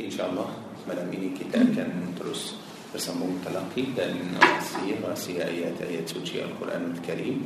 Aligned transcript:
إن 0.00 0.10
شاء 0.10 0.30
الله. 0.30 0.48
مدام 0.88 1.10
إني 1.12 1.30
كتاب 1.36 1.74
كان 1.76 1.90
ندرس 2.14 2.54
بسمو 2.94 3.26
التلقي 3.26 3.82
من 3.98 4.38
سيرة 5.14 5.44
آيات 5.44 5.82
آيات 5.82 6.08
سوتي 6.08 6.44
القرآن 6.44 6.96
الكريم. 6.96 7.44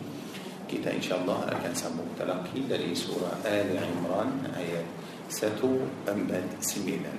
كتاب 0.71 0.95
إن 0.95 1.03
شاء 1.03 1.19
الله 1.21 1.39
كان 1.63 1.75
سمو 1.75 2.03
التلقي 2.13 2.61
دل 2.71 2.97
سورة 2.97 3.41
آل 3.45 3.73
عمران 3.77 4.53
آيات 4.57 4.87
ستو 5.29 5.73
أمد 6.09 6.61
سميلا 6.61 7.15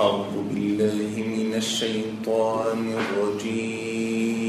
أعوذ 0.00 0.32
بالله 0.48 1.12
من 1.16 1.54
الشيطان 1.54 2.80
الرجيم. 2.88 4.39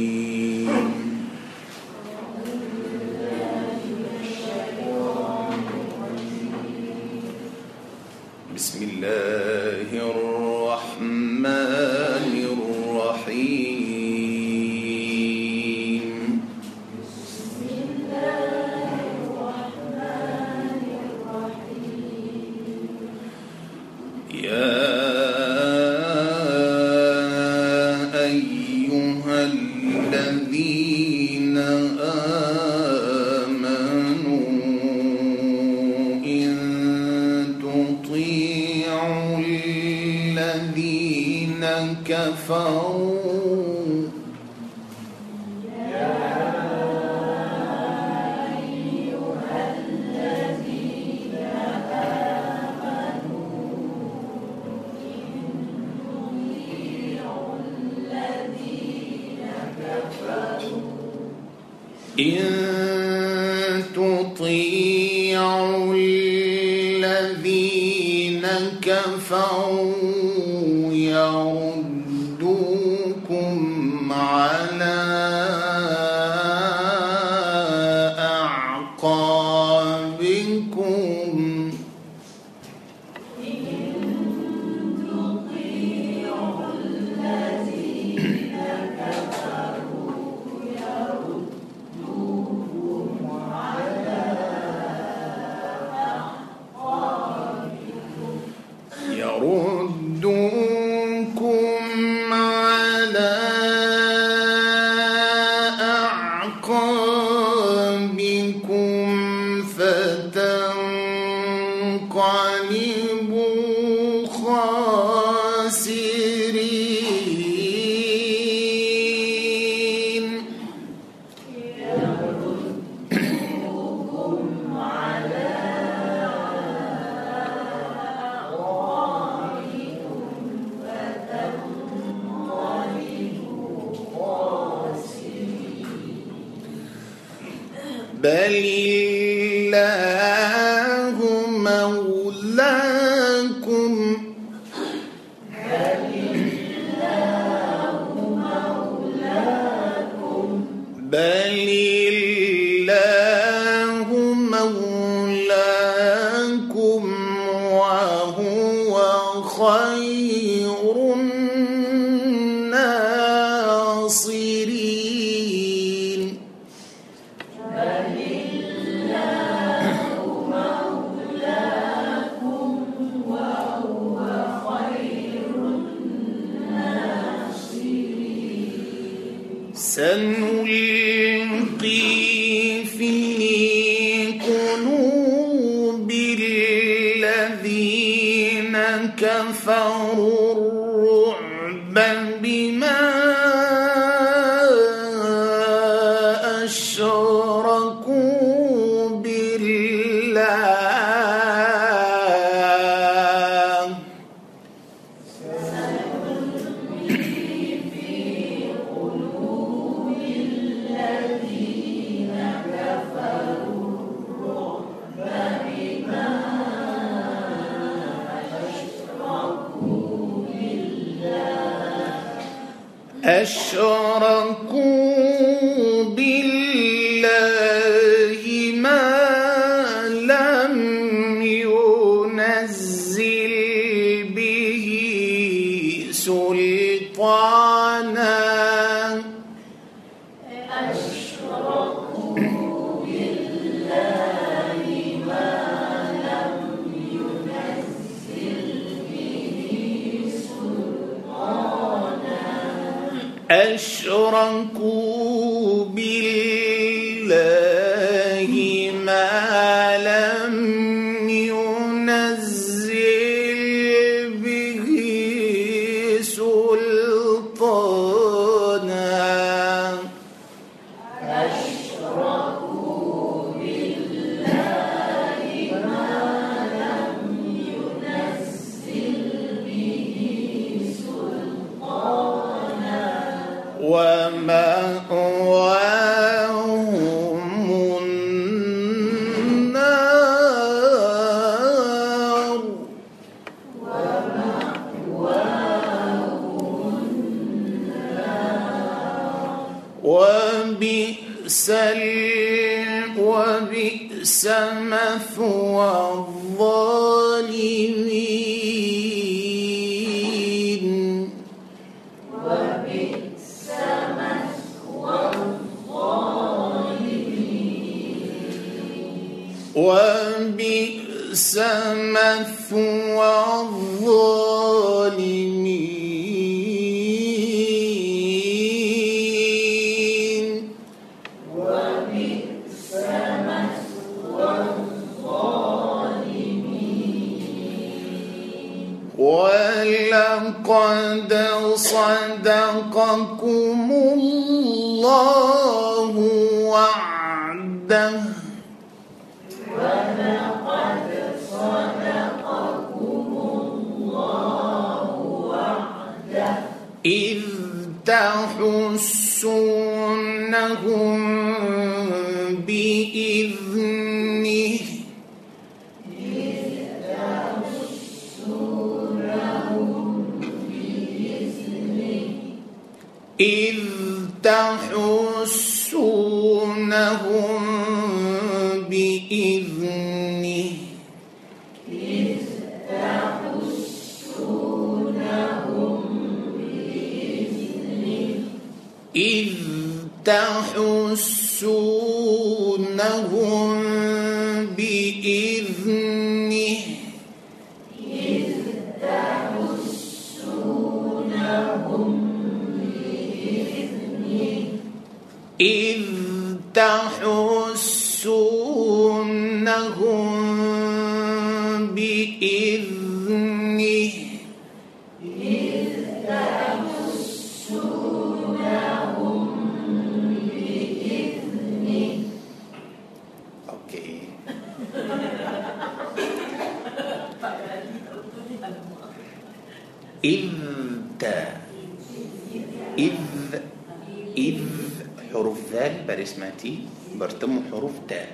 كاريزماتي 436.22 436.86
برتم 437.18 437.74
حروف 437.74 437.92
تاء 438.06 438.30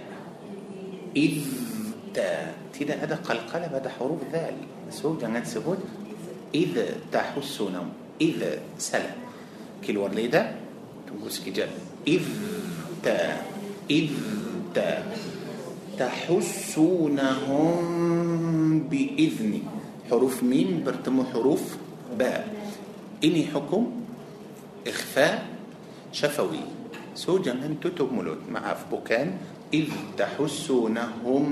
إذ 1.16 1.40
تاء 2.14 2.56
تدا 2.76 2.96
هذا 3.04 3.16
قلقلة 3.16 3.66
هذا 3.80 3.90
حروف 3.96 4.20
ذال. 4.28 4.56
سو 4.92 5.16
جنات 5.16 5.48
إذ 5.48 5.80
إذا 6.56 6.88
تحسون 7.12 7.76
إذا 8.22 8.60
سلا 8.76 9.12
كل 9.88 9.98
ورليدة 9.98 10.52
تنقص 11.08 11.40
كجاب 11.48 11.70
إذ 12.08 12.28
تاء 13.04 13.46
إذ 13.88 14.12
تاء 14.76 15.18
تحسونهم 15.96 17.72
بإذن. 18.92 19.64
حروف 20.12 20.44
مين 20.44 20.84
برتم 20.84 21.24
حروف 21.32 21.64
باء. 22.20 22.48
إني 23.24 23.48
حكم 23.56 23.92
إخفاء 24.88 25.48
شفوي. 26.12 26.77
So 27.18 27.42
jangan 27.42 27.82
tutup 27.82 28.14
mulut. 28.14 28.46
Maaf, 28.46 28.86
bukan 28.94 29.58
إذ 29.74 29.90
تحسونهم 30.16 31.46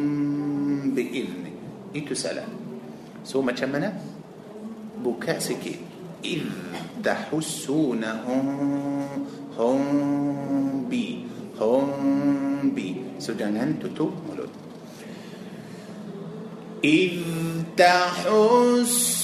بإذن 0.96 1.44
itu 1.96 2.12
salah. 2.12 2.44
So 3.24 3.40
macam 3.40 3.72
mana? 3.72 3.92
Buka 5.02 5.42
sikit. 5.42 5.80
إذ 6.26 6.46
تحسونهم 7.04 8.46
هم 9.58 9.82
بي 10.92 11.26
هم 11.60 11.90
بي 12.72 13.20
So 13.20 13.34
jangan 13.34 13.80
tutup 13.82 14.12
mulut. 14.28 14.52
إذ 16.86 17.26
تحسونهم 17.74 19.16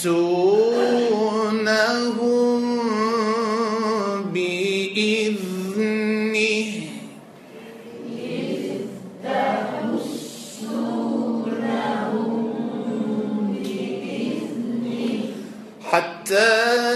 حتى 16.31 16.90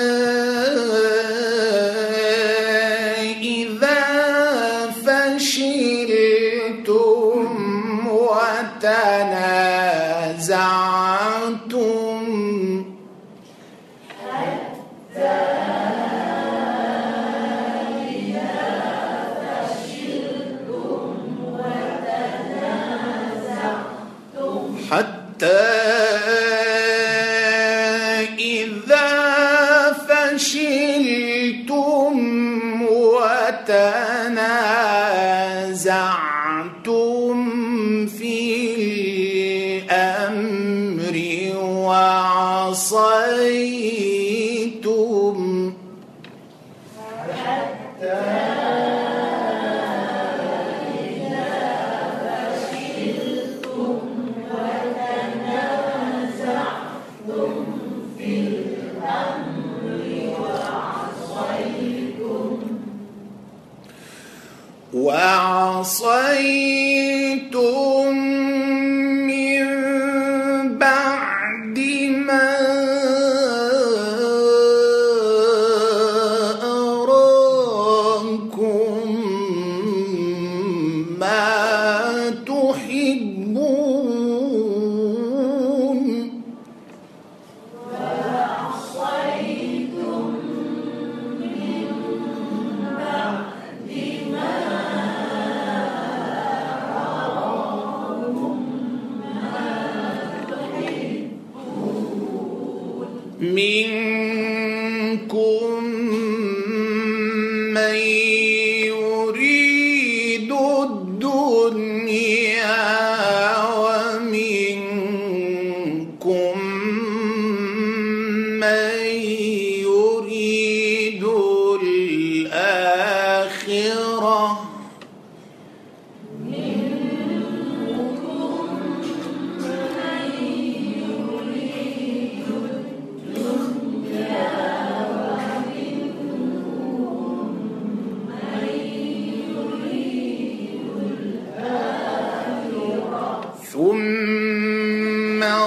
وتنازعتم 33.64 34.13
عصيت 65.85 66.74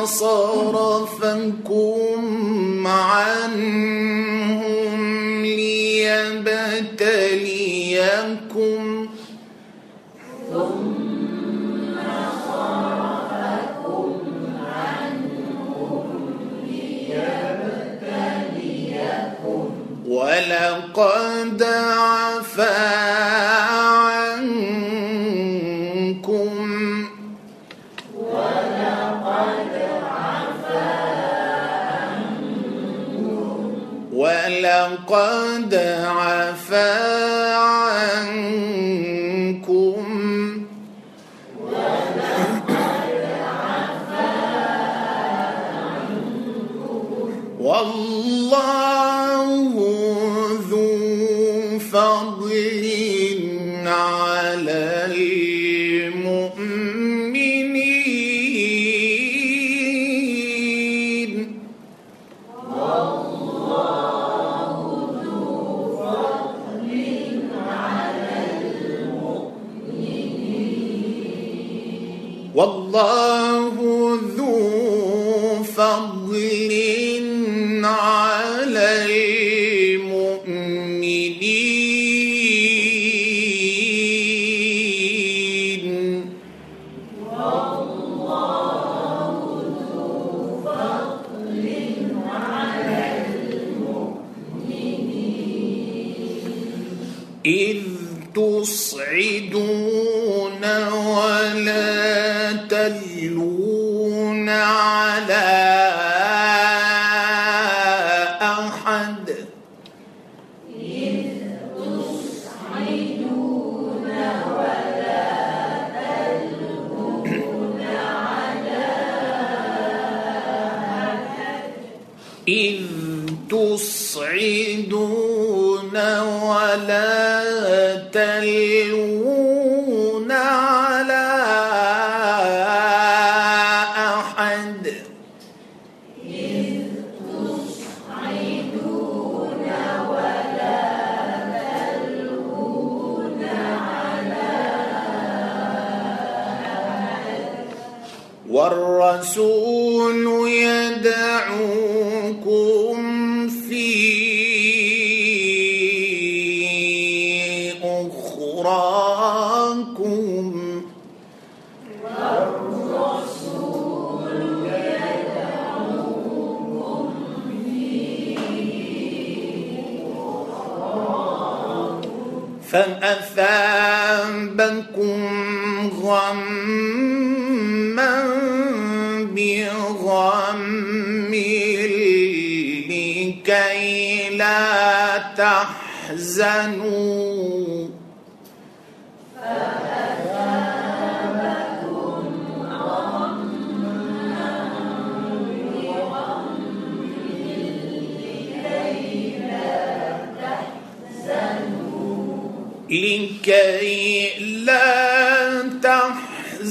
فأثابكم 0.08 1.57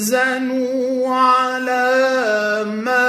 تحزنوا 0.07 1.15
على 1.15 1.85
ما 2.65 3.06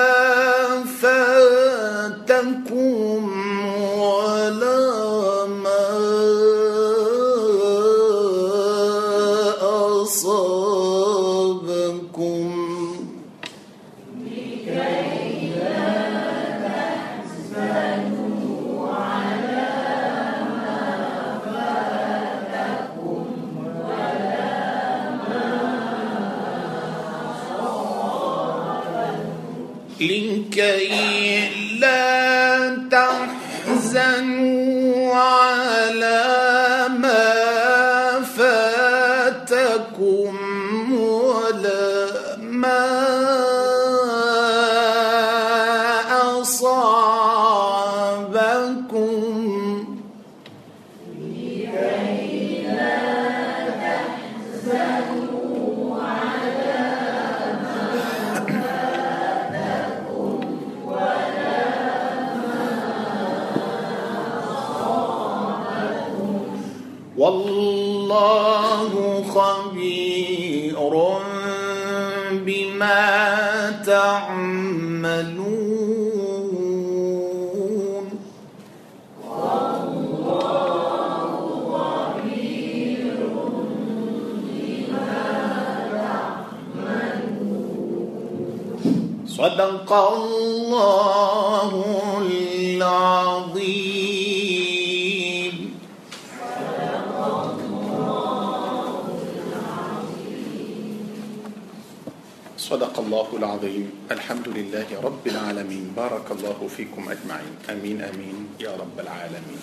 العظيم. 103.38 104.11
الحمد 104.11 104.49
لله 104.50 104.88
رب 104.99 105.23
العالمين. 105.23 105.95
بارك 105.95 106.26
الله 106.35 106.59
فيكم 106.59 107.02
أجمعين. 107.07 107.54
أمين 107.71 107.99
أمين. 108.02 108.59
يا 108.59 108.75
رب 108.75 108.99
العالمين. 108.99 109.62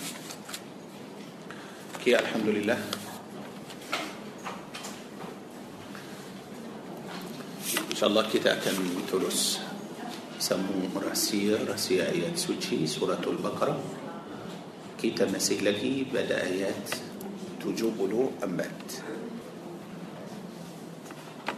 كي 1.99 2.15
الحمد 2.15 2.47
لله. 2.55 2.79
إن 7.91 7.95
شاء 7.99 8.07
الله 8.11 8.23
kita 8.31 8.55
akan 8.59 8.75
terus 9.07 9.59
sambung 10.35 10.91
rahsia 10.99 11.59
rahsia 11.63 12.11
ayat 12.11 12.35
suci 12.35 12.83
suratul 12.83 13.39
Baqarah 13.39 13.79
kita 14.99 15.31
masih 15.31 15.63
lagi 15.63 16.03
pada 16.03 16.43
ayat 16.43 16.75
74 17.63 18.43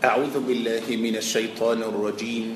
أعوذ 0.07 0.39
بالله 0.47 0.87
من 0.87 1.15
الشيطان 1.19 1.83
الرجيم. 1.83 2.47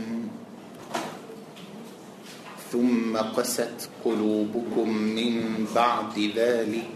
ثم 2.72 3.18
قست 3.18 3.90
قلوبكم 4.06 4.88
من 4.90 5.68
بعد 5.76 6.32
ذلك 6.36 6.88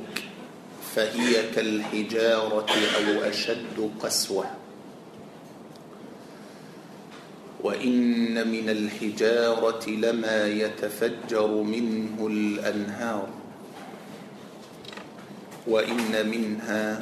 فهي 0.96 1.52
كالحجارة 1.56 2.72
أو 2.72 3.08
أشد 3.24 3.78
قسوة. 4.00 4.46
وإن 7.63 8.48
من 8.48 8.70
الحجارة 8.70 9.89
لما 9.89 10.48
يتفجر 10.48 11.48
منه 11.48 12.28
الأنهار 12.28 13.28
وإن 15.68 16.30
منها 16.30 17.02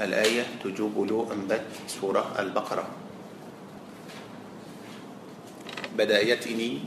الآية 0.00 0.64
تجوب 0.64 0.96
له 0.96 1.28
أنبت 1.32 1.66
سورة 1.88 2.34
البقرة. 2.38 2.86
بدايتني 5.98 6.80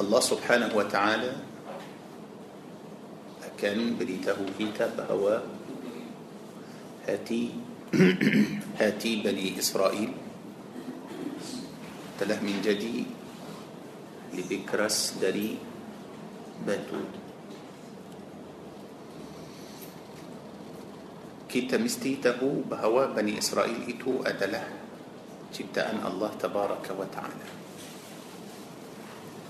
الله 0.00 0.20
سبحانه 0.20 0.70
وتعالى 0.74 1.32
أكان 3.46 3.98
بريته 3.98 4.38
كتاب 4.58 5.06
هو 5.10 5.42
هاتي 7.08 7.50
هاتي 8.80 9.12
بني 9.22 9.58
إسرائيل. 9.58 10.12
تله 12.18 12.38
من 12.42 12.58
جدي. 12.64 13.06
لبكرس 14.34 15.22
دري. 15.22 15.58
Betul. 16.66 17.27
Kita 21.48 21.80
mesti 21.80 22.13
tahu 22.13 22.40
bahawa 22.68 23.16
بني 23.16 23.40
إسرائيل 23.40 23.88
itu 23.88 24.20
adalah 24.20 24.64
ciptaan 25.48 26.04
الله 26.04 26.30
تبارك 26.44 26.86
وتعالى. 26.92 27.48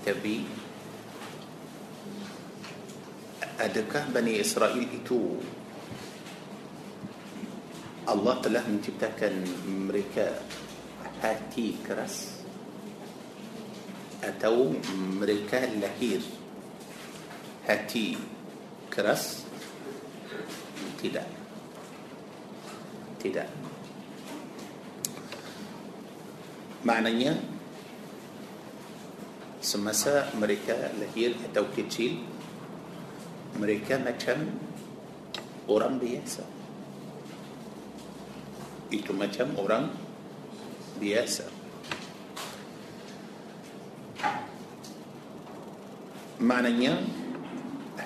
tapi 0.07 0.39
adakah 3.59 3.93
بني 4.15 4.39
إسرائيل 4.39 4.87
itu. 4.95 5.21
الله 8.09 8.35
telah 8.41 8.63
menciptakan 8.63 9.43
mereka 9.67 10.39
hati 11.19 11.83
keras 11.83 12.17
أتو 14.23 14.73
مريكا 15.19 15.59
لهير. 15.83 16.23
هاتي 17.67 18.17
كرس 18.87 19.43
تدعي 21.03 21.38
tidak 23.19 23.51
maknanya 26.87 27.35
semasa 29.59 30.31
mereka 30.39 30.89
lahir 30.95 31.35
atau 31.51 31.67
kecil 31.75 32.23
mereka 33.59 33.99
macam 33.99 34.47
orang 35.67 35.99
biasa 35.99 36.47
itu 38.89 39.11
macam 39.11 39.53
orang 39.59 39.91
biasa 40.97 41.45
maknanya 46.39 47.03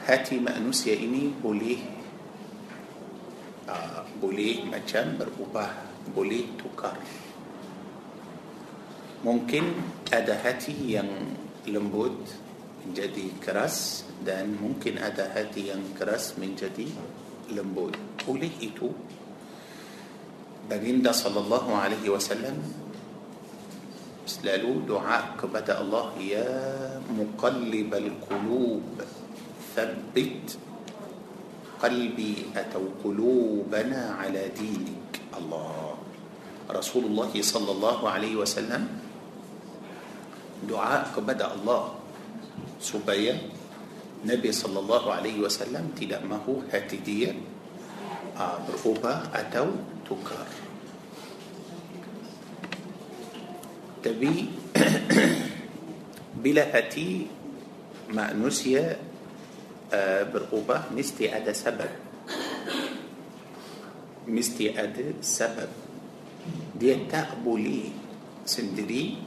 hati 0.10 0.41
manusia 0.41 0.97
ini 0.97 1.30
boleh 1.30 2.02
uh, 3.67 4.02
boleh 4.19 4.65
macam 4.67 5.15
berubah 5.19 5.71
boleh 6.12 6.43
tukar. 6.60 6.99
Mungkin 9.23 9.63
ada 10.12 10.36
hati 10.36 10.76
yang 10.99 11.08
lembut 11.63 12.12
menjadi 12.84 13.32
keras 13.39 14.04
dan 14.28 14.60
mungkin 14.60 14.99
ada 14.99 15.32
hati 15.32 15.71
yang 15.71 15.80
keras 15.95 16.36
menjadi 16.36 16.91
lembut. 17.56 17.95
Oleh 18.28 18.52
itu. 18.60 18.91
Baginda 20.67 21.15
sallallahu 21.15 21.71
alaihi 21.76 22.12
wasallam 22.12 22.60
selalu 24.23 24.88
doa 24.88 25.36
kepada 25.36 25.84
Allah 25.84 26.15
ya 26.15 26.47
muqallibal 27.12 28.08
qulub 28.23 29.04
thabbit 29.76 30.56
qalbi 31.84 32.48
atau 32.56 32.96
qulubana 33.04 34.15
ala 34.24 34.48
dinik 34.56 35.19
Allah 35.36 36.00
Rasulullah 36.72 37.28
sallallahu 37.28 38.08
alaihi 38.08 38.39
wasallam 38.39 38.88
doa 40.63 41.04
kepada 41.12 41.52
Allah 41.52 42.00
supaya 42.80 43.36
Nabi 44.24 44.56
sallallahu 44.56 45.12
alaihi 45.12 45.43
wasallam 45.43 45.91
tidak 45.91 46.24
mahu 46.24 46.63
hati 46.72 47.04
dia 47.04 47.36
uh, 48.39 48.56
berubah 48.63 49.28
atau 49.36 49.76
tukar. 50.08 50.48
Tapi 54.00 54.48
bila 56.43 56.63
hati 56.72 57.28
manusia 58.12 58.96
uh, 58.96 59.12
آه، 59.93 60.23
بالقوبة 60.23 60.82
مستي 60.91 61.38
أدا 61.38 61.53
سبب. 61.53 61.89
مستي 64.27 64.73
أدا 64.73 65.13
سبب. 65.21 65.69
دي 66.75 66.95
تقبلي 67.06 67.84
سندري 68.45 69.17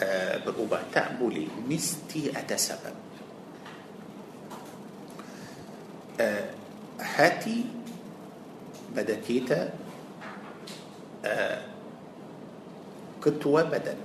آه، 0.00 0.36
بالقوبة 0.44 0.80
تقبلي 0.92 1.48
مستي 1.68 2.32
أدا 2.32 2.56
سبب. 2.56 2.96
آه، 6.20 6.48
هاتي 7.00 7.64
بدكيتا 8.96 9.70
قطوة 13.22 13.62
بدن. 13.62 13.98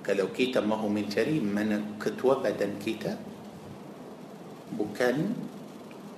Kalau 0.00 0.32
kita 0.32 0.64
mahu 0.64 0.88
mencari 0.88 1.44
mana 1.44 1.76
ketua 2.00 2.40
badan 2.40 2.80
kita 2.80 3.20
bukan 4.72 5.34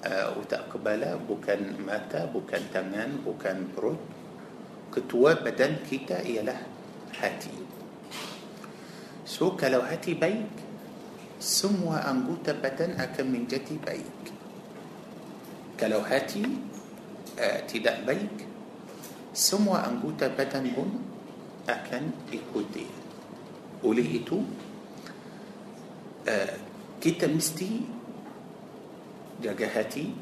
uh, 0.06 0.38
otak 0.38 0.68
kepala, 0.70 1.18
bukan 1.18 1.82
mata, 1.82 2.28
bukan 2.28 2.62
tangan, 2.70 3.22
bukan 3.22 3.70
perut. 3.72 3.98
Ketua 4.92 5.40
badan 5.40 5.80
kita 5.88 6.20
ialah 6.20 6.60
hati. 7.16 7.54
So 9.24 9.56
kalau 9.56 9.80
hati 9.80 10.12
baik, 10.12 10.52
semua 11.40 12.04
anggota 12.04 12.52
badan 12.52 13.00
akan 13.00 13.26
menjadi 13.32 13.74
baik. 13.80 14.20
Kalau 15.80 16.04
hati 16.04 16.44
uh, 17.40 17.60
tidak 17.64 18.04
baik, 18.04 18.46
semua 19.32 19.88
anggota 19.88 20.28
badan 20.28 20.70
pun 20.76 20.88
akan 21.64 22.12
ikuti. 22.28 23.01
Oleh 23.82 24.06
itu, 24.22 24.38
uh, 26.26 26.54
kita 27.02 27.26
mesti 27.26 27.82
jaga 29.42 29.66
hati 29.66 30.14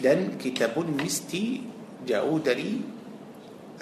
dan 0.00 0.40
kita 0.40 0.72
pun 0.72 0.88
mesti 0.96 1.60
jauh 2.08 2.40
dari 2.40 2.80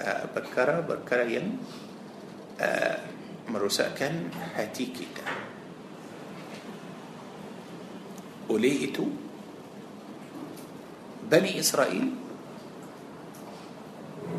uh, 0.03 0.25
perkara-perkara 0.35 1.25
yang 1.31 1.55
uh, 2.59 2.97
merosakkan 3.47 4.27
hati 4.53 4.85
kita. 4.91 5.25
Oleh 8.51 8.91
itu, 8.91 9.07
Bani 11.31 11.55
Israel 11.55 12.21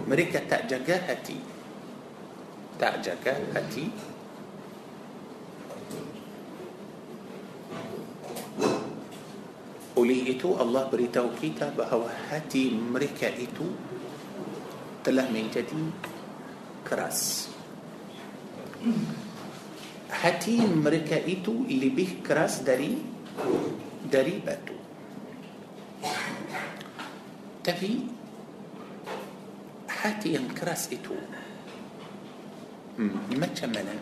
mereka 0.04 0.44
tak 0.44 0.68
jaga 0.68 1.00
hati. 1.08 1.51
Tak 2.78 3.04
jaga 3.04 3.34
hati 3.52 3.88
Oleh 10.02 10.34
itu 10.34 10.56
Allah 10.58 10.90
beritahu 10.90 11.30
kita 11.38 11.70
bahawa 11.78 12.10
hati 12.26 12.74
mereka 12.74 13.30
itu 13.30 13.70
telah 15.06 15.30
menjadi 15.30 15.78
keras. 16.82 17.46
Hati 20.10 20.58
mereka 20.66 21.22
itu 21.22 21.62
lebih 21.70 22.18
keras 22.18 22.66
dari 22.66 22.98
dari 24.02 24.42
batu. 24.42 24.74
Tapi 27.62 27.90
hati 29.86 30.34
yang 30.34 30.50
keras 30.50 30.90
itu 30.90 31.14
hmm, 31.14 31.51
macam 33.38 33.70
mana? 33.72 33.94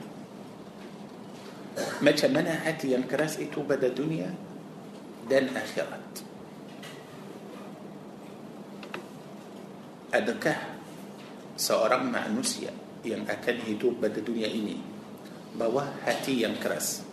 Macam 2.00 2.30
mana 2.32 2.52
hati 2.64 2.92
yang 2.92 3.04
keras 3.06 3.38
itu 3.40 3.62
pada 3.64 3.88
dunia 3.88 4.28
dan 5.28 5.52
akhirat? 5.54 6.24
Adakah 10.10 10.58
seorang 11.54 12.10
manusia 12.10 12.74
yang 13.06 13.22
akan 13.24 13.56
hidup 13.62 14.02
pada 14.02 14.18
dunia 14.18 14.50
ini 14.50 14.76
bawah 15.54 15.86
hati 16.04 16.42
yang 16.42 16.58
keras 16.58 17.06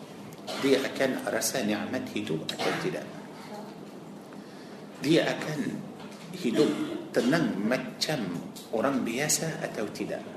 dia 0.63 0.79
akan 0.81 1.27
rasa 1.29 1.61
nikmat 1.61 2.07
hidup 2.15 2.41
atau 2.47 2.71
tidak? 2.81 3.05
Dia 5.03 5.29
akan 5.29 5.59
hidup 6.33 6.71
tenang 7.13 7.53
macam 7.59 8.39
orang 8.73 9.05
biasa 9.05 9.61
atau 9.61 9.85
tidak? 9.93 10.36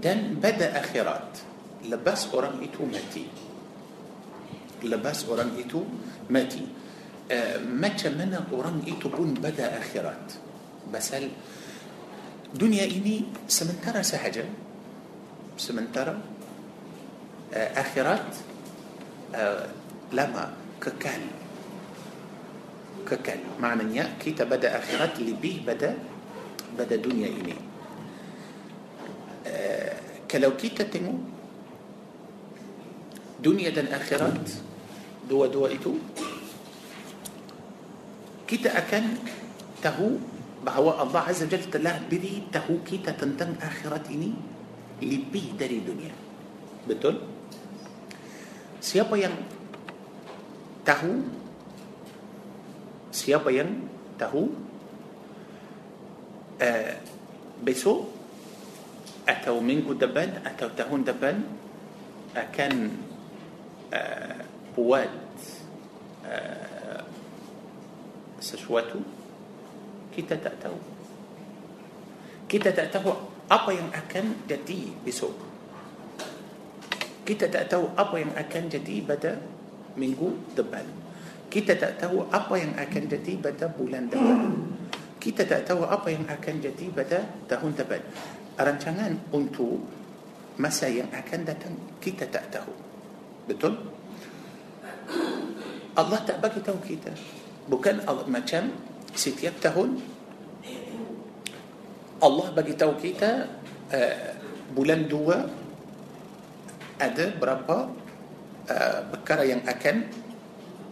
Dan 0.00 0.40
pada 0.40 0.72
akhirat 0.80 1.50
lepas 1.88 2.32
orang 2.32 2.60
itu 2.60 2.84
mati 2.84 3.24
lepas 4.84 5.28
orang 5.28 5.56
itu 5.56 5.80
mati 6.28 6.64
uh, 7.28 7.56
macam 7.64 8.12
mana 8.16 8.44
orang 8.52 8.80
itu 8.84 9.08
pun 9.08 9.32
pada 9.36 9.76
akhirat 9.76 10.36
pasal 10.88 11.28
dunia 12.52 12.84
ini 12.84 13.28
sementara 13.46 14.00
sahaja 14.04 14.44
sementara 15.56 16.16
uh, 17.52 17.70
akhirat 17.76 18.24
uh, 19.36 19.64
lama 20.12 20.52
kekal 20.80 21.22
kekal 23.04 23.40
maknanya 23.60 24.16
kita 24.20 24.44
pada 24.44 24.80
akhirat 24.80 25.16
lebih 25.20 25.64
pada 25.64 25.96
pada 26.76 26.94
dunia 26.96 27.28
ini 27.28 27.56
uh, 27.56 27.69
kalau 30.30 30.54
kita 30.54 30.86
tengok 30.86 31.18
dunia 33.40 33.72
dan 33.72 33.88
akhirat 33.88 34.36
dua-dua 35.26 35.72
itu 35.72 35.96
kita 38.44 38.74
akan 38.74 39.16
tahu 39.80 40.20
bahawa 40.60 41.00
Allah 41.00 41.24
Azza 41.24 41.48
Jalla 41.48 41.70
telah 41.72 41.96
beri 42.04 42.44
tahu 42.52 42.84
kita 42.84 43.16
tentang 43.16 43.56
akhirat 43.56 44.10
ini 44.12 44.34
lebih 45.00 45.56
dari 45.56 45.80
dunia. 45.80 46.12
Betul? 46.84 47.16
Siapa 48.80 49.16
yang 49.16 49.32
tahu 50.84 51.40
siapa 53.10 53.50
yang 53.52 53.68
tahu 54.16 54.48
uh, 56.62 56.94
besok 57.60 58.19
atau 59.30 59.62
minggu 59.62 59.94
depan 59.94 60.42
atau 60.42 60.66
tahun 60.74 61.06
depan 61.06 61.38
akan 62.34 62.72
uh, 63.94 64.42
buat 64.74 65.10
uh, 66.26 67.02
sesuatu 68.42 68.98
kita 70.10 70.34
tak 70.34 70.58
tahu 70.58 70.78
kita 72.50 72.74
tak 72.74 72.90
tahu 72.90 73.14
apa 73.46 73.70
yang 73.70 73.86
akan 73.94 74.34
jadi 74.50 74.90
besok 75.06 75.34
kita 77.22 77.46
tak 77.46 77.70
tahu 77.70 77.86
apa 77.94 78.18
yang 78.18 78.34
akan 78.34 78.62
jadi 78.66 79.06
pada 79.06 79.38
minggu 79.94 80.34
depan 80.58 80.82
kita 81.46 81.78
tak 81.78 82.02
tahu 82.02 82.26
apa 82.34 82.54
yang 82.58 82.74
akan 82.74 83.02
jadi 83.06 83.32
pada 83.38 83.70
bulan 83.70 84.10
depan 84.10 84.58
kita 85.22 85.46
tak 85.46 85.70
tahu 85.70 85.86
apa 85.86 86.08
yang 86.10 86.26
akan 86.26 86.54
jadi 86.58 86.86
pada 86.90 87.18
tahun 87.46 87.78
depan 87.78 88.02
rancangan 88.64 89.32
untuk 89.32 89.80
masa 90.60 90.92
yang 90.92 91.08
akan 91.08 91.40
datang 91.46 91.74
kita 92.02 92.28
tak 92.28 92.52
tahu. 92.52 92.72
Betul? 93.48 93.74
Allah 95.96 96.20
tak 96.22 96.38
bagi 96.38 96.60
tahu 96.62 96.78
kita. 96.84 97.10
Bukan 97.66 98.04
Allah 98.06 98.26
macam 98.28 98.70
setiap 99.16 99.58
tahun. 99.58 99.98
Allah 102.20 102.46
bagi 102.52 102.76
tahu 102.76 103.00
kita 103.00 103.48
uh, 103.90 104.30
bulan 104.76 105.08
dua 105.08 105.48
ada 107.00 107.32
berapa 107.32 107.76
uh, 108.68 109.00
perkara 109.08 109.48
yang 109.48 109.64
akan 109.64 109.96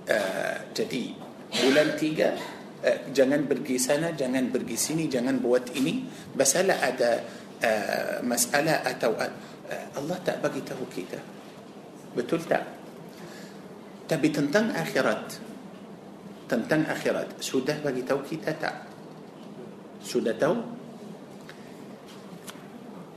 uh, 0.08 0.56
jadi. 0.72 1.12
Bulan 1.48 1.96
tiga 2.00 2.32
uh, 2.80 2.98
jangan 3.12 3.44
pergi 3.44 3.76
sana 3.76 4.16
jangan 4.16 4.48
pergi 4.48 4.76
sini 4.76 5.04
jangan 5.04 5.36
buat 5.36 5.76
ini. 5.76 6.08
Masalah 6.32 6.80
ada 6.80 7.20
آه، 7.64 8.22
مسألة 8.22 8.70
أتوا 8.90 9.22
آه، 9.22 9.86
الله 9.98 10.18
تأبقي 10.26 10.60
تهو 10.60 10.84
كده 10.96 11.20
بتقول 12.16 12.42
تا. 12.42 12.62
تبي 14.08 14.28
تنتن 14.28 14.70
آخرت. 14.70 15.40
تنتن 16.48 16.82
آخرت. 16.82 17.42
شو 17.42 17.58
ده 17.58 17.76
بقي 17.84 18.02
تهو 18.02 18.20
كده 18.30 18.52
تا؟ 18.52 18.70
شو 20.06 20.18
ده 20.18 20.32
تهو 20.32 20.56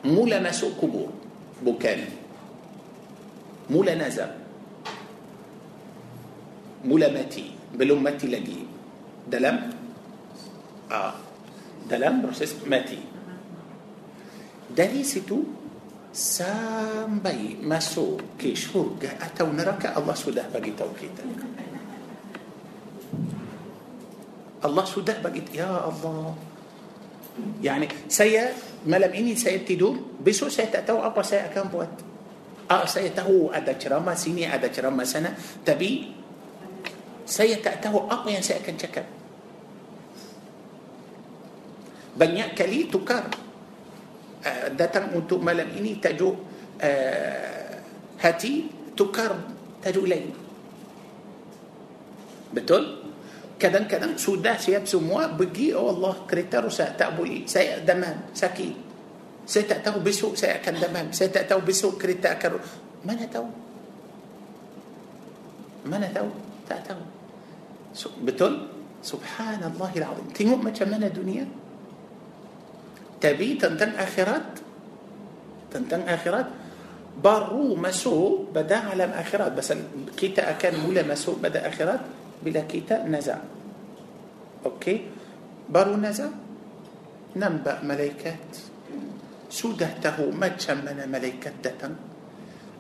مولا 0.06 0.40
نسو 0.42 0.74
كبور 0.82 1.10
بوكان 1.64 2.02
مولا 3.70 3.96
نزر 3.96 4.30
مولا 6.86 7.14
ماتي 7.14 7.52
بلوم 7.78 8.04
ماتي 8.04 8.28
لجيب 8.28 8.68
دلم 9.32 9.70
آه. 10.92 11.14
دلم 11.90 12.22
بروسيس 12.22 12.56
ماتي 12.68 12.98
dari 14.72 15.04
situ 15.04 15.44
sampai 16.12 17.60
masuk 17.64 18.36
ke 18.36 18.52
syurga 18.52 19.16
atau 19.20 19.48
neraka 19.52 19.96
Allah 19.96 20.16
sudah 20.16 20.44
bagi 20.52 20.76
tahu 20.76 20.92
kita 20.96 21.24
Allah 24.62 24.86
sudah 24.86 25.18
bagi 25.20 25.42
ya 25.58 25.90
Allah. 25.90 26.38
Yani 27.66 27.90
saya 28.06 28.54
malam 28.86 29.10
ini 29.10 29.34
saya 29.34 29.58
tidur 29.66 29.98
besok 30.22 30.54
saya 30.54 30.70
tak 30.70 30.86
tahu 30.86 31.02
apa 31.02 31.22
saya 31.26 31.50
akan 31.50 31.66
buat. 31.74 31.92
Ah, 32.70 32.86
saya 32.86 33.10
tahu 33.12 33.50
ada 33.50 33.74
ceramah 33.76 34.14
sini 34.14 34.46
ada 34.46 34.70
ceramah 34.70 35.04
sana 35.04 35.34
tapi 35.66 36.14
saya 37.26 37.58
tak 37.58 37.82
tahu 37.82 38.06
apa 38.06 38.28
yang 38.30 38.46
saya 38.46 38.62
akan 38.62 38.76
cakap. 38.78 39.06
Banyak 42.22 42.54
kali 42.54 42.86
tukar 42.86 43.34
datang 44.74 45.14
untuk 45.14 45.38
malam 45.42 45.70
ini 45.70 46.02
tajuk 46.02 46.36
uh, 46.82 47.72
hati 48.18 48.68
tukar 48.98 49.38
tajuk 49.82 50.06
lain 50.10 50.34
betul 52.52 53.02
kadang-kadang 53.62 54.18
sudah 54.18 54.58
siap 54.58 54.90
semua 54.90 55.30
pergi 55.30 55.78
oh 55.78 55.94
Allah 55.94 56.26
kereta 56.26 56.66
rosak 56.66 56.98
tak 56.98 57.14
boleh 57.14 57.46
saya 57.46 57.78
demam 57.86 58.34
sakit 58.34 58.74
saya 59.46 59.64
tak 59.70 59.86
tahu 59.86 60.02
besok 60.02 60.34
saya 60.34 60.58
akan 60.58 60.76
demam 60.82 61.06
saya 61.14 61.30
tak 61.30 61.46
tahu 61.46 61.62
besok 61.62 62.02
kereta 62.02 62.34
akan 62.38 62.58
mana 63.06 63.26
tahu 63.30 63.48
mana 65.86 66.10
tahu 66.10 66.30
tak 66.66 66.82
tahu 66.86 67.02
so, 67.94 68.10
betul 68.22 68.70
subhanallahil 69.02 70.06
azim 70.06 70.28
tengok 70.34 70.60
macam 70.62 70.88
mana 70.90 71.10
dunia 71.10 71.46
tapi 73.22 73.56
tentang 73.56 73.94
akhirat 73.94 74.46
tentang 75.70 76.04
akhirat 76.10 76.48
baru 77.22 77.78
masuk 77.78 78.50
pada 78.50 78.90
alam 78.90 79.14
akhirat 79.14 79.54
bas 79.54 79.70
kita 80.18 80.50
akan 80.58 80.74
mula 80.82 81.06
masuk 81.06 81.38
pada 81.38 81.62
akhirat 81.64 82.02
bila 82.42 82.66
kita 82.66 83.06
nazar 83.06 83.46
okey 84.66 85.06
baru 85.70 85.96
nazar 86.02 86.34
nampak 87.38 87.86
malaikat 87.86 88.42
sudah 89.52 90.02
tahu 90.02 90.34
macam 90.34 90.82
mana 90.82 91.06
malaikat 91.06 91.62
datang 91.62 91.94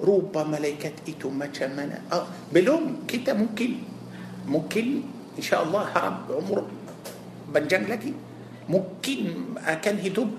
rupa 0.01 0.41
malaikat 0.41 1.05
itu 1.05 1.29
macam 1.29 1.69
mana 1.77 2.01
ah, 2.09 2.25
belum 2.49 3.05
kita 3.05 3.37
mungkin 3.37 3.77
mungkin 4.49 5.05
insyaallah 5.37 5.83
harap 5.93 6.25
umur 6.33 6.65
panjang 7.53 7.85
lagi 7.85 8.30
mungkin 8.71 9.19
akan 9.59 9.95
hidup 9.99 10.29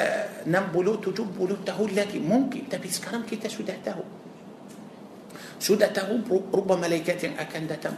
uh, 0.00 0.26
60 0.48 1.12
70 1.12 1.68
tahun 1.68 1.90
lagi 1.92 2.18
mungkin 2.18 2.64
tapi 2.64 2.88
sekarang 2.88 3.28
kita 3.28 3.52
sudah 3.52 3.76
tahu 3.84 4.04
sudah 5.60 5.92
tahu 5.92 6.24
rupa 6.28 6.74
malaikat 6.80 7.20
yang 7.28 7.36
akan 7.36 7.62
datang 7.68 7.96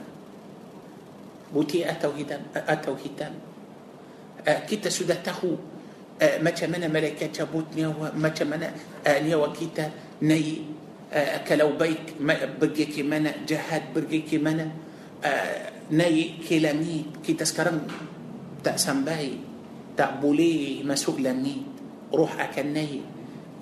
putih 1.55 1.87
atau 1.87 2.11
hitam 2.13 2.43
atau 2.53 2.99
hitam 2.99 3.33
uh, 4.43 4.61
kita 4.67 4.91
sudah 4.91 5.23
tahu 5.23 5.55
uh, 6.21 6.37
macam 6.43 6.69
mana 6.75 6.91
malaikat 6.91 7.33
cabut 7.33 7.65
nyawa 7.73 8.13
macam 8.19 8.51
mana 8.51 8.75
uh, 9.07 9.19
nyawa 9.23 9.55
kita 9.55 9.89
naik 10.27 10.61
uh, 11.15 11.39
kalau 11.47 11.79
baik 11.79 12.19
pergi 12.61 12.85
ke 12.91 13.03
mana 13.07 13.31
jahat 13.47 13.95
pergi 13.95 14.21
ke 14.27 14.37
mana 14.43 14.67
uh, 15.23 15.59
naik 15.95 16.43
ke 16.45 16.59
langit 16.59 17.23
kita 17.23 17.47
sekarang 17.47 17.87
tak 18.61 18.77
sampai 18.83 19.56
تقبلي 19.97 20.85
مسوق 20.85 21.17
لني 21.19 21.57
روح 22.15 22.41
أكنه 22.41 22.91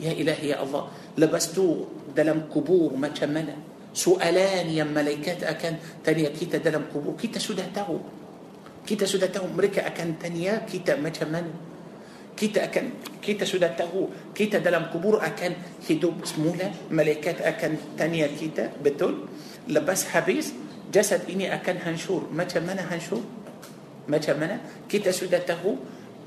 يا 0.03 0.13
إلهي 0.13 0.49
يا 0.53 0.63
الله 0.63 0.83
lepas 1.19 1.53
tu 1.53 2.17
dalam 2.17 2.58
kubur 2.58 3.00
macam 3.00 3.37
mana 3.37 4.03
soalan 4.03 4.65
ya 4.65 4.88
malaikat 4.88 5.47
akan 5.47 5.74
tanya 5.74 6.30
kita 6.30 6.53
dalam 6.53 6.89
kubur 6.89 7.12
kita 7.12 7.33
sudah 7.33 7.68
tahu 7.68 8.92
kita 8.92 9.12
sudah 9.12 9.40
tahu 9.40 9.71
mereka 9.71 10.12
akan 10.12 10.45
tanya 10.45 10.86
kita 10.86 11.20
macam 11.20 11.48
mana 11.48 12.55
kita 12.55 12.79
akan 12.79 13.37
kita 13.37 13.62
sudah 13.62 14.36
tahu 14.36 14.59
kita 14.59 14.90
dalam 14.90 15.19
kubur 15.19 15.88
akan 15.88 16.16
hidup 16.16 16.67
semula 16.67 17.13
malaikat 17.13 17.68
akan 17.68 18.15
tanya 18.15 18.66
kita 18.66 18.94
betul. 18.94 19.85
lepas 19.85 20.26
habis 20.26 21.07
jasad 21.07 21.53
ini 21.53 21.69
akan 21.69 21.99
hancur. 21.99 22.34
macam 22.34 22.63
mana 22.63 22.92
hancur? 22.92 23.15
macam 23.15 24.25
mana 24.25 24.48
kita 24.48 25.03
sudah 25.03 25.35
tahu 25.35 25.63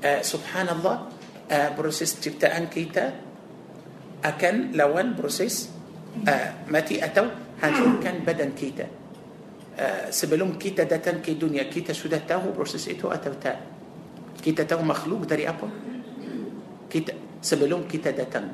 uh, 0.02 0.20
subhanallah 0.22 0.96
uh, 1.48 1.70
proses 1.74 2.18
ciptaan 2.18 2.70
kita 2.70 3.14
akan 4.22 4.74
lawan 4.74 5.14
proses 5.14 5.70
uh, 6.26 6.66
mati 6.70 6.98
atau 6.98 7.30
hancurkan 7.58 8.22
badan 8.22 8.54
kita 8.54 8.86
uh, 9.78 10.06
sebelum 10.10 10.58
kita 10.58 10.86
datang 10.86 11.22
ke 11.22 11.34
dunia 11.38 11.66
kita 11.66 11.94
sudah 11.94 12.22
tahu 12.22 12.54
proses 12.54 12.82
itu 12.90 13.06
atau 13.10 13.34
tak 13.38 13.58
kita 14.38 14.66
tahu 14.66 14.86
makhluk 14.86 15.26
dari 15.26 15.46
apa 15.46 15.66
kita 16.86 17.14
sebelum 17.42 17.86
kita 17.86 18.14
datang 18.14 18.50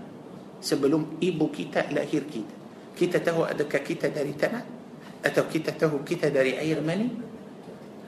sebelum 0.61 1.21
ibu 1.21 1.47
kita 1.53 1.93
lahir 1.93 2.25
kita 2.29 2.55
kita 2.95 3.19
tahu 3.21 3.45
adakah 3.45 3.83
kita 3.83 4.09
dari 4.09 4.33
tanah 4.33 4.65
atau 5.25 5.45
kita 5.49 5.75
tahu 5.75 6.05
kita 6.07 6.29
dari 6.29 6.57
air 6.57 6.79
mani 6.85 7.11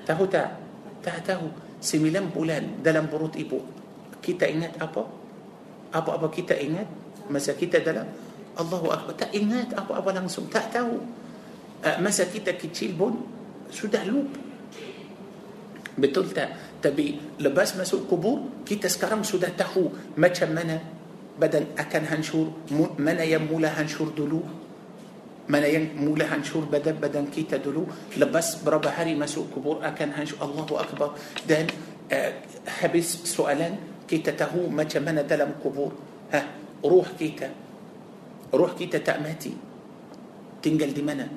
tahu 0.06 0.24
tak 0.28 0.56
tak 1.02 1.24
tahu 1.26 1.65
sembilan 1.80 2.24
bulan 2.32 2.62
dalam 2.80 3.06
perut 3.06 3.34
ibu 3.36 3.58
kita 4.20 4.48
ingat 4.48 4.80
apa 4.80 5.02
apa-apa 5.92 6.26
kita 6.32 6.56
ingat 6.58 6.88
masa 7.30 7.54
kita 7.54 7.82
dalam 7.82 8.06
Allahu 8.56 8.88
Akbar 8.90 9.14
tak 9.14 9.30
ingat 9.36 9.76
apa-apa 9.76 10.16
langsung 10.16 10.48
tak 10.48 10.72
tahu 10.72 10.96
uh, 11.84 11.96
masa 12.00 12.26
kita 12.26 12.56
kecil 12.56 12.96
pun 12.96 13.12
sudah 13.68 14.02
lupa 14.08 14.40
betul 15.96 16.28
tak 16.32 16.80
tapi 16.84 17.38
lepas 17.40 17.72
masuk 17.76 18.04
kubur 18.04 18.62
kita 18.68 18.86
sekarang 18.86 19.24
sudah 19.24 19.48
tahu 19.56 19.88
macam 20.20 20.52
mana 20.52 20.76
badan 21.36 21.72
akan 21.76 22.02
hancur 22.08 22.46
mana 23.00 23.24
yang 23.24 23.48
mula 23.48 23.72
hancur 23.72 24.12
dulu 24.12 24.65
ملايين 25.48 25.96
مولا 25.96 26.34
هنشو 26.34 26.60
بدب 26.72 27.00
بدن 27.00 27.26
كي 27.34 27.42
تدلو. 27.42 27.86
لبس 28.16 28.66
برب 28.66 28.86
هري 28.86 29.14
مسو 29.14 29.46
كبور 29.54 29.86
أكن 29.86 30.10
هنشو 30.12 30.36
الله 30.42 30.66
أكبر. 30.66 31.10
دان 31.48 31.66
آه، 32.12 32.32
حبس 32.66 33.08
سؤالا 33.24 33.70
كي 34.08 34.18
تتهو 34.18 34.66
ما 34.68 34.84
تمنى 34.84 35.22
دلم 35.22 35.62
كبور. 35.64 35.92
ها 36.32 36.40
روح 36.84 37.08
كي 37.18 37.28
كيتا 37.28 37.50
روح 38.54 38.72
كيتا 38.78 38.98
تأماتي 38.98 39.52
تنقل 40.62 40.94
دي 40.94 41.02
منا 41.02 41.28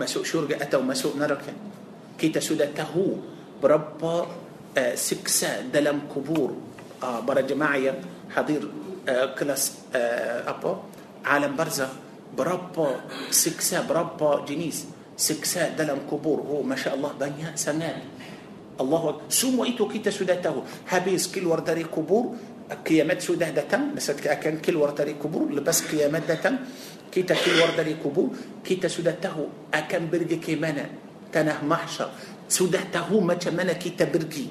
مسوء 0.00 0.24
شرق 0.24 0.74
وما 0.74 0.94
سوء 0.94 1.16
نركا 1.16 1.52
كي 2.18 2.40
سودا 2.40 2.72
تهو 2.76 3.06
بربا 3.62 4.26
آه، 4.78 4.94
سكسا 4.94 5.72
دلم 5.72 6.00
كبور. 6.16 6.50
آه، 7.02 7.20
برا 7.20 7.40
جماعية 7.40 8.00
حضير 8.30 8.68
كلاس 9.38 9.72
آه 9.96 10.50
أبو 10.50 10.76
عالم 11.24 11.56
برزخ. 11.56 11.88
Berapa 12.38 13.02
siksa 13.34 13.82
berapa 13.82 14.46
jenis 14.46 14.86
siksa 15.18 15.74
dalam 15.74 16.06
kubur 16.06 16.38
oh 16.46 16.62
masya 16.62 16.94
Allah 16.94 17.10
banyak 17.18 17.58
sangat 17.58 17.98
Allah 18.78 19.26
semua 19.26 19.66
itu 19.66 19.82
kita 19.90 20.14
sudah 20.14 20.38
tahu 20.38 20.62
habis 20.94 21.26
keluar 21.26 21.66
dari 21.66 21.82
kubur 21.90 22.38
kiamat 22.86 23.18
sudah 23.18 23.50
datang 23.50 23.90
masa 23.90 24.14
akan 24.14 24.62
keluar 24.62 24.94
dari 24.94 25.18
kubur 25.18 25.50
lepas 25.50 25.82
kiamat 25.82 26.30
datang 26.30 26.62
kita 27.10 27.34
keluar 27.34 27.74
dari 27.74 27.98
kubur 27.98 28.30
kita 28.62 28.86
sudah 28.86 29.18
tahu 29.18 29.74
akan 29.74 30.02
pergi 30.06 30.38
ke 30.38 30.54
mana 30.54 30.86
tanah 31.34 31.58
mahsyar 31.66 32.14
sudah 32.46 32.86
tahu 32.86 33.18
macam 33.18 33.58
mana 33.58 33.74
kita 33.74 34.06
pergi 34.06 34.46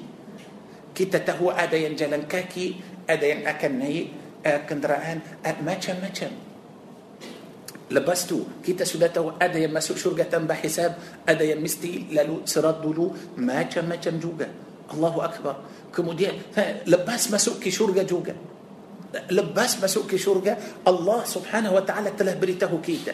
kita 0.92 1.24
tahu 1.24 1.48
ada 1.48 1.80
yang 1.80 1.96
jalan 1.96 2.28
kaki 2.28 2.76
ada 3.08 3.24
yang 3.24 3.48
akan 3.48 3.72
naik 3.80 4.06
kenderaan 4.44 5.24
macam-macam 5.64 6.47
lepas 7.90 8.43
tu 8.43 8.64
kita 8.64 8.84
sudah 8.84 9.40
tahu 9.40 9.50
ada 9.50 9.58
yang 9.58 9.80
syurga 9.80 10.38
بحساب 10.38 10.92
ada 11.28 11.44
yang 11.44 11.64
mesti. 11.64 12.12
Lalu 12.12 12.44
sirat 12.44 12.84
dulu. 12.84 13.16
Makan 13.40 13.88
makan 13.88 14.20
juga. 14.20 14.48
الله 14.92 15.14
أكبر. 15.24 15.56
Kemudian 15.96 16.28
lepas 16.86 17.30
masuk 17.32 17.38
ke 17.40 17.70
syurga 17.70 18.02
juga. 18.04 18.36
Lepas 19.30 19.80
masuk 19.80 19.88
ke 19.88 20.18
syurga. 20.18 20.84
الله 20.84 21.24
سبحانه 21.24 21.72
وتعالى 21.72 22.10
telah 22.12 22.34
beritahu 22.36 22.72
kita. 22.84 23.12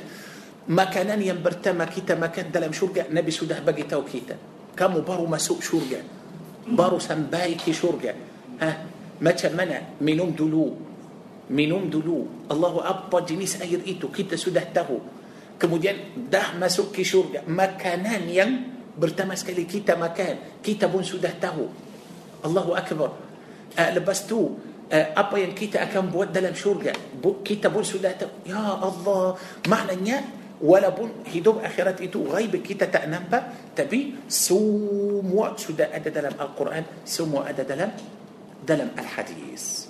Makan 0.68 1.22
yang 1.22 1.38
mana 1.78 1.84
kita. 1.86 2.14
Makan 2.18 2.50
dalam 2.50 2.72
syurga. 2.74 3.14
Nabi 3.14 3.30
sudah 3.30 3.62
bagi 3.62 3.82
tahu 3.82 4.02
kita. 4.02 4.36
كمو 4.74 5.06
بارو 5.06 5.30
ما 5.30 5.38
سوك 5.38 5.62
شرقة. 5.62 6.02
بارو 6.66 6.98
سمبايكي 6.98 7.72
شرقة. 7.72 8.14
ها 8.58 8.70
ما 9.22 9.30
كان 9.30 9.54
منا. 9.54 10.02
منوم 10.02 10.30
دولو. 10.34 10.93
Minum 11.50 11.88
dulu. 11.90 12.48
Allahu 12.48 12.80
apa 12.80 13.20
jenis 13.24 13.60
air 13.60 13.80
itu 13.84 14.08
kita 14.08 14.38
sudah 14.38 14.64
tahu. 14.70 14.98
Kemudian 15.60 16.26
dah 16.28 16.56
masuk 16.58 16.90
ke 16.92 17.06
syurga 17.06 17.46
makanan 17.46 18.26
yang 18.26 18.50
pertama 18.94 19.38
sekali 19.38 19.66
kita 19.66 19.94
makan 19.98 20.60
kita 20.64 20.88
pun 20.88 21.04
sudah 21.04 21.32
tahu. 21.36 21.66
Allahu 22.44 22.72
akbar. 22.76 23.10
Uh, 23.74 23.90
lepas 23.96 24.28
tu 24.28 24.54
uh, 24.90 25.06
apa 25.16 25.34
yang 25.40 25.52
kita 25.52 25.82
akan 25.84 26.12
buat 26.12 26.30
dalam 26.30 26.52
syurga? 26.56 26.92
Kita 27.42 27.68
pun 27.72 27.82
sudah 27.82 28.12
tahu. 28.14 28.48
Ya 28.48 28.60
Allah 28.60 29.38
maknanya 29.66 30.44
walaupun 30.64 31.26
hidup 31.28 31.60
akhirat 31.60 31.98
itu 32.00 32.22
gaib 32.24 32.54
kita 32.62 32.86
tak 32.86 33.10
nampak 33.10 33.74
tapi 33.74 34.14
semua 34.30 35.58
sudah 35.58 35.90
ada 35.90 36.08
dalam 36.08 36.34
Al-Quran 36.38 37.04
semua 37.04 37.50
ada 37.50 37.66
dalam 37.66 37.90
dalam 38.62 38.88
Al-Hadis 38.94 39.83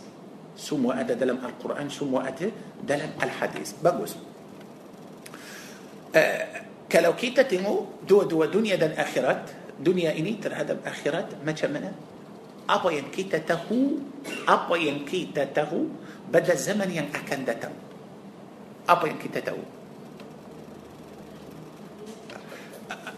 semua 0.65 0.99
ada 0.99 1.15
dalam 1.15 1.42
Al-Quran 1.42 1.92
semua 1.92 2.27
ada 2.27 2.42
dalam 2.42 3.09
Al-Hadis. 3.09 3.71
Bagus. 3.71 4.01
Ah 4.01 4.09
kalau 4.09 6.90
kita 6.90 7.11
tengok 7.11 7.61
dua 7.61 8.03
dua 8.03 8.23
dunia 8.23 8.60
dan 8.60 8.81
akhirat 8.81 9.40
dunia 9.40 9.95
ini 9.95 10.17
terhadap 10.17 10.67
akhirat 10.67 11.22
macam 11.22 11.55
mana 11.55 11.82
apa 11.82 12.76
yang 12.76 13.09
kita 13.09 13.36
tahu 13.36 13.79
apa 13.79 14.60
yang 14.60 14.99
kita 14.99 15.39
tahu 15.39 15.69
pada 15.69 16.50
zaman 16.50 16.79
yang 16.79 17.06
akan 17.06 17.35
datang. 17.35 17.72
Apa 17.72 19.02
yang 19.02 19.24
kita 19.24 19.53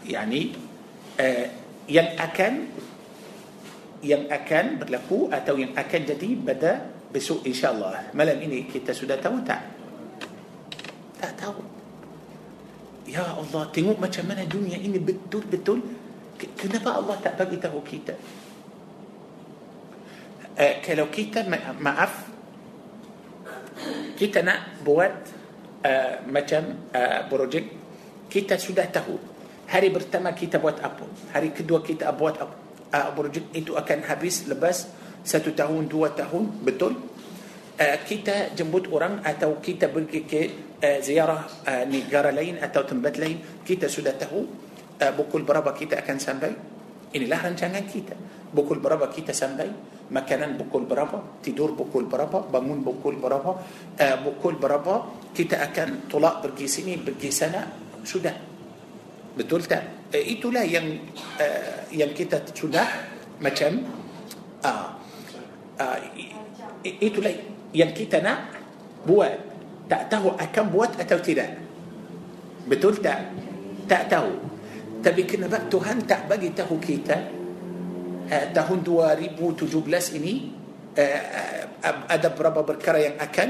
يعني 0.07 0.41
آه، 1.19 1.47
ين 1.89 2.07
أكن 2.19 2.53
ين 4.03 4.31
أكن 4.31 4.67
بلكو 4.79 5.29
أتو 5.31 5.55
ين 5.57 5.77
أكن 5.77 6.01
جديد 6.05 6.45
بدأ 6.45 6.96
besok 7.17 7.41
insyaAllah 7.49 8.13
malam 8.13 8.37
ini 8.37 8.69
kita 8.69 8.93
sudah 8.93 9.17
tahu 9.17 9.41
tak? 9.41 9.65
tak 11.17 11.33
tahu 11.33 11.65
Ya 13.07 13.23
Allah 13.23 13.63
tengok 13.73 13.97
macam 13.97 14.29
mana 14.29 14.45
dunia 14.45 14.77
ini 14.77 15.01
betul-betul 15.01 15.81
kenapa 16.53 17.01
Allah 17.01 17.17
tak 17.17 17.41
bagi 17.41 17.57
tahu 17.57 17.81
kita 17.81 18.13
uh, 20.53 20.75
kalau 20.85 21.09
kita 21.09 21.41
ma- 21.49 21.73
maaf 21.81 22.13
kita 24.19 24.45
nak 24.45 24.83
buat 24.85 25.13
uh, 25.81 26.13
macam 26.29 26.91
uh, 26.93 27.25
projek 27.25 27.65
kita 28.29 28.59
sudah 28.61 28.85
tahu 28.93 29.17
hari 29.71 29.89
pertama 29.89 30.35
kita 30.37 30.61
buat 30.61 30.77
apa 30.83 31.33
hari 31.33 31.55
kedua 31.55 31.81
kita 31.81 32.11
buat 32.13 32.35
apa 32.37 32.55
uh, 32.91 33.09
projek 33.15 33.55
itu 33.55 33.73
akan 33.73 34.05
habis 34.05 34.45
lepas 34.45 35.06
satu 35.27 35.51
tahun 35.51 35.91
dua 35.91 36.15
tahun 36.15 36.63
betul? 36.63 36.95
Uh, 37.77 37.97
kita 38.07 38.57
jemput 38.57 38.89
orang 38.89 39.21
atau 39.21 39.59
kita 39.61 39.91
pergi 39.91 40.25
ke 40.25 40.41
uh, 40.81 40.97
ziarah 41.03 41.45
uh, 41.67 41.85
negara 41.85 42.33
lain 42.33 42.57
atau 42.57 42.81
tempat 42.87 43.19
lain 43.19 43.61
kita 43.61 43.91
sudah 43.91 44.15
tahu 44.15 44.65
pukul 44.97 45.45
berapa 45.45 45.67
kita 45.75 45.99
akan 46.01 46.17
sampai. 46.17 46.51
Inilah 47.13 47.37
rancangan 47.37 47.85
kita. 47.85 48.17
Pukul 48.49 48.81
berapa 48.81 49.05
kita 49.13 49.29
sampai 49.29 49.69
makanan 50.09 50.57
pukul 50.57 50.89
berapa 50.89 51.37
tidur 51.43 51.77
pukul 51.77 52.09
berapa 52.09 52.49
bangun 52.49 52.81
pukul 52.81 53.19
berapa 53.21 53.61
pukul 54.25 54.57
berapa 54.57 54.93
kita 55.37 55.61
akan 55.69 56.09
tolak 56.09 56.41
pergi 56.41 56.65
sini 56.65 56.97
pergi 56.97 57.29
sana 57.29 57.61
sudah. 58.01 58.33
Betul 59.37 59.69
tak? 59.69 60.09
Itulah 60.17 60.65
yang 60.65 60.97
yang 61.93 62.09
kita 62.17 62.41
sudah 62.57 62.89
macam 63.37 63.85
uh, 64.65 64.96
uh, 65.77 65.97
itulah 66.83 67.33
yang 67.71 67.91
kita 67.93 68.21
nak 68.21 68.53
buat. 69.05 69.33
Tak 69.87 70.11
tahu 70.11 70.35
akan 70.35 70.65
buat 70.67 70.91
atau 70.99 71.17
tidak. 71.23 71.55
Betul 72.67 72.99
tak? 72.99 73.31
Tak 73.87 74.11
tahu. 74.11 74.31
Tapi 74.99 75.23
kenapa 75.23 75.63
Tuhan 75.71 76.03
tak 76.03 76.27
bagi 76.27 76.51
tahu 76.51 76.75
kita 76.75 77.15
uh, 78.27 78.45
tahun 78.51 78.79
2017 78.83 79.71
ini 80.19 80.33
uh, 80.99 81.21
uh, 81.79 81.95
ada 82.11 82.27
beberapa 82.33 82.67
perkara 82.67 82.99
yang 82.99 83.15
akan 83.15 83.49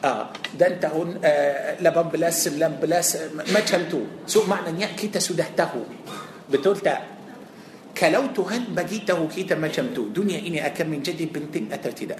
uh, 0.00 0.24
dan 0.56 0.80
tahun 0.80 1.20
uh, 1.20 1.84
18 1.84 2.56
19 2.56 2.80
uh, 2.80 3.44
macam 3.52 3.80
tu. 3.92 4.00
So 4.24 4.48
maknanya 4.48 4.96
kita 4.96 5.20
sudah 5.20 5.52
tahu. 5.52 5.84
Betul 6.48 6.80
tak 6.80 7.13
kalau 7.94 8.34
Tuhan 8.34 8.74
bagi 8.74 9.06
tahu 9.06 9.30
kita 9.30 9.54
macam 9.54 9.94
tu 9.94 10.10
dunia 10.10 10.42
ini 10.42 10.58
akan 10.58 10.98
menjadi 10.98 11.30
penting 11.30 11.70
atau 11.70 11.94
tidak? 11.94 12.18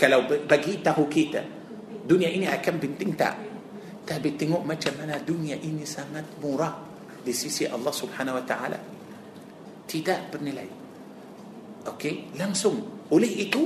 Kalau 0.00 0.24
bagi 0.24 0.80
tahu 0.80 1.04
kita 1.12 1.44
dunia 2.08 2.32
ini 2.32 2.48
akan 2.48 2.74
penting 2.80 3.12
tak? 3.12 3.36
Tapi 4.08 4.32
tengok 4.32 4.64
macam 4.64 4.96
mana 4.96 5.20
dunia 5.20 5.60
ini 5.60 5.84
sangat 5.84 6.24
murah 6.40 6.72
di 7.20 7.28
sisi 7.36 7.68
Allah 7.68 7.92
Subhanahu 7.92 8.40
wa 8.40 8.44
taala. 8.48 8.80
Tidak 9.84 10.32
bernilai. 10.32 10.68
Okey 11.84 12.32
langsung. 12.40 13.04
Oleh 13.12 13.44
itu 13.44 13.60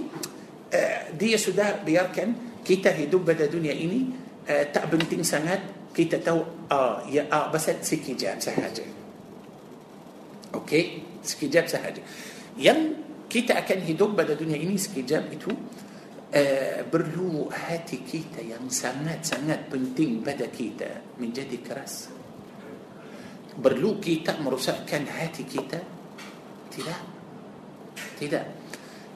uh, 0.74 1.00
dia 1.14 1.38
sudah 1.38 1.86
biarkan 1.86 2.58
kita 2.66 2.90
hidup 2.98 3.30
pada 3.30 3.46
dunia 3.46 3.70
ini 3.70 4.10
uh, 4.42 4.64
tak 4.74 4.90
penting 4.90 5.22
sangat. 5.22 5.86
Kita 5.94 6.18
tahu 6.18 6.66
uh, 6.66 7.06
ya 7.06 7.30
uh, 7.30 7.46
bas 7.46 7.62
sekejap 7.62 8.42
sahaja 8.42 9.01
okey 10.52 10.84
sekejap 11.24 11.64
sahaja 11.68 12.02
yang 12.60 13.02
kita 13.32 13.64
akan 13.64 13.80
hidup 13.88 14.12
pada 14.12 14.36
dunia 14.36 14.60
ini 14.60 14.76
sekejap 14.76 15.24
itu 15.32 15.48
uh, 16.32 16.80
perlu 16.84 17.48
hati 17.48 18.04
kita 18.04 18.44
yang 18.44 18.68
sangat-sangat 18.68 19.72
penting 19.72 20.20
pada 20.20 20.52
kita 20.52 21.16
menjadi 21.16 21.56
keras. 21.64 22.12
Perlu 23.52 24.00
kita 24.00 24.36
merosakkan 24.40 25.08
hati 25.08 25.48
kita? 25.48 25.80
Tidak. 26.68 27.00
Tidak. 28.20 28.44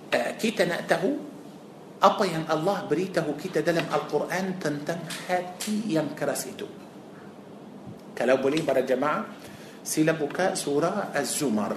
Uh, 0.08 0.32
kita 0.40 0.64
nak 0.64 0.88
tahu 0.88 1.12
apa 2.00 2.24
yang 2.28 2.44
Allah 2.48 2.88
beritahu 2.88 3.36
kita 3.36 3.60
dalam 3.60 3.84
Al-Quran 3.88 4.56
tentang 4.56 5.00
hati 5.28 5.92
yang 5.92 6.12
keras 6.16 6.48
itu. 6.48 6.68
Kalau 8.16 8.40
boleh 8.40 8.64
para 8.64 8.80
jemaah, 8.80 9.28
سيلة 9.86 10.12
بكاء 10.12 10.54
سورة 10.54 11.14
الزمر. 11.16 11.76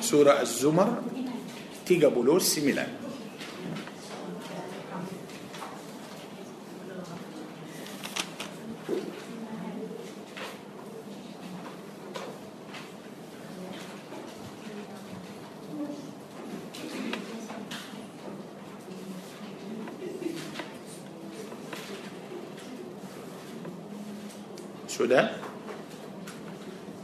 سورة 0.00 0.40
الزمر 0.44 1.02
تيجا 1.86 2.08
بولوس 2.08 2.44
سيميلان. 2.54 3.05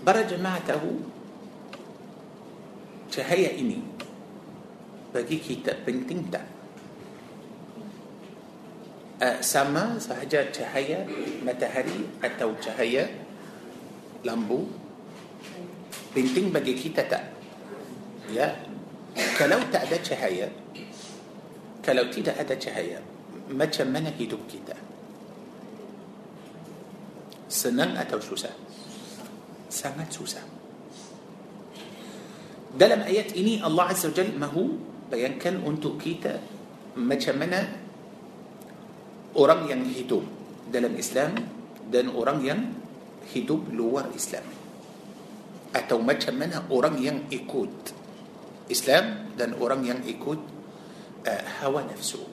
jemaah 0.06 0.62
tahu 0.62 1.02
cahaya 3.10 3.50
ini 3.58 3.82
bagi 5.10 5.42
kita 5.42 5.82
penting 5.82 6.30
tak 6.30 6.55
uh, 9.26 9.38
sama 9.42 9.98
sahaja 9.98 10.46
cahaya 10.54 11.02
matahari 11.42 12.06
atau 12.22 12.54
cahaya 12.62 13.10
lampu 14.22 14.70
penting 16.14 16.54
bagi 16.54 16.78
kita 16.78 17.02
tak 17.10 17.26
ya 18.30 18.54
kalau 19.38 19.58
tak 19.74 19.90
ada 19.90 19.98
cahaya 19.98 20.48
kalau 21.82 22.06
tidak 22.14 22.38
ada 22.38 22.54
cahaya 22.54 23.02
macam 23.50 23.90
mana 23.90 24.10
hidup 24.14 24.42
kita 24.50 24.74
senang 27.50 27.94
atau 27.98 28.18
susah 28.18 28.54
sangat 29.70 30.10
susah 30.10 30.42
dalam 32.76 33.06
ayat 33.06 33.32
ini 33.38 33.62
Allah 33.62 33.94
Azza 33.94 34.12
wa 34.12 34.16
Jal 34.18 34.34
mahu 34.36 34.64
bayangkan 35.08 35.62
untuk 35.62 36.02
kita 36.02 36.42
macam 36.98 37.40
mana 37.40 37.85
orang 39.36 39.68
yang 39.68 39.82
hidup 39.84 40.24
dalam 40.72 40.96
Islam 40.96 41.36
dan 41.92 42.10
orang 42.12 42.40
yang 42.42 42.60
hidup 43.32 43.68
luar 43.72 44.10
Islam 44.16 44.44
atau 45.76 46.00
macam 46.00 46.34
mana 46.40 46.64
orang 46.72 46.96
yang 47.04 47.18
ikut 47.28 47.92
Islam 48.72 49.36
dan 49.36 49.54
orang 49.60 49.84
yang 49.84 50.00
ikut 50.08 50.40
uh, 51.28 51.44
hawa 51.62 51.84
nafsu 51.84 52.24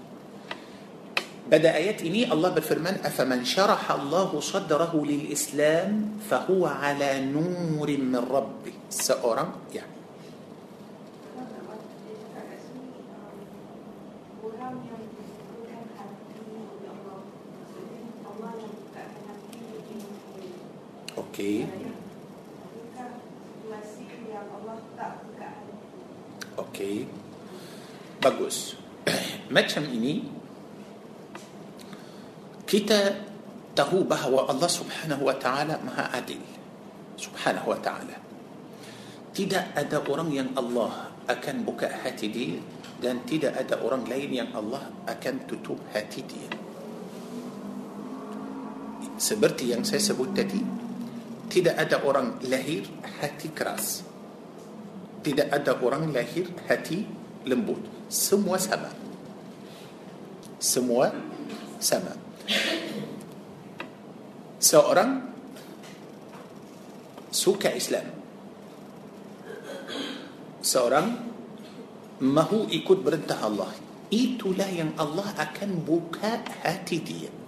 pada 1.42 1.74
ayat 1.74 2.06
ini 2.06 2.22
Allah 2.30 2.54
berfirman 2.54 3.02
afaman 3.02 3.42
syaraha 3.42 3.98
Allah 3.98 4.30
sadrahu 4.38 5.02
lil 5.02 5.26
Islam 5.26 6.22
fahuwa 6.22 6.78
ala 6.78 7.18
nurin 7.18 8.14
min 8.14 8.22
rabbih 8.22 8.86
seorang 8.86 9.74
ya 9.74 9.82
okey 21.42 21.66
okey 26.54 26.96
bagus 28.22 28.78
macam 29.54 29.82
ini 29.90 30.22
kita 32.72 33.26
tahu 33.76 34.04
bahawa 34.08 34.48
Allah 34.48 34.70
Subhanahu 34.70 35.28
wa 35.28 35.36
taala 35.36 35.76
Maha 35.84 36.08
Adil. 36.16 36.40
Subhanahu 37.20 37.68
wa 37.68 37.78
taala. 37.80 38.16
Tidak 39.32 39.76
ada 39.76 40.00
orang 40.08 40.32
yang 40.32 40.48
Allah 40.56 41.12
akan 41.28 41.64
buka 41.64 41.88
hati 41.88 42.32
dia 42.32 42.60
dan 43.00 43.24
tidak 43.28 43.56
ada 43.56 43.76
orang 43.80 44.04
lain 44.08 44.44
yang 44.44 44.48
Allah 44.56 44.88
akan 45.08 45.34
tutup 45.44 45.80
hati 45.92 46.20
dia. 46.24 46.48
Seperti 49.16 49.72
yang 49.72 49.84
saya 49.84 50.00
sebut 50.00 50.32
tadi, 50.32 50.60
tidak 51.52 51.76
ada 51.76 52.00
orang 52.00 52.40
lahir 52.48 52.88
hati 53.20 53.52
keras. 53.52 54.00
Tidak 55.20 55.52
ada 55.52 55.76
orang 55.84 56.08
lahir 56.08 56.48
hati 56.64 57.04
lembut. 57.44 58.08
Semua 58.08 58.56
sama. 58.56 58.88
Semua 60.56 61.12
sama. 61.76 62.16
Seorang 64.56 65.10
suka 67.28 67.68
Islam. 67.76 68.08
Seorang 70.64 71.06
mahu 72.24 72.72
ikut 72.72 73.04
perintah 73.04 73.44
Allah. 73.44 73.68
Itulah 74.08 74.72
yang 74.72 74.96
Allah 74.96 75.36
akan 75.36 75.84
buka 75.84 76.48
hati 76.64 76.96
dia. 77.04 77.41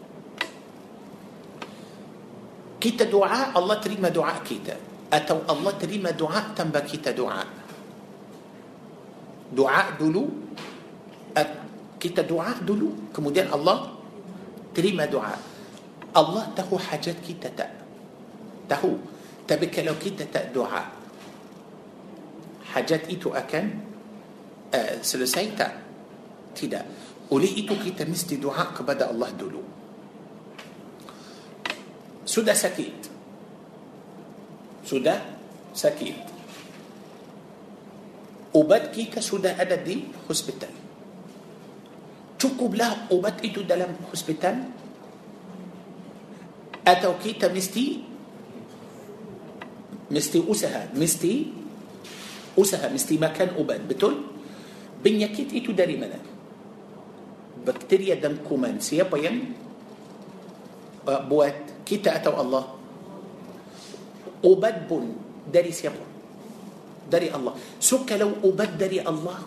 Kita 2.84 3.06
doa 3.06 3.51
Allah 3.51 3.81
terima 3.81 4.17
doa 4.17 4.47
kita. 4.47 4.74
Atau 4.74 5.41
Allah 5.41 5.71
terima 5.71 6.04
doa 6.04 6.53
tanpa 6.53 6.89
kita 6.89 7.18
doa. 7.18 7.47
Doa 7.47 9.95
dulu. 9.95 10.20
Kita 10.20 12.19
doa 12.19 12.46
dulu. 12.46 12.99
Kemudian 12.99 13.42
Allah 13.42 13.71
terima 13.71 14.97
doa. 14.97 15.30
Allah 15.30 16.41
tahu 16.41 16.71
hajat 16.71 17.21
kita 17.21 17.51
tak. 17.51 18.70
Tahu. 18.70 18.98
Tapi 18.98 19.74
kalau 19.74 20.05
kita 20.05 20.41
tak 20.41 20.70
doa. 20.70 22.86
Hajat 22.86 23.22
itu 23.22 23.41
akan 23.41 24.82
ah 24.82 24.99
selesai 24.99 25.53
tak. 25.53 26.72
Tak 26.72 27.44
boleh 27.44 27.69
itu 27.69 27.80
kita 27.80 28.01
mesti 28.01 28.29
doa 28.29 28.62
kepada 28.62 29.10
Allah 29.10 29.45
dulu. 29.45 29.72
سدى 32.24 32.54
سكيت 32.54 33.00
سدى 34.84 35.14
سكيت 35.74 36.26
أبد 38.54 38.84
كيك 38.94 39.14
سدى 39.20 39.50
أددي 39.60 39.96
هسبتال 40.30 40.72
تكوب 42.38 42.74
له 42.74 43.08
أبد 43.12 43.36
إتو 43.44 43.62
دلم 43.64 43.92
هسبتال 44.12 44.56
أتو 46.84 47.12
كيتا 47.24 47.48
مستي 47.52 47.86
مستي 50.10 50.38
أسها 50.44 50.92
مستي 50.94 51.34
أسها 52.58 52.86
مستي 52.92 53.16
مكان 53.18 53.56
أبد 53.58 53.80
بتول 53.88 54.14
بن 55.04 55.14
يكيت 55.20 55.50
إتو 55.56 55.72
داري 55.72 55.96
منا 55.96 56.20
بكتيريا 57.66 58.20
دم 58.20 58.36
كومان 58.48 58.80
سيابين 58.80 59.36
بوات 61.08 61.63
kita 61.84 62.16
atau 62.16 62.32
Allah 62.40 62.64
ubat 64.44 64.88
pun 64.88 65.04
dari 65.48 65.70
siapa 65.70 66.04
dari 67.04 67.28
Allah 67.28 67.52
so 67.80 68.02
kalau 68.08 68.40
ubat 68.44 68.76
dari 68.80 69.00
Allah 69.00 69.44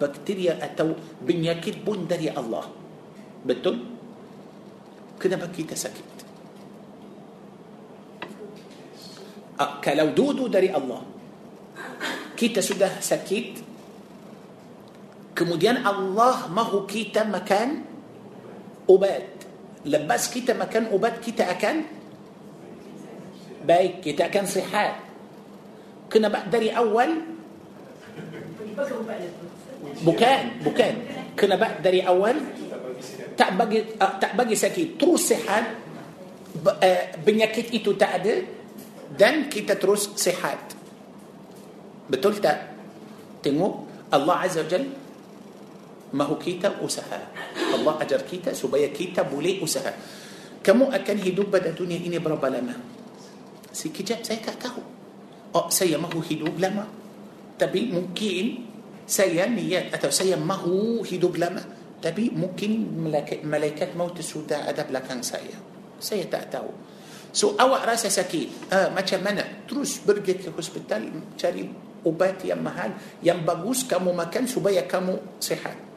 bakteria 0.00 0.56
atau 0.56 0.96
penyakit 1.22 1.82
pun 1.82 2.06
dari 2.06 2.30
Allah 2.30 2.64
betul 3.44 3.76
kenapa 5.20 5.50
kita 5.50 5.74
sakit 5.74 6.06
uh, 9.60 9.72
kalau 9.84 10.14
dudu 10.14 10.48
dari 10.48 10.72
Allah 10.72 11.02
kita 12.38 12.64
sudah 12.64 13.02
sakit 13.02 13.60
kemudian 15.36 15.84
Allah 15.84 16.48
mahu 16.48 16.88
kita 16.88 17.28
makan 17.28 17.84
ubat 18.88 19.39
lepas 19.86 20.22
kita 20.28 20.52
makan 20.56 20.92
ubat 20.92 21.20
kita 21.24 21.48
akan 21.48 21.84
baik 23.64 24.04
kita 24.04 24.28
akan 24.28 24.44
sihat 24.44 24.92
kenapa 26.12 26.44
dari 26.48 26.68
awal 26.72 27.10
bukan 30.04 30.40
bukan 30.64 30.92
kenapa 31.36 31.80
dari 31.80 32.00
awal 32.04 32.36
tak 33.36 33.56
bagi 33.56 33.80
uh, 33.96 34.14
tak 34.20 34.36
bagi 34.36 34.56
sakit 34.56 35.00
terus 35.00 35.32
sihat 35.32 35.64
uh, 36.60 37.02
penyakit 37.24 37.72
itu 37.72 37.96
tak 37.96 38.20
ada 38.20 38.60
dan 39.14 39.50
kita 39.50 39.74
terus 39.74 40.14
sihat. 40.14 40.74
Betul 42.06 42.38
tak? 42.38 42.70
Tengok 43.42 43.74
Allah 44.10 44.46
Azza 44.46 44.62
wa 44.62 44.68
Jal 44.70 44.84
mahu 46.14 46.34
kita 46.38 46.82
usaha. 46.82 47.18
Allah 47.74 47.94
ajar 48.02 48.22
kita 48.26 48.50
supaya 48.54 48.90
kita 48.90 49.22
boleh 49.22 49.62
usaha. 49.62 49.90
Kamu 50.60 50.92
akan 50.92 51.16
hidup 51.22 51.48
pada 51.48 51.72
dunia 51.72 51.96
ini 51.96 52.20
berapa 52.20 52.46
lama? 52.50 52.76
Sekejap 53.70 54.20
saya 54.26 54.38
tak 54.42 54.60
tahu. 54.60 54.82
Oh, 55.56 55.66
saya 55.72 55.96
mahu 55.96 56.20
hidup 56.20 56.58
lama. 56.58 56.86
Tapi 57.56 57.90
mungkin 57.90 58.68
saya 59.06 59.48
niat 59.48 59.94
atau 59.94 60.10
saya 60.12 60.36
mahu 60.36 61.06
hidup 61.06 61.38
lama. 61.38 61.62
Tapi 62.00 62.32
mungkin 62.32 63.04
malaikat, 63.08 63.44
malaikat 63.44 63.92
maut 63.92 64.16
sudah 64.18 64.68
ada 64.68 64.84
belakang 64.88 65.20
saya. 65.20 65.56
Saya 66.00 66.24
tak 66.28 66.48
tahu. 66.48 66.72
So 67.30 67.54
awak 67.54 67.86
rasa 67.86 68.10
sakit 68.10 68.74
uh, 68.74 68.88
Macam 68.90 69.22
mana 69.22 69.62
Terus 69.62 70.02
pergi 70.02 70.34
ke 70.34 70.50
hospital 70.50 71.06
Cari 71.38 71.62
ubat 72.02 72.42
yang 72.42 72.58
mahal 72.58 72.90
Yang 73.22 73.38
bagus 73.46 73.78
kamu 73.86 74.10
makan 74.10 74.50
Supaya 74.50 74.82
kamu 74.82 75.38
sihat 75.38 75.89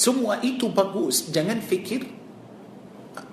Semua 0.00 0.40
itu 0.40 0.72
bagus. 0.72 1.28
Jangan 1.28 1.60
fikir 1.60 2.08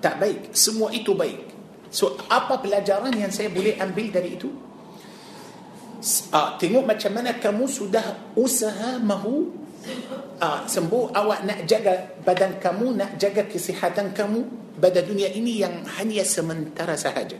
Tak 0.04 0.20
baik. 0.20 0.52
Semua 0.52 0.92
itu 0.92 1.16
baik. 1.16 1.48
So 1.88 2.20
apa 2.28 2.60
pelajaran 2.60 3.16
yang 3.16 3.32
saya 3.32 3.48
boleh 3.48 3.80
ambil 3.80 4.12
dari 4.12 4.36
itu? 4.36 4.52
Uh, 6.28 6.54
Tengok 6.60 6.84
macam 6.84 7.10
mana 7.16 7.40
kamu 7.40 7.64
sudah 7.64 8.36
Usaha 8.36 9.00
mahu 9.00 9.48
uh, 10.44 10.60
Sembuh. 10.68 11.16
Awak 11.16 11.40
nak 11.48 11.60
jaga 11.64 12.12
badan 12.20 12.60
kamu 12.60 13.00
Nak 13.00 13.10
jaga 13.16 13.48
kesihatan 13.48 14.12
kamu 14.12 14.68
pada 14.78 15.02
dunia 15.02 15.26
ini 15.34 15.58
yang 15.58 15.82
hanya 15.98 16.22
sementara 16.22 16.94
sahaja. 16.94 17.34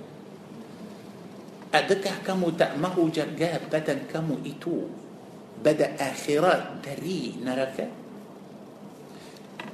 Adakah 1.71 2.25
kamu 2.25 2.57
tak 2.59 2.75
mahu 2.81 3.13
jaga 3.13 3.63
badan 3.69 4.11
kamu 4.11 4.43
itu 4.43 4.91
pada 5.63 5.95
akhirat 6.01 6.83
dari 6.83 7.39
neraka? 7.39 8.08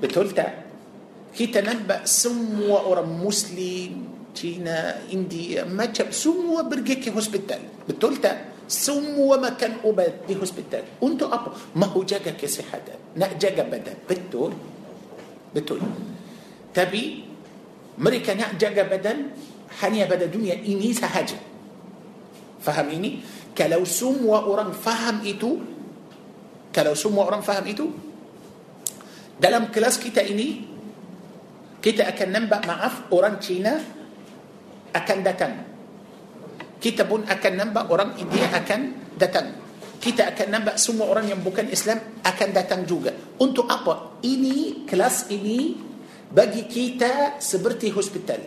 Betul 0.03 0.47
tak. 1.35 1.51
Kita 1.51 1.73
nampak 1.73 2.07
semua 2.07 2.71
orang 2.79 3.27
Muslim 3.27 3.93
tinggal 4.39 5.11
di 5.11 5.67
mana 5.67 5.91
tempat 5.91 6.15
semua 6.15 6.62
pergi 6.71 6.99
ke 6.99 7.11
hospital 7.11 7.91
betul 7.91 8.17
tak 8.17 8.33
semua 8.71 9.35
makan 9.37 9.83
ubat 9.85 10.31
di 10.31 10.39
hospital 10.39 11.03
untuk 11.03 11.27
apa 11.27 11.51
mahu 11.75 11.87
jaga 11.91 12.39
kesihatan. 12.39 12.95
Nak 13.19 13.35
jaga 13.35 13.67
badan. 13.67 13.95
Betul 14.07 14.53
betul. 15.55 15.81
Tapi? 16.75 17.05
مريكا 17.99 18.35
نأجاكا 18.35 18.83
بدا. 18.95 19.15
حانيا 19.83 20.07
بدا 20.07 20.31
دنيا 20.31 20.55
إني 20.55 20.95
سهجا 20.95 21.39
فهميني؟ 22.63 23.11
كلو 23.59 23.83
سمو 23.83 24.39
أورام 24.39 24.71
فهم 24.71 25.27
إتو 25.27 25.51
كلو 26.71 26.95
سمو 26.95 27.27
أورام 27.27 27.43
فهم 27.43 27.67
إتو 27.67 27.87
dalam 29.39 29.70
kelas 29.70 29.99
kita 29.99 30.22
ini 30.22 30.74
kita 31.85 32.09
akan 32.09 32.28
nampak 32.32 32.64
maaf 32.64 32.95
orang 33.12 33.37
Cina 33.45 33.76
akan 34.95 35.18
datang. 35.20 35.53
Kita 36.80 37.05
pun 37.05 37.28
akan 37.28 37.53
nampak 37.53 37.85
orang 37.93 38.16
India 38.16 38.49
akan 38.53 39.12
datang. 39.20 39.61
Kita 40.01 40.32
akan 40.32 40.49
nampak 40.49 40.76
semua 40.80 41.12
orang 41.12 41.28
yang 41.28 41.41
bukan 41.45 41.68
Islam 41.68 42.01
akan 42.24 42.49
datang 42.57 42.89
juga. 42.89 43.12
Untuk 43.37 43.68
apa? 43.68 44.20
Ini 44.24 44.89
kelas 44.89 45.28
ini 45.28 45.76
bagi 46.32 46.64
kita 46.64 47.37
seperti 47.37 47.93
hospital. 47.93 48.41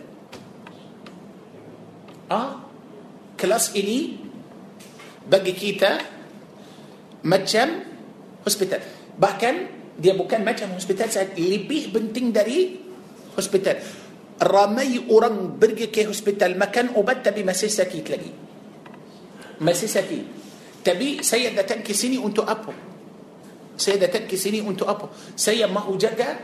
Ah 2.26 2.68
kelas 3.38 3.70
ini 3.78 4.18
bagi 5.30 5.54
kita 5.54 6.02
macam 7.22 7.86
hospital. 8.42 8.82
Bahkan 9.14 9.77
dia 9.98 10.14
bukan 10.14 10.46
macam 10.46 10.70
hospital 10.78 11.10
saja 11.10 11.34
lebih 11.34 11.90
penting 11.90 12.30
dari 12.30 12.78
hospital 13.34 13.82
ramai 14.38 15.02
orang 15.10 15.58
pergi 15.58 15.90
ke 15.90 16.06
hospital 16.06 16.54
makan 16.54 16.94
obat 16.94 17.26
tapi 17.26 17.42
masih 17.42 17.66
sakit 17.66 18.04
lagi 18.06 18.32
masih 19.58 19.90
sakit 19.90 20.24
tapi 20.86 21.18
saya 21.26 21.50
datang 21.50 21.82
ke 21.82 21.90
sini 21.90 22.14
untuk 22.14 22.46
apa 22.46 22.70
saya 23.74 24.06
datang 24.06 24.30
ke 24.30 24.38
sini 24.38 24.62
untuk 24.62 24.86
apa 24.86 25.10
saya 25.34 25.66
mahu 25.66 25.98
jaga 25.98 26.38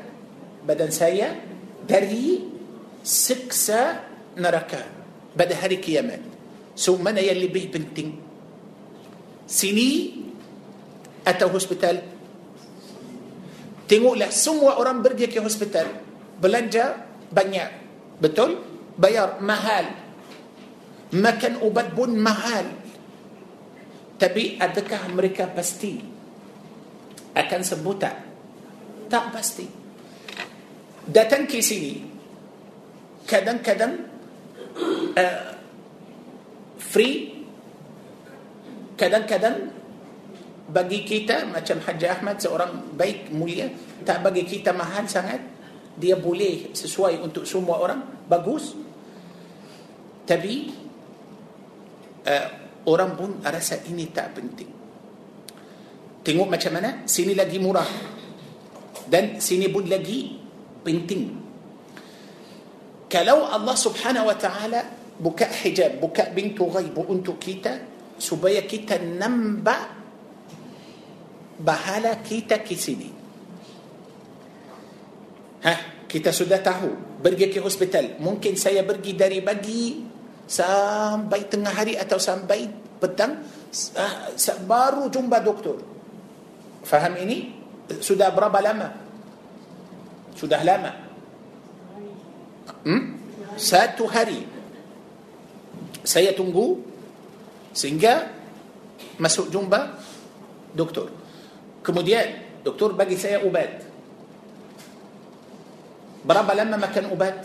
badan 0.67 0.91
saya 0.91 1.39
dari 1.87 2.43
siksa 3.07 4.03
neraka 4.35 4.83
pada 5.39 5.55
hari 5.55 5.79
kiamat 5.79 6.19
so 6.75 6.99
mana 6.99 7.23
yang 7.23 7.39
lebih 7.39 7.71
penting 7.71 8.19
sini 9.47 10.19
atau 11.23 11.47
hospital 11.55 12.14
tengoklah 13.85 14.30
semua 14.32 14.80
orang 14.80 15.05
pergi 15.05 15.28
ke 15.28 15.41
hospital 15.41 15.87
belanja 16.39 16.99
banyak. 17.30 17.68
Betul? 18.18 18.62
Bayar 18.95 19.43
mahal. 19.43 19.91
Makan 21.14 21.62
ubat 21.62 21.95
pun 21.95 22.14
mahal. 22.14 22.66
Tapi 24.18 24.59
adakah 24.59 25.11
mereka 25.11 25.51
pasti? 25.51 25.99
Akan 27.35 27.61
sembuh 27.66 27.97
tak? 27.99 28.16
Tak 29.11 29.24
pasti. 29.35 29.66
Datang 31.05 31.45
ke 31.45 31.61
sini 31.61 32.14
kadang-kadang 33.26 33.93
uh, 35.18 35.47
free. 36.78 37.35
Kadang-kadang 38.95 39.74
bagi 40.65 41.05
kita 41.05 41.45
macam 41.45 41.77
Haji 41.85 42.07
Ahmad 42.09 42.41
seorang 42.41 42.97
baik 42.97 43.29
mulia 43.37 43.69
tak 44.05 44.25
bagi 44.25 44.49
kita 44.49 44.73
mahal 44.73 45.05
sangat. 45.05 45.41
Dia 45.95 46.19
boleh 46.19 46.75
sesuai 46.75 47.23
untuk 47.23 47.47
semua 47.47 47.79
orang. 47.79 48.27
Bagus. 48.27 48.75
Tapi 50.25 50.55
uh, 52.27 52.49
orang 52.89 53.12
pun 53.15 53.31
rasa 53.45 53.79
ini 53.87 54.09
tak 54.11 54.35
penting. 54.35 54.71
Tengok 56.25 56.49
macam 56.49 56.73
mana? 56.75 57.05
Sini 57.05 57.37
lagi 57.37 57.61
murah. 57.61 57.87
Dan 59.05 59.39
sini 59.39 59.69
pun 59.69 59.85
lagi 59.85 60.41
penting. 60.81 61.45
Kalau 63.12 63.47
Allah 63.47 63.77
subhanahu 63.77 64.27
wa 64.27 64.35
ta'ala 64.35 64.81
buka 65.21 65.47
hijab 65.47 66.03
buka 66.03 66.35
pintu 66.35 66.67
ghaib 66.67 66.99
untuk 67.07 67.39
kita 67.39 67.79
supaya 68.19 68.67
kita 68.67 68.99
nampak 68.99 69.93
bahala 71.59 72.19
kita 72.23 72.63
ke 72.63 72.75
sini. 72.75 73.11
Ha, 75.65 76.07
kita 76.11 76.31
sudah 76.35 76.61
tahu 76.61 77.19
pergi 77.23 77.49
ke 77.49 77.59
hospital. 77.63 78.21
Mungkin 78.21 78.59
saya 78.59 78.85
pergi 78.85 79.17
dari 79.17 79.41
pagi 79.41 80.05
sampai 80.45 81.41
tengah 81.49 81.73
hari 81.73 81.97
atau 81.97 82.21
sampai 82.21 82.69
petang 83.01 83.41
baru 84.69 85.09
jumpa 85.09 85.41
doktor. 85.41 85.81
Faham 86.85 87.17
ini? 87.17 87.65
Sudah 88.01 88.29
berapa 88.33 88.61
lama? 88.61 88.89
Sudah 90.37 90.61
lama. 90.61 90.93
Hmm? 92.85 93.03
Satu 93.57 94.05
hari. 94.05 94.45
Saya 96.05 96.37
tunggu 96.37 96.85
sehingga 97.73 98.29
masuk 99.17 99.49
jumpa 99.49 99.97
doktor 100.77 101.24
kemudian. 101.85 102.29
Doktor 102.64 102.93
bagi 102.97 103.16
saya 103.16 103.45
ubat 103.45 103.85
berapa 106.25 106.53
lama 106.53 106.77
makan 106.81 107.05
ubat 107.12 107.41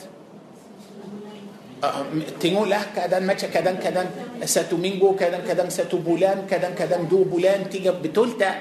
ah, 1.84 2.06
tengoklah 2.40 2.80
kadang 2.96 3.28
macam 3.28 3.52
kadang 3.52 3.72
kadang 3.84 4.02
satu 4.48 4.80
minggu 4.80 5.16
kadang 5.16 5.44
kadang 5.44 5.68
satu 5.68 6.00
bulan 6.00 6.48
kadang 6.48 6.76
kadang 6.76 7.08
dua 7.12 7.24
bulan 7.24 7.68
tiga 7.68 8.00
betul 8.00 8.29
tak. 8.29 8.52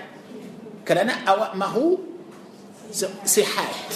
Kerana 0.82 1.12
awak 1.30 1.54
mahu? 1.54 1.66
Sihat 1.66 3.90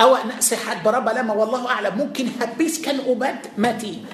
awak 0.00 0.16
nak 0.16 0.40
sihat 0.40 0.84
berapa 0.84 1.10
lama 1.10 1.32
والله 1.32 1.62
أعلم. 1.68 1.94
Mungkin 1.98 2.26
habis 2.40 2.84
makan 2.84 3.00
ubat 3.00 3.56
mati. 3.56 4.04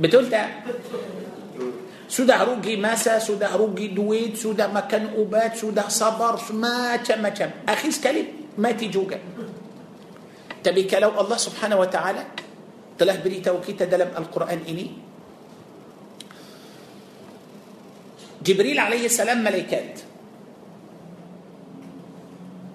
بتولتا. 0.00 0.48
Sudah 2.10 2.42
rugi 2.42 2.74
masa, 2.74 3.22
sudah 3.22 3.54
rugi 3.54 3.94
duit, 3.94 4.34
sudah 4.34 4.66
makan 4.66 5.14
ubat, 5.14 5.54
sudah 5.54 5.86
sabar, 5.86 6.34
macam-macam. 6.50 7.62
Akhir 7.70 7.94
sekali 7.94 8.50
mati 8.58 8.90
juga. 8.90 9.14
Tapi 10.58 10.90
kalau 10.90 11.14
Allah 11.14 11.38
subhanahu 11.38 11.86
wa 11.86 11.86
ta'ala 11.86 12.22
telah 12.98 13.14
beritahu 13.22 13.62
kita 13.62 13.86
dalam 13.86 14.10
Al-Quran 14.10 14.60
ini, 14.66 14.86
Jibril 18.42 18.82
alaihi 18.82 19.06
salam 19.06 19.46
malaikat. 19.46 20.02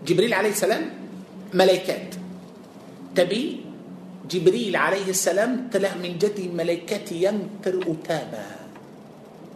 Jibril 0.08 0.32
alaihi 0.32 0.56
salam 0.56 0.84
malaikat. 1.52 2.16
Tapi 3.12 3.42
Jibril 4.24 4.80
alaihi 4.80 5.12
salam 5.12 5.68
telah 5.68 6.00
menjadi 6.00 6.48
malaikat 6.48 7.04
yang 7.12 7.60
terutama 7.60 8.65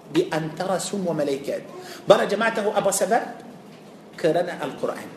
بأن 0.10 0.58
ترى 0.58 0.80
سم 0.80 1.06
وملائكات. 1.08 1.64
برا 2.10 2.24
جماعته 2.26 2.66
أبا 2.66 2.92
سبب 2.92 3.24
كرنا 4.20 4.64
القرآن. 4.64 5.10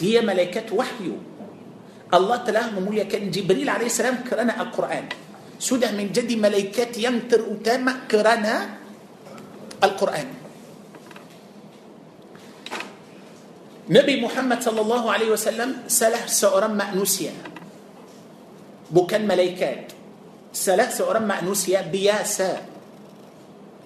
دي 0.00 0.20
ملائكات 0.20 0.72
وحي 0.72 1.06
الله 2.14 2.36
تلاه 2.36 2.66
مموليا 2.74 3.04
كان 3.04 3.30
جبريل 3.30 3.68
عليه 3.68 3.86
السلام 3.86 4.26
كرنا 4.26 4.56
القرآن. 4.58 5.04
سودة 5.60 5.92
من 5.92 6.08
جدي 6.08 6.36
ملائكات 6.40 6.98
ينتر 6.98 7.44
أتامة 7.46 8.10
كرنا 8.10 8.54
Al-Quran. 9.84 10.28
Nabi 13.90 14.14
Muhammad 14.24 14.58
صلى 14.62 14.80
الله 14.80 15.02
عليه 15.12 15.28
وسلم 15.34 15.70
salah 15.86 16.26
seorang 16.26 16.74
manusia. 16.74 17.34
Bukan 18.90 19.26
malaikat. 19.28 19.99
Salah 20.52 21.00
seorang 21.00 21.28
manusia 21.28 21.68
biasa. 21.70 21.86
Biasa. 21.86 22.66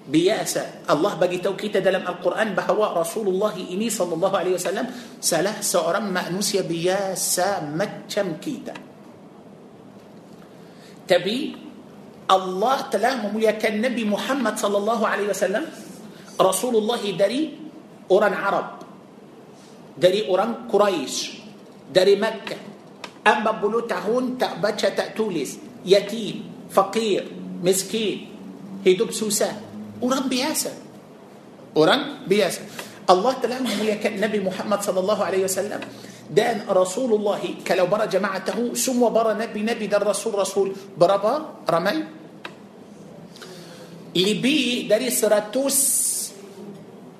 Allah 0.08 0.88
bagi 0.90 1.12
tahu 1.16 1.38
kita 1.40 1.76
dalam 1.80 2.04
Al-Quran 2.04 2.52
bahawa 2.56 2.86
رسول 3.04 3.28
الله 3.28 3.54
ini 3.72 3.88
صلى 3.88 4.14
الله 4.14 4.32
عليه 4.36 4.54
وسلم. 4.56 4.86
Salah 5.20 5.76
seorang 5.76 6.12
manusia 6.12 6.54
biasa 6.54 7.72
macam 7.72 8.40
kita. 8.40 8.74
تبي 11.08 11.56
الله 12.30 12.78
تلاه 12.92 13.28
يا 13.36 13.56
النبي 13.60 14.04
محمد 14.04 14.54
صلى 14.56 14.76
الله 14.76 15.00
عليه 15.08 15.26
وسلم. 15.32 15.64
رسول 16.40 16.74
الله 16.76 17.02
دري 17.20 17.40
أوران 18.08 18.32
عرب. 18.32 18.68
دري 20.00 20.28
أوران 20.28 20.68
قريش. 20.72 21.16
دري 21.92 22.16
مكة. 22.16 22.56
أما 23.24 23.50
بلوتهون 23.60 24.36
تأبتش 24.36 24.82
تأتولس 24.82 25.52
يتيم. 25.84 26.53
فقير 26.74 27.22
مسكين. 27.62 28.18
هيدوب 28.84 29.10
سوسة 29.14 29.48
وران 30.02 30.28
بياسة 30.28 30.72
وران 31.72 32.28
بياسة 32.28 32.60
الله 33.10 33.32
تعالى 33.32 33.56
هو 33.64 33.84
نبي 34.04 34.38
محمد 34.44 34.80
صلى 34.82 35.00
الله 35.00 35.18
عليه 35.24 35.42
وسلم. 35.48 35.80
دان 36.34 36.68
رسول 36.68 37.10
الله 37.14 37.64
كلو 37.64 37.86
برا 37.86 38.04
جماعته 38.04 38.74
ثم 38.74 39.00
برا 39.08 39.32
نبي 39.38 39.60
نبي 39.62 39.86
دار 39.86 40.04
رسول 40.04 40.34
رسول. 40.34 40.68
بربا 40.98 41.64
رمي 41.70 41.98
لبي 44.16 44.88
داري 44.88 45.10
سراتوس 45.10 45.80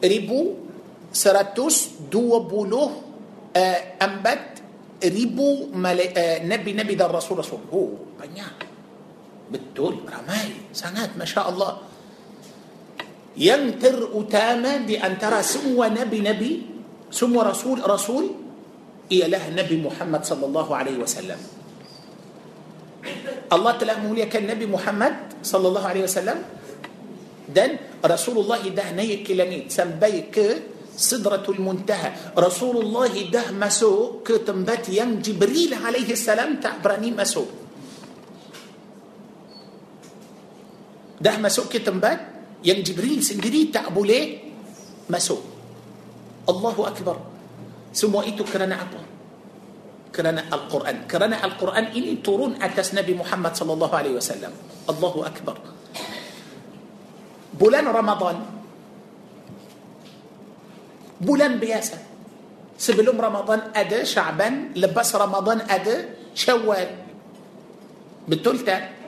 ربو 0.04 0.40
سراتوس 1.12 1.76
دو 2.12 2.44
بلوه 2.44 2.90
آه، 3.56 3.80
أنبت 4.02 4.44
ربو 5.04 5.48
آه، 5.72 6.38
نبي 6.44 6.72
نبي 6.72 6.94
دار 6.94 7.14
رسول 7.14 7.38
رسول. 7.38 7.60
هو 7.72 7.88
بنيان. 8.20 8.73
بالتوري 9.50 10.00
رمالي 10.08 10.56
سنات 10.72 11.10
ما 11.18 11.24
شاء 11.24 11.46
الله 11.50 11.72
ينتر 13.36 14.08
أتامة 14.14 14.76
بأن 14.86 15.18
ترى 15.18 15.42
سمو 15.42 15.84
نبي 15.84 16.18
نبي 16.20 16.52
سمو 17.10 17.42
رسول 17.42 17.78
رسول 17.82 18.24
إيا 19.12 19.28
له 19.28 19.44
نبي 19.52 19.76
محمد 19.82 20.22
صلى 20.24 20.44
الله 20.46 20.68
عليه 20.76 20.96
وسلم 21.02 21.40
الله 23.52 23.72
تعالى 23.76 23.94
مولي 24.06 24.26
كان 24.32 24.46
نبي 24.46 24.66
محمد 24.66 25.14
صلى 25.44 25.66
الله 25.68 25.84
عليه 25.86 26.02
وسلم 26.08 26.38
دن 27.52 27.70
رسول 28.00 28.36
الله 28.38 28.72
ده 28.72 28.86
نيك 28.96 29.28
كلميت 29.28 29.68
سنبيك 29.72 30.36
صدرة 30.96 31.42
المنتهى 31.48 32.10
رسول 32.38 32.76
الله 32.86 33.12
ده 33.34 33.50
مسوك 33.50 34.26
تنبت 34.46 34.88
ين 34.94 35.20
جبريل 35.20 35.74
عليه 35.74 36.08
السلام 36.14 36.62
تعبرني 36.62 37.10
مسوك 37.12 37.63
Dah 41.20 41.36
masuk 41.38 41.70
ke 41.70 41.78
tempat 41.82 42.16
yang 42.64 42.80
Jibril 42.80 43.20
sendiri 43.20 43.70
tak 43.70 43.92
boleh 43.92 44.40
masuk. 45.06 45.40
Allahu 46.48 46.82
Akbar. 46.84 47.16
Semua 47.94 48.26
itu 48.26 48.42
kerana 48.42 48.82
apa? 48.82 49.00
Kerana 50.10 50.46
Al-Quran. 50.50 51.06
Kerana 51.06 51.38
Al-Quran 51.42 51.94
ini 51.94 52.18
turun 52.22 52.58
atas 52.58 52.94
Nabi 52.94 53.14
Muhammad 53.14 53.54
sallallahu 53.54 53.94
alaihi 53.94 54.16
wasallam. 54.18 54.52
Allahu 54.90 55.20
Akbar. 55.22 55.56
Bulan 57.54 57.86
Ramadan 57.86 58.54
bulan 61.24 61.56
biasa. 61.56 61.96
Sebelum 62.74 63.16
Ramadan 63.16 63.70
ada 63.72 64.02
Syaban, 64.02 64.74
lepas 64.76 65.08
Ramadan 65.14 65.64
ada 65.64 66.10
Syawal. 66.36 66.90
Betul 68.26 68.60
tak? 68.66 69.03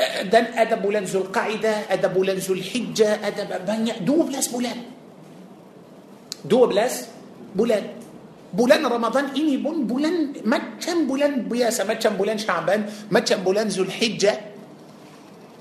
Eh, 0.00 0.24
Dan 0.32 0.56
ada 0.56 0.80
bulan 0.80 1.04
Zulqaidah, 1.04 1.92
ada 1.92 2.08
bulan 2.08 2.40
Zulhijjah, 2.40 3.20
ada 3.20 3.60
banyak 3.60 4.00
12 4.00 4.48
bulan. 4.48 4.78
12 6.48 7.52
bulan. 7.52 7.84
Bulan 8.50 8.80
Ramadan 8.82 9.36
ini 9.36 9.60
pun 9.60 9.84
bulan 9.84 10.40
macam 10.42 11.04
bulan 11.04 11.44
biasa, 11.46 11.84
macam 11.84 12.16
bulan 12.16 12.40
Syaban, 12.40 12.88
macam 13.12 13.38
bulan 13.44 13.68
Zulhijjah. 13.68 14.40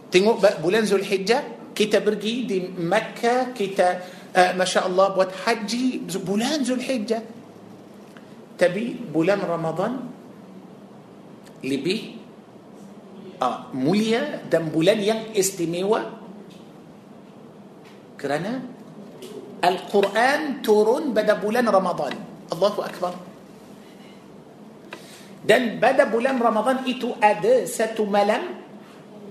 Tengok 0.10 0.64
bulan 0.64 0.88
Zulhijjah, 0.88 1.76
kita 1.76 2.02
pergi 2.02 2.50
di 2.50 2.58
Makkah, 2.66 3.54
kita 3.54 3.88
uh, 4.34 4.52
Masya 4.58 4.90
Allah 4.90 5.14
buat 5.14 5.30
haji 5.46 6.10
bulan 6.24 6.66
Zulhijjah. 6.66 7.22
Tapi 8.58 8.98
bulan 9.14 9.38
Ramadan 9.44 10.10
lebih 11.62 12.19
uh, 13.40 13.72
mulia 13.74 14.44
dan 14.48 14.70
bulan 14.70 15.00
yang 15.00 15.32
istimewa 15.34 16.20
kerana 18.20 18.60
Al-Quran 19.60 20.64
turun 20.64 21.12
pada 21.12 21.36
bulan 21.36 21.68
Ramadan. 21.68 22.16
Allahu 22.52 22.80
Akbar. 22.84 23.14
Dan 25.40 25.80
pada 25.80 26.08
bulan 26.08 26.36
Ramadan 26.36 26.84
itu 26.84 27.16
ada 27.20 27.64
satu 27.64 28.04
malam 28.04 28.60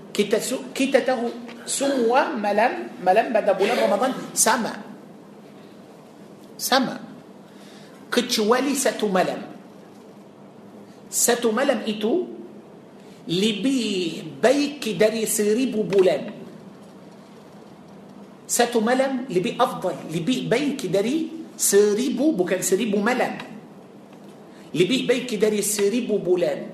kita 0.09 0.41
kita 0.73 1.05
tahu 1.05 1.29
semua 1.69 2.33
malam 2.33 2.89
malam 3.01 3.29
pada 3.29 3.53
bulan 3.53 3.77
Ramadan 3.77 4.11
sama. 4.33 4.73
Sama. 6.57 6.97
Kecuali 8.09 8.73
satu 8.73 9.05
malam. 9.05 9.37
Satu 11.09 11.53
malam 11.53 11.85
itu 11.85 12.38
lebih 13.29 13.81
baik 14.41 14.97
dari 14.97 15.29
seribu 15.29 15.77
bulan 15.77 16.33
satu 18.49 18.81
malam 18.81 19.29
lebih 19.29 19.53
afdal. 19.61 19.93
Lebih 20.09 20.49
baik 20.49 20.89
dari 20.89 21.29
seribu 21.53 22.33
bukan 22.33 22.65
seribu 22.65 22.97
malam. 22.97 23.37
Lebih 24.73 24.97
baik 25.05 25.29
dari 25.37 25.61
seribu 25.61 26.17
bulan 26.17 26.73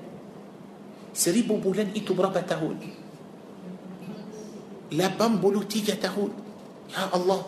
seribu 1.12 1.60
bulan 1.60 1.92
itu 1.92 2.16
berapa 2.16 2.40
tahun 2.40 2.80
Lapan 4.96 5.06
puluh 5.20 5.68
tiga 5.68 6.00
tahun 6.00 6.32
يا 6.96 7.12
الله. 7.12 7.40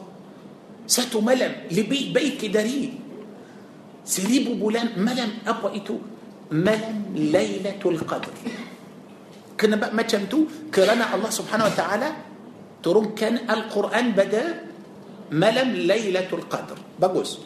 Satu 0.85 1.25
malam 1.25 1.73
lebih 1.73 2.13
baik 2.13 2.53
dari 2.53 2.93
seribu 4.05 4.61
bulan 4.61 5.01
malam 5.01 5.49
apa 5.49 5.73
itu 5.81 5.97
malam 6.53 7.17
ليلة 7.17 7.81
القدر. 7.81 8.35
Kenapa 9.59 9.91
macam 9.91 10.31
tu? 10.31 10.47
Kerana 10.71 11.11
Allah 11.11 11.33
Subhanahu 11.35 11.67
Wa 11.67 11.75
Taala 11.75 12.09
turunkan 12.79 13.51
Al-Quran 13.51 14.15
pada 14.15 14.43
malam 15.35 15.75
Lailatul 15.75 16.47
Qadr. 16.47 16.79
Bagus. 16.95 17.43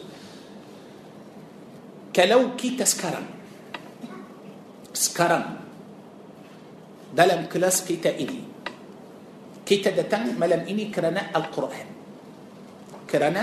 Kalau 2.13 2.53
kita 2.53 2.85
sekarang 2.85 3.25
sekarang 4.93 5.57
dalam 7.09 7.49
kelas 7.49 7.81
kita 7.81 8.13
ini 8.13 8.53
kita 9.63 9.95
datang 9.95 10.37
malam 10.37 10.61
ini 10.69 10.93
kerana 10.93 11.33
Al-Quran. 11.33 11.87
Kerana 13.09 13.41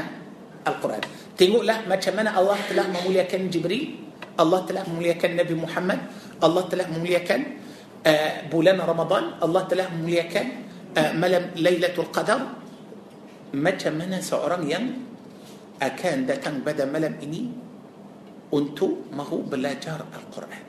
Al-Quran. 0.63 1.03
Tengoklah 1.35 1.89
macam 1.89 2.13
mana 2.13 2.37
Allah 2.37 2.61
telah 2.69 2.87
memuliakan 2.93 3.49
Jibril, 3.49 3.97
Allah 4.37 4.61
telah 4.69 4.85
memuliakan 4.85 5.31
Nabi 5.41 5.55
Muhammad, 5.57 5.99
Allah 6.45 6.63
telah 6.69 6.87
memuliakan 6.93 7.41
آه، 8.07 8.49
بولان 8.49 8.81
رمضان. 8.81 9.25
الله 9.45 9.63
تعالى 9.69 9.85
مليكا 10.01 10.43
آه، 10.97 11.13
ملم 11.13 11.45
ليلة 11.61 11.95
القدر. 11.99 12.41
متى 13.55 13.91
منا 13.91 14.21
سعران 14.21 14.63
ين 14.71 14.85
أكان 15.83 16.27
دتن 16.27 16.65
بدا 16.65 16.85
ملم 16.89 17.15
إني 17.23 17.43
أنتو 18.55 19.13
ما 19.13 19.25
هو 19.27 19.45
بلا 19.49 19.77
جار 19.77 20.01
القرآن. 20.01 20.65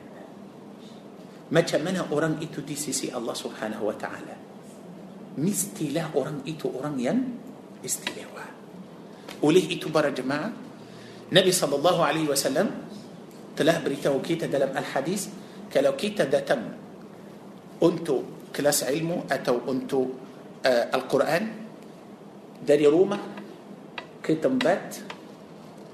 Macam 1.52 1.76
mana 1.78 2.08
orang 2.08 2.40
itu 2.40 2.64
di 2.64 2.76
sisi 2.76 3.12
الله 3.12 3.34
سبحانه 3.34 3.76
وتعالى؟ 3.76 4.34
Mestilah 5.38 6.16
orang 6.16 6.40
itu 6.48 6.72
orang 6.72 6.96
yang 7.00 7.18
istimewa 7.84 8.46
boleh 9.44 9.76
itu 9.76 9.88
para 9.92 10.12
jemaah? 10.16 10.52
Nabi 11.32 11.52
صلى 11.52 11.74
الله 11.76 11.96
عليه 12.04 12.26
وسلم 12.28 12.68
telah 13.56 13.84
beritahu 13.84 14.12
kita 14.20 14.48
dalam 14.48 14.72
Al-Hadis 14.76 15.22
kalau 15.72 15.92
kita 15.96 16.24
datang 16.28 16.60
untuk 17.82 18.22
kelas 18.56 18.84
ilmu 18.84 19.24
atau 19.30 19.60
untuk 19.68 20.06
ah 20.66 20.94
Al-Quran. 20.94 21.44
Dari 22.66 22.86
rumah 22.86 23.18
ke 24.22 24.58
tempat 24.58 24.96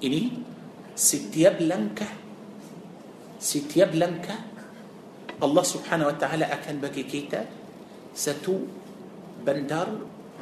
ini 0.05 0.29
Setiap 0.97 1.51
langkah 1.57 2.07
setiap 3.41 3.85
langkah 3.89 4.35
الله 5.43 5.63
سبحانه 5.63 6.07
وتعالى 6.07 6.45
akan 6.45 6.77
bagi 6.85 7.03
kita 7.03 7.47
satu 8.15 8.55
bandar 9.47 9.89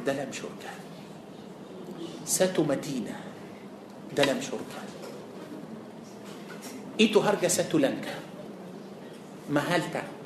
dalam 0.05 0.29
syurga. 0.31 0.71
Satu 2.25 2.63
madinah 2.63 3.15
dalam 4.17 4.41
syurga. 4.41 4.79
Itu 6.99 7.19
harga 7.19 7.47
satu 7.47 7.77
langkah 7.77 8.15
mahal 9.49 9.91
tak 9.91 10.16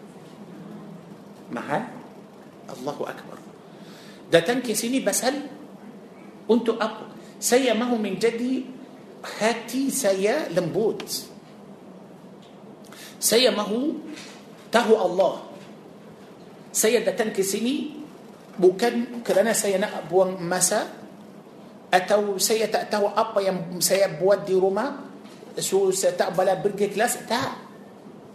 mahal 1.52 1.84
Allahu 2.72 3.04
Akbar 3.06 3.38
datang 4.32 4.64
ke 4.64 4.72
sini 4.72 5.04
basal 5.04 5.36
untuk 6.48 6.80
apa 6.80 7.12
saya 7.38 7.76
mahu 7.76 8.00
menjadi 8.00 8.64
hati 9.22 9.92
saya 9.92 10.50
lembut 10.50 11.04
saya 13.22 13.54
mahu 13.54 14.02
tahu 14.74 14.94
Allah 14.98 15.46
saya 16.72 17.04
datang 17.04 17.36
ke 17.36 17.44
sini 17.44 18.02
bukan 18.56 19.22
kerana 19.22 19.52
saya 19.52 19.78
nak 19.78 20.08
buang 20.08 20.40
masa 20.40 20.88
atau 21.92 22.40
saya 22.40 22.72
tak 22.72 22.88
tahu 22.88 23.12
apa 23.12 23.44
yang 23.44 23.84
saya 23.84 24.08
buat 24.16 24.48
di 24.48 24.56
rumah 24.56 25.12
so 25.60 25.92
saya 25.92 26.16
tak 26.16 26.32
boleh 26.32 26.56
pergi 26.64 26.88
kelas 26.88 27.28
tak 27.28 27.52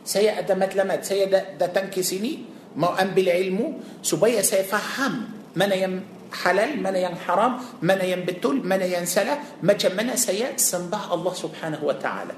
saya 0.04 0.38
ada 0.38 0.52
matlamat 0.52 1.02
saya 1.02 1.26
datang 1.56 1.88
ke 1.88 2.04
sini 2.04 2.55
ما 2.76 3.02
أم 3.02 3.16
بالعلم؟ 3.16 3.80
سبي 4.04 4.36
سيفهم. 4.42 5.14
من 5.56 5.72
يم 5.72 5.94
حلال؟ 6.32 6.76
من 6.84 6.92
ين 6.92 7.16
حرام؟ 7.16 7.52
من 7.80 8.00
ين 8.04 8.28
بتول 8.28 8.60
من 8.60 8.82
ين 8.84 9.08
سلا؟ 9.08 9.64
ما 9.64 9.72
جمنا 9.72 10.16
سيا؟ 10.16 10.60
سنبه 10.60 11.14
الله 11.14 11.32
سبحانه 11.32 11.80
وتعالى. 11.80 12.34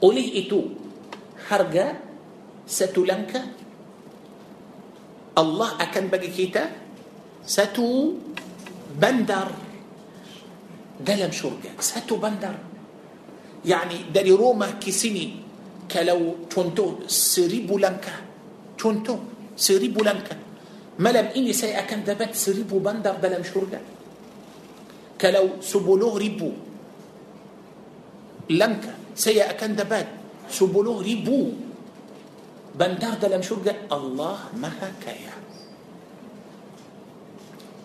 قوله 0.00 0.26
إتو. 0.40 0.60
حرقة 1.48 1.86
ستلنك 2.64 3.32
الله 5.36 5.68
أكن 5.84 6.08
بقي 6.08 6.28
كيتا. 6.32 6.64
ستو 7.44 8.16
بندر. 8.96 9.48
دلم 11.04 11.32
شرقة. 11.32 11.76
ستو 11.76 12.16
بندر. 12.16 12.56
يعني 13.68 14.08
دري 14.16 14.32
روما 14.32 14.80
كسيني 14.80 15.44
كلو 15.92 16.48
تونتو. 16.48 17.04
سريبو 17.04 17.76
بولنكا 17.76 18.14
تونتو. 18.80 19.33
Seribu 19.54 20.02
langkah 20.02 20.38
malam 21.00 21.30
ini 21.34 21.50
saya 21.50 21.82
akan 21.82 22.06
dapat 22.06 22.34
seribu 22.34 22.78
bandar 22.78 23.18
dalam 23.18 23.42
syurga 23.42 23.82
kalau 25.18 25.58
sepuluh 25.62 26.14
ribu 26.18 26.50
langkah 28.52 28.94
saya 29.14 29.50
akan 29.54 29.70
dapat 29.74 30.06
sepuluh 30.50 31.00
ribu 31.00 31.54
bandar 32.74 33.18
dalam 33.18 33.40
syurga 33.40 33.86
Allah 33.90 34.50
maha 34.58 34.90
kaya 34.98 35.34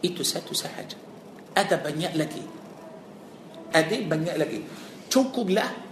itu 0.02 0.26
satu 0.26 0.54
sahaja 0.54 0.98
ada 1.54 1.76
banyak 1.78 2.14
lagi 2.18 2.44
ada 3.70 3.96
banyak 4.06 4.36
lagi 4.38 4.60
cukuplah 5.10 5.89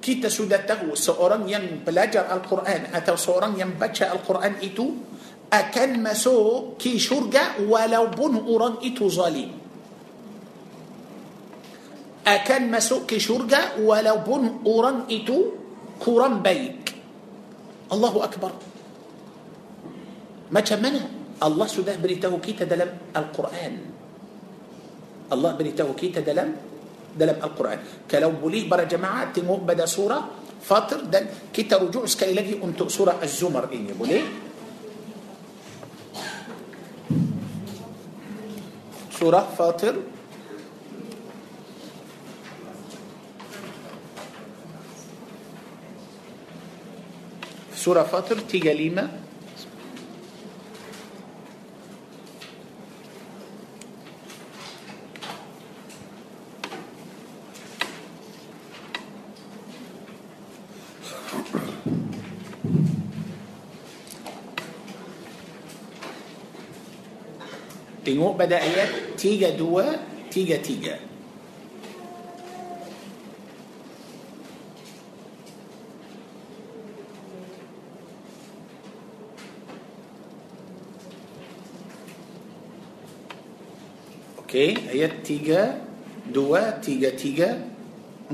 kita 0.00 0.32
sudah 0.32 0.64
tahu 0.64 0.96
seorang 0.96 1.44
yang 1.44 1.84
belajar 1.84 2.24
Al-Quran 2.32 2.88
atau 2.88 3.14
seorang 3.20 3.52
yang 3.60 3.76
baca 3.76 4.08
Al-Quran 4.08 4.56
itu 4.64 4.86
akan 5.52 5.90
masuk 6.00 6.80
ke 6.80 6.96
syurga 6.96 7.60
walaupun 7.60 8.40
orang 8.48 8.80
itu 8.80 9.12
zalim. 9.12 9.52
Akan 12.24 12.72
masuk 12.72 13.04
ke 13.04 13.20
syurga 13.20 13.76
walaupun 13.76 14.64
orang 14.64 15.04
itu 15.12 15.52
kurang 16.00 16.40
baik. 16.40 16.96
Allahu 17.92 18.24
Akbar. 18.24 18.52
Macam 20.48 20.78
mana? 20.80 21.02
Allah 21.40 21.68
sudah 21.68 21.96
beritahu 22.00 22.40
kita 22.40 22.64
dalam 22.64 22.88
Al-Quran. 23.12 23.74
Allah 25.30 25.50
beritahu 25.54 25.92
kita 25.92 26.24
dalam 26.24 26.69
dalam 27.14 27.38
Al-Quran. 27.38 28.06
Kalau 28.06 28.30
boleh 28.34 28.66
para 28.66 28.86
jemaah 28.86 29.30
tengok 29.34 29.66
pada 29.66 29.84
surah 29.86 30.22
Fatir 30.60 31.08
dan 31.08 31.24
kita 31.48 31.80
rujuk 31.80 32.04
sekali 32.04 32.36
lagi 32.36 32.54
untuk 32.60 32.92
surah 32.92 33.16
Az-Zumar 33.18 33.72
ini. 33.72 33.96
Boleh? 33.96 34.22
Surah 39.08 39.44
Fatir 39.52 39.94
Surah 47.80 48.04
Fatir 48.04 48.44
35 48.44 49.29
Tengok 68.10 68.34
pada 68.34 68.58
tiga 69.14 69.54
dua 69.54 69.86
tiga 70.34 70.58
tiga. 70.66 70.98
Okey 84.42 84.90
hi 84.90 85.06
tiga 85.22 85.62
dua 86.34 86.82
tiga 86.82 87.14
tiga. 87.14 87.50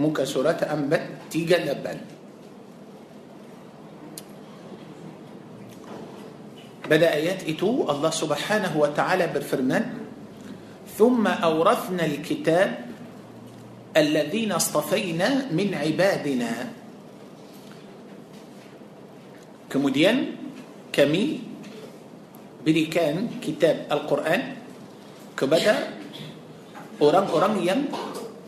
Muka 0.01 0.25
surat 0.25 0.65
empat 0.65 1.29
tiga 1.29 1.69
lapan 1.69 2.16
Pada 6.87 7.15
ayat 7.15 7.51
itu 7.51 7.91
الله 7.91 8.11
سبحانه 8.11 8.73
وتعالى 8.75 9.27
berfirman. 9.35 9.85
ثم 10.97 11.27
أورثنا 11.27 12.05
الكتاب 12.07 12.71
الذين 13.97 14.51
اصطفينا 14.53 15.53
من 15.53 15.69
عبادنا. 15.75 16.53
Kemudian 19.71 20.17
kami 20.93 21.27
berikan 22.65 23.43
kitab 23.45 23.77
القرآن. 23.93 24.43
Kepada 25.37 25.77
orang-orang 27.03 27.55
yang 27.61 27.81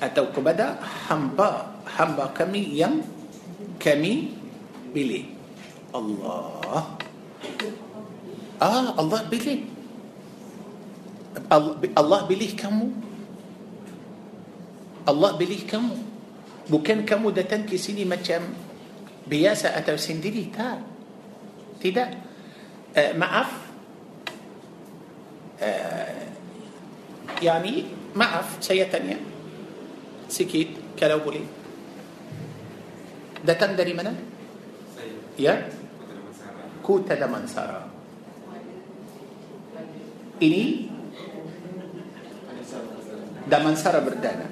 itu 0.02 0.32
kepada 0.32 0.78
hamba-hamba 1.10 2.26
kami 2.38 2.62
yang 2.80 2.94
كمي 3.76 4.14
بلي. 4.94 5.22
الله. 5.94 6.97
Ah, 8.58 8.90
Allah 8.98 9.22
pilih. 9.30 9.70
Allah 11.94 12.20
pilih 12.26 12.52
kamu. 12.58 12.86
Allah 15.06 15.30
pilih 15.38 15.62
kamu. 15.64 15.96
Bukan 16.68 17.06
kamu 17.08 17.32
datang 17.32 17.64
ke 17.64 17.80
sini 17.80 18.04
macam 18.04 18.44
biasa 19.24 19.78
atau 19.78 19.94
sendiri. 19.94 20.50
Tak. 20.52 20.78
Tidak. 21.80 22.08
Uh, 22.92 23.12
maaf. 23.14 23.50
Uh, 25.62 26.22
yani, 27.40 27.88
maaf 28.12 28.58
saya 28.60 28.84
tanya. 28.90 29.16
Sikit 30.28 30.98
kalau 30.98 31.22
boleh. 31.24 31.46
Datang 33.46 33.78
dari 33.78 33.94
mana? 33.96 34.12
Saya. 34.92 35.14
Ya? 35.40 35.54
Kuta 36.84 37.16
Damansara. 37.16 37.87
Ini 40.40 40.90
Damansara 43.48 44.04
berdana. 44.04 44.44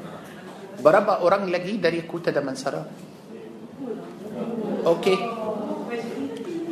Berapa 0.81 1.21
orang 1.21 1.53
lagi 1.53 1.77
dari 1.77 2.01
Kuta 2.09 2.33
Damansara? 2.33 2.81
Okey. 4.89 5.19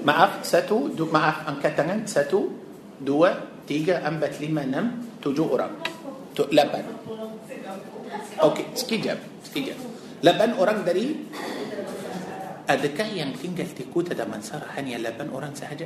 Maaf, 0.04 0.40
satu, 0.40 0.88
du, 0.88 1.12
maaf, 1.12 1.44
angkat 1.44 1.76
tangan. 1.76 2.08
Satu, 2.08 2.48
dua, 2.96 3.60
tiga, 3.68 4.00
empat, 4.00 4.40
lima, 4.40 4.64
enam, 4.64 5.04
tujuh 5.20 5.44
orang. 5.44 5.76
Tu, 6.32 6.48
lapan. 6.56 6.88
Okey, 8.40 8.72
sekejap, 8.72 9.20
sekejap. 9.44 9.78
Lapan 10.24 10.56
orang 10.56 10.80
dari 10.80 11.28
Adakah 12.64 13.12
yang 13.12 13.36
tinggal 13.36 13.68
di 13.76 13.84
Kuta 13.84 14.16
Damansara 14.16 14.72
hanya 14.80 14.96
lapan 14.96 15.28
orang 15.36 15.52
sahaja? 15.52 15.84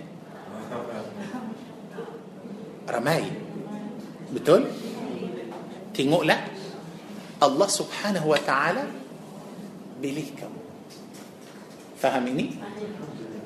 Ramai 2.88 3.24
betul 4.32 4.64
tengoklah 5.92 6.40
Allah 7.38 7.68
subhanahu 7.70 8.34
wa 8.34 8.40
ta'ala 8.40 8.84
pilih 9.98 10.28
kamu 10.34 10.60
faham 11.98 12.24
ini 12.30 12.54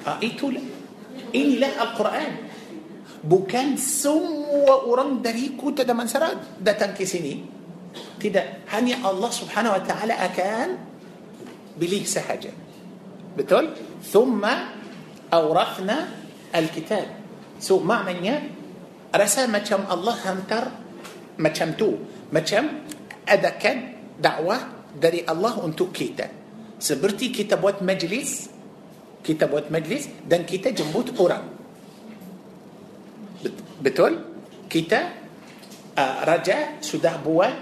ha, 0.04 0.20
itulah 0.20 0.64
inilah 1.32 1.72
Al-Quran 1.80 2.30
bukan 3.22 3.78
semua 3.78 4.84
orang 4.84 5.22
dari 5.22 5.54
kota 5.54 5.86
Damansara 5.86 6.58
datang 6.60 6.92
ke 6.92 7.06
sini 7.06 7.40
tidak 8.18 8.66
hanya 8.72 9.04
Allah 9.04 9.30
subhanahu 9.30 9.76
wa 9.76 9.82
ta'ala 9.82 10.14
akan 10.32 10.68
pilih 11.76 12.04
sahaja 12.04 12.52
betul 13.32 13.72
thumma 14.04 14.76
awrathna 15.32 16.12
al-kitab 16.52 17.08
so 17.56 17.80
maknanya 17.80 18.44
rasa 19.12 19.46
macam 19.46 19.84
Allah 19.86 20.16
hantar 20.24 20.64
macam 21.38 21.76
tu. 21.76 21.96
Macam 22.32 22.88
adakan 23.28 23.76
dakwah 24.16 24.88
dari 24.96 25.22
Allah 25.28 25.60
untuk 25.60 25.92
kita? 25.92 26.26
Seperti 26.80 27.30
kita 27.30 27.60
buat 27.60 27.84
majlis 27.84 28.52
kita 29.22 29.46
buat 29.46 29.70
majlis 29.70 30.26
dan 30.26 30.42
kita 30.42 30.74
jemput 30.74 31.14
orang. 31.22 31.46
Betul? 33.78 34.12
Kita 34.66 35.00
uh, 35.94 36.16
raja 36.26 36.82
sudah 36.82 37.22
buat 37.22 37.54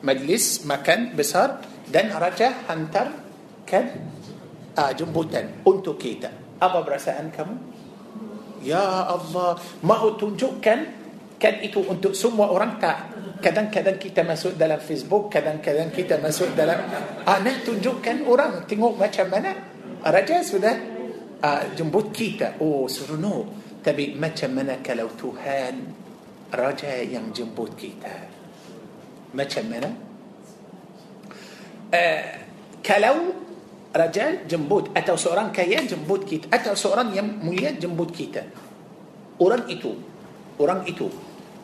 majlis 0.00 0.64
makan 0.64 1.12
besar 1.12 1.60
dan 1.84 2.08
raja 2.16 2.64
hantarkan 2.64 3.84
uh, 4.72 4.92
jemputan 4.96 5.60
untuk 5.68 6.00
kita. 6.00 6.32
Apa 6.60 6.80
perasaan 6.80 7.28
kamu 7.28 7.69
Ya 8.60 9.08
Allah 9.08 9.56
Mahu 9.80 10.16
tunjukkan 10.20 10.78
Kan 11.40 11.54
itu 11.64 11.80
untuk 11.88 12.12
semua 12.12 12.52
orang? 12.52 12.76
Tak. 12.76 12.98
Kadang-kadang 13.40 13.96
kita 13.96 14.20
masuk 14.20 14.60
dalam 14.60 14.76
Facebook 14.76 15.32
Kadang-kadang 15.32 15.88
kita 15.88 16.20
masuk 16.20 16.52
dalam 16.52 16.76
ah, 17.24 17.38
Nak 17.40 17.64
tunjukkan 17.64 18.28
orang 18.28 18.68
Tengok 18.68 19.00
macam 19.00 19.26
mana? 19.32 19.50
Raja 20.00 20.44
sudah 20.44 20.76
ah, 21.40 21.64
Jemput 21.72 22.12
kita. 22.12 22.60
Oh 22.60 22.84
seronok. 22.84 23.72
Tapi 23.80 24.12
macam 24.12 24.60
mana 24.60 24.76
kalau 24.84 25.08
Tuhan 25.16 25.72
Raja 26.52 27.00
yang 27.00 27.32
jemput 27.32 27.72
kita? 27.78 28.28
Macam 29.32 29.64
mana? 29.70 29.90
Uh, 31.90 32.22
Kalau 32.82 33.16
raja 33.90 34.46
jemput 34.46 34.94
atau 34.94 35.18
seorang 35.18 35.50
kaya 35.50 35.82
jemput 35.82 36.22
kita 36.22 36.46
atau 36.50 36.78
seorang 36.78 37.10
yang 37.10 37.26
mulia 37.42 37.74
jemput 37.74 38.14
kita. 38.14 38.46
Orang 39.40 39.66
itu 39.66 39.90
orang 40.60 40.86
itu 40.86 41.10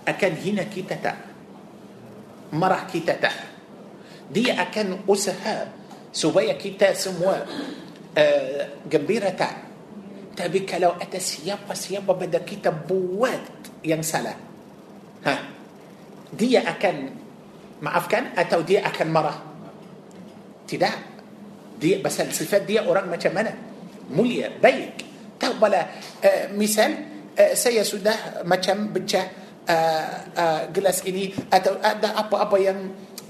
akan 0.07 0.33
hina 0.43 0.67
kita 0.67 0.99
tak? 0.99 1.17
Marah 2.55 2.87
kita 2.87 3.15
tak? 3.19 3.37
Dia 4.31 4.59
akan 4.59 5.07
usaha 5.07 5.71
supaya 6.11 6.55
kita 6.59 6.95
semua 6.99 7.47
uh, 8.17 8.63
gembira 8.91 9.31
tak? 9.31 9.55
Tapi 10.37 10.69
kalau 10.69 10.99
ada 10.99 11.17
siapa-siapa 11.17 12.13
pada 12.13 12.43
kita 12.45 12.69
buat 12.69 13.41
yang 13.87 14.05
salah 14.05 14.37
ha 15.25 15.35
dia 16.35 16.61
akan 16.67 16.97
maafkan 17.81 18.35
atau 18.35 18.61
dia 18.67 18.83
akan 18.83 19.09
marah? 19.15 19.39
Tidak 20.67 21.16
dia 21.77 22.01
pasal 22.01 22.33
sifat 22.33 22.65
dia 22.65 22.85
orang 22.85 23.09
macam 23.09 23.33
mana? 23.37 23.53
Mulia 24.13 24.49
baik. 24.57 25.05
Tahu 25.37 25.55
bala 25.61 25.83
uh, 26.25 26.45
misal 26.57 26.97
uh, 27.37 27.53
saya 27.53 27.85
sudah 27.85 28.43
macam 28.49 28.89
pecah 28.97 29.27
uh, 29.69 30.11
uh, 30.33 30.63
gelas 30.73 31.05
ini 31.05 31.29
atau 31.53 31.77
ada 31.83 32.17
apa-apa 32.17 32.57
yang 32.57 32.79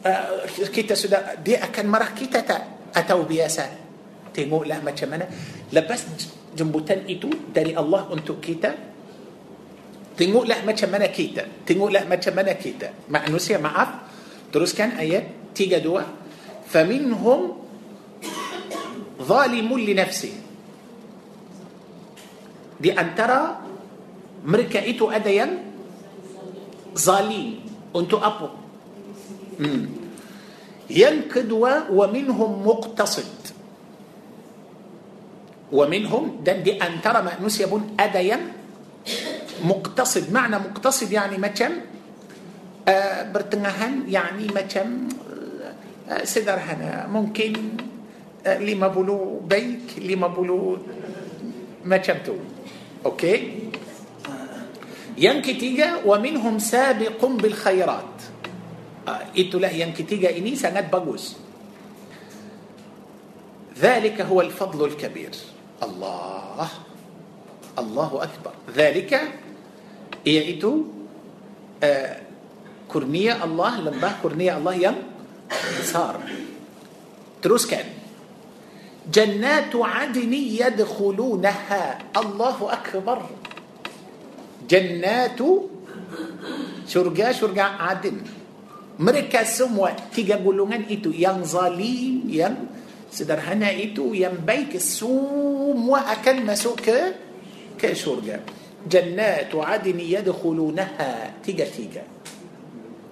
uh, 0.07 0.47
kita 0.71 0.95
sudah 0.95 1.43
dia 1.43 1.67
akan 1.67 1.85
marah 1.91 2.15
kita 2.15 2.47
tak? 2.47 2.63
Atau 2.95 3.27
biasa? 3.27 3.85
Tengoklah 4.33 4.81
macam 4.81 5.09
mana. 5.11 5.27
Lepas 5.73 6.07
jemputan 6.57 7.05
itu 7.11 7.29
dari 7.53 7.77
Allah 7.77 8.09
untuk 8.09 8.41
kita 8.41 8.73
tengoklah 10.17 10.65
macam 10.65 10.89
mana 10.89 11.13
kita. 11.13 11.67
Tengoklah 11.69 12.09
macam 12.09 12.33
mana 12.33 12.57
kita. 12.57 13.07
Manusia 13.13 13.61
maaf. 13.61 14.09
Teruskan 14.49 14.97
ayat 14.97 15.53
32 15.53 16.71
faminhum 16.71 17.66
ظالم 19.23 19.79
لنفسه. 19.79 20.33
دي 22.81 22.93
أن 22.93 23.15
ترى 23.15 23.41
مركة 24.45 24.91
إتو 24.91 25.11
أديا 25.11 25.47
ظالم. 26.99 27.55
أنت 27.97 28.13
أبو. 28.15 28.49
ينكد 30.91 31.51
ومنهم 31.91 32.51
مقتصد. 32.69 33.35
ومنهم 35.73 36.25
دي, 36.45 36.53
دي 36.53 36.73
أن 36.83 37.01
ترى 37.03 37.23
مأنوس 37.23 37.61
يبون 37.61 37.97
أديا 38.01 38.39
مقتصد. 39.65 40.33
معنى 40.33 40.57
مقتصد 40.59 41.13
يعني 41.13 41.39
مثلا 41.39 41.71
آه، 42.89 43.33
برتنهان 43.33 44.05
يعني 44.09 44.47
مثلا 44.47 44.87
آه، 46.09 46.13
آه، 46.13 46.25
سدرهنا 46.25 47.07
ممكن 47.07 47.53
لي 48.47 48.75
ما 48.75 48.89
بولو 48.89 49.41
بيك 49.43 49.99
لي 49.99 50.17
ما 50.17 50.27
بولو 50.27 50.79
ما 51.85 51.97
كنتو 51.97 52.37
أوكي؟ 53.07 53.53
ينكي 55.19 55.55
تيجا 55.55 56.03
ومنهم 56.05 56.59
سابق 56.59 57.25
بالخيرات. 57.25 58.15
آه، 59.09 59.21
ايتو 59.37 59.59
لا 59.59 59.71
ينكي 59.71 60.03
تيجا 60.03 60.37
إني 60.37 60.57
سنت 60.57 60.93
بجوز 60.93 61.37
ذلك 63.79 64.21
هو 64.21 64.41
الفضل 64.41 64.85
الكبير. 64.85 65.35
الله. 65.83 66.69
الله 67.79 68.11
أكبر. 68.23 68.53
ذلك 68.77 69.21
ايتو 70.27 70.83
آه، 71.83 72.17
كرنية 72.89 73.45
الله 73.45 73.81
لما 73.81 74.11
كرنية 74.23 74.57
الله 74.57 74.75
يان 74.75 74.97
besar 75.83 76.21
teruskan. 77.43 77.96
جنات 79.13 79.73
عدن 79.77 80.33
يدخلونها. 80.35 81.99
الله 82.17 82.59
أكبر. 82.73 83.19
جنات 84.71 85.41
Syurga 86.89 87.33
syurga 87.33 87.63
عدن. 87.63 88.17
Mereka 88.99 89.45
semua 89.45 89.93
tiga 90.15 90.41
golongan 90.41 90.89
itu 90.89 91.13
yang 91.13 91.45
zalim 91.45 92.33
yang 92.33 92.57
sederhana 93.13 93.37
itu 93.45 93.69
yang 93.69 94.17
baik 94.17 94.41
semua 94.41 94.81
akan 94.81 96.01
masuk 96.13 96.49
ke 96.49 96.89
syurga 97.77 98.41
جنات 98.89 99.53
عدن 99.53 100.01
يدخلونها 100.01 101.13
تيجا 101.45 101.67
تيجا 101.77 102.03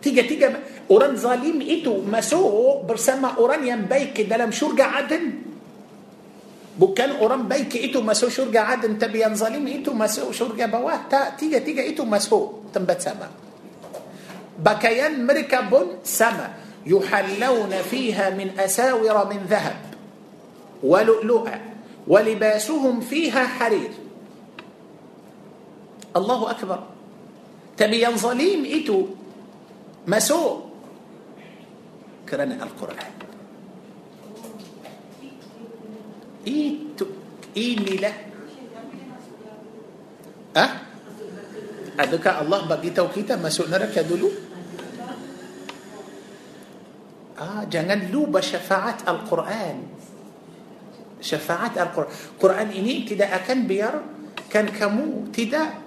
تيجا 0.03 0.23
تيجا 0.23 0.49
أوران 0.91 1.17
ظليم 1.17 1.61
إتو 1.61 2.01
مسوء 2.09 2.89
برسما 2.89 3.29
أوران 3.37 3.67
يان 3.69 3.85
بيك 3.85 4.25
دلم 4.25 4.51
شرقا 4.57 4.85
عدن 4.85 5.25
بكان 6.75 7.13
قران 7.23 7.49
بيك 7.49 7.77
ايتو 7.77 8.03
مسو 8.03 8.29
شرجة 8.29 8.61
عاد 8.61 8.85
انت 8.85 9.05
بينظلم 9.05 9.67
ايتو 9.67 9.93
مسو 9.95 10.33
شرجة 10.33 10.67
بواه 10.67 11.01
تا 11.11 11.31
تيجا 11.39 11.59
تيجا 11.59 11.83
ايتو 11.83 12.05
مسو 12.05 12.53
تنبت 12.75 13.01
سما. 13.01 13.29
بكيان 14.59 15.27
مركب 15.27 15.71
سما. 16.05 16.49
يحلون 16.87 17.73
فيها 17.91 18.31
من 18.31 18.59
أساور 18.59 19.17
من 19.31 19.41
ذهب. 19.47 19.77
ولؤلؤا 20.83 21.59
ولباسهم 22.07 23.01
فيها 23.01 23.47
حرير. 23.47 23.93
الله 26.17 26.51
أكبر. 26.51 26.81
تبي 27.77 28.07
ظليم 28.07 28.65
ايتو 28.65 28.99
مسوء 30.07 30.55
كرنا 32.29 32.59
القرآن. 32.67 33.14
Itu 36.49 37.07
inilah. 37.53 38.17
Ah? 40.55 40.73
Adakah 41.95 42.43
Allah 42.43 42.61
bagi 42.67 42.91
tahu 42.91 43.11
kita 43.11 43.39
masuk 43.39 43.71
neraka 43.71 44.03
dulu? 44.03 44.31
Ah 47.35 47.67
jangan 47.67 48.11
lupa 48.11 48.39
syafaat 48.39 49.07
Al-Quran. 49.07 49.77
Syafaat 51.19 51.79
Al-Quran. 51.79 52.11
Quran 52.39 52.69
ini 52.75 53.07
tidak 53.07 53.43
akan 53.43 53.59
biarkan 53.67 54.67
kamu 54.71 55.35
tidak 55.35 55.84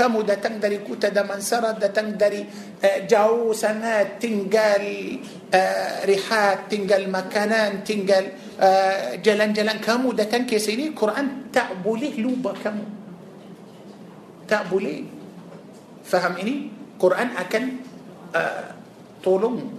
خمو 0.00 0.24
دا 0.24 0.40
تندري 0.40 0.80
كوتا 0.88 1.12
ده 1.12 1.28
منسرة 1.28 1.76
ده 1.76 1.92
تندري 1.92 2.48
آه، 2.80 3.04
جاو 3.04 3.52
سنات 3.52 4.16
تنقل 4.24 5.20
آه، 5.52 6.08
ريحات 6.08 6.72
تنقل 6.72 7.04
مكانان 7.12 7.84
تنقل 7.84 8.26
آه، 8.60 9.20
جلان 9.20 9.52
جلان. 9.52 9.76
دا 9.84 9.96
ده 10.16 10.24
تنكي 10.24 10.56
سيني 10.56 10.96
القرآن 10.96 11.52
تعبوليه 11.52 12.16
لوبا 12.16 12.52
كمو 12.64 12.84
تعبوليه 14.48 15.04
فهم 16.08 16.34
إني 16.40 16.56
قرآن 16.96 17.28
أكن 17.36 17.64
طولون 19.20 19.76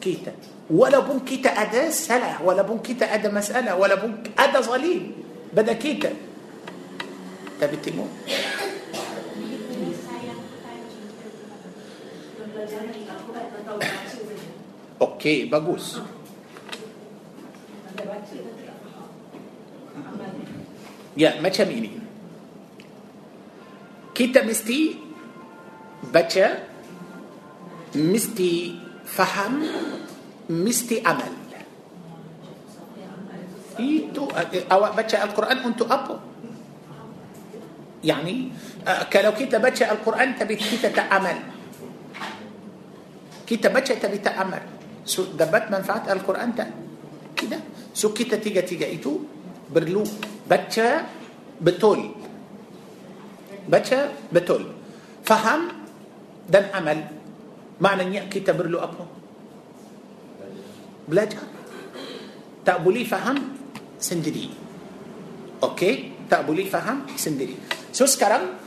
Kita. 0.00 0.32
Walaupun 0.72 1.20
kita 1.28 1.50
ada 1.52 1.92
salah 1.92 2.40
walaupun 2.40 2.80
kita 2.80 3.04
ada 3.14 3.28
masalah 3.28 3.76
walaupun 3.76 4.12
ada 4.32 4.60
zalim. 4.64 5.12
Pada 5.52 5.76
kita. 5.76 6.10
Tapi 7.60 7.81
mohon 7.81 8.08
Okey, 14.96 15.46
bagus. 15.48 16.00
Ya, 21.16 21.40
macam 21.40 21.66
ini. 21.72 21.96
Kita 24.12 24.44
mesti 24.44 24.96
baca, 26.12 26.46
mesti 27.96 28.52
faham, 29.04 29.64
mesti 30.48 31.00
amal. 31.04 31.32
Itu 33.76 34.24
awak 34.72 34.92
baca 34.96 35.16
Al-Quran 35.20 35.58
untuk 35.68 35.88
apa? 35.92 36.16
Yani, 38.00 38.52
kalau 39.12 39.36
kita 39.36 39.60
baca 39.60 39.84
Al-Quran 39.92 40.28
tapi 40.36 40.56
kita 40.56 40.88
tak 40.92 41.08
amal. 41.12 41.55
Kita 43.46 43.70
baca 43.70 43.92
tapi 43.94 44.18
tak 44.18 44.34
amal. 44.36 44.62
So, 45.06 45.30
dapat 45.32 45.70
manfaat 45.70 46.10
Al-Quran 46.10 46.50
tak? 46.52 46.68
Tidak. 47.38 47.76
So 47.96 48.12
kita 48.12 48.36
tiga-tiga 48.36 48.84
itu 48.84 49.24
perlu 49.72 50.04
baca 50.44 50.88
betul. 51.56 52.12
Baca 53.64 53.98
betul. 54.28 54.68
Faham 55.24 55.72
dan 56.44 56.68
amal. 56.76 57.08
Maknanya 57.80 58.28
kita 58.28 58.52
perlu 58.52 58.76
apa? 58.76 59.04
Belajar. 61.08 61.48
Tak 62.68 62.84
boleh 62.84 63.08
faham 63.08 63.56
sendiri. 63.96 64.52
Okey? 65.64 66.28
Tak 66.28 66.44
boleh 66.44 66.68
faham 66.68 67.08
sendiri. 67.16 67.56
So 67.96 68.04
sekarang 68.04 68.60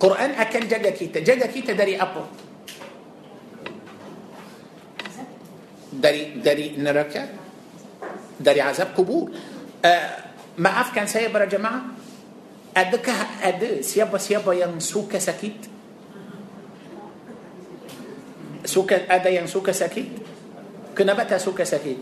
Quran 0.00 0.32
akan 0.32 0.62
jaga 0.64 0.90
kita. 0.96 1.20
Jaga 1.20 1.46
kita 1.52 1.76
dari 1.76 1.92
apa? 1.92 2.48
dari 5.90 6.38
dari 6.38 6.78
neraka 6.78 7.26
dari 8.38 8.60
azab 8.62 8.96
kubur. 8.96 9.28
Uh, 9.84 10.06
maafkan 10.56 11.04
saya 11.04 11.28
para 11.28 11.44
jemaah. 11.44 11.98
Adakah 12.70 13.42
ada 13.42 13.82
siapa-siapa 13.82 14.54
yang 14.54 14.78
suka 14.78 15.18
sakit? 15.18 15.68
Suka 18.62 19.10
ada 19.10 19.26
yang 19.26 19.50
suka 19.50 19.74
sakit? 19.74 20.06
Kenapa 20.94 21.26
tak 21.26 21.42
suka 21.42 21.66
sakit? 21.66 21.98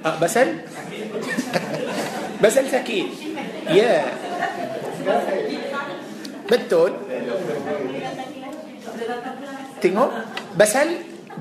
Uh, 0.00 0.16
basal? 0.16 0.48
basal 2.42 2.64
sakit. 2.66 3.06
Ya. 3.68 4.08
Yeah. 5.04 5.65
Betul. 6.46 6.90
Tengok. 9.82 10.10
Basal 10.56 10.88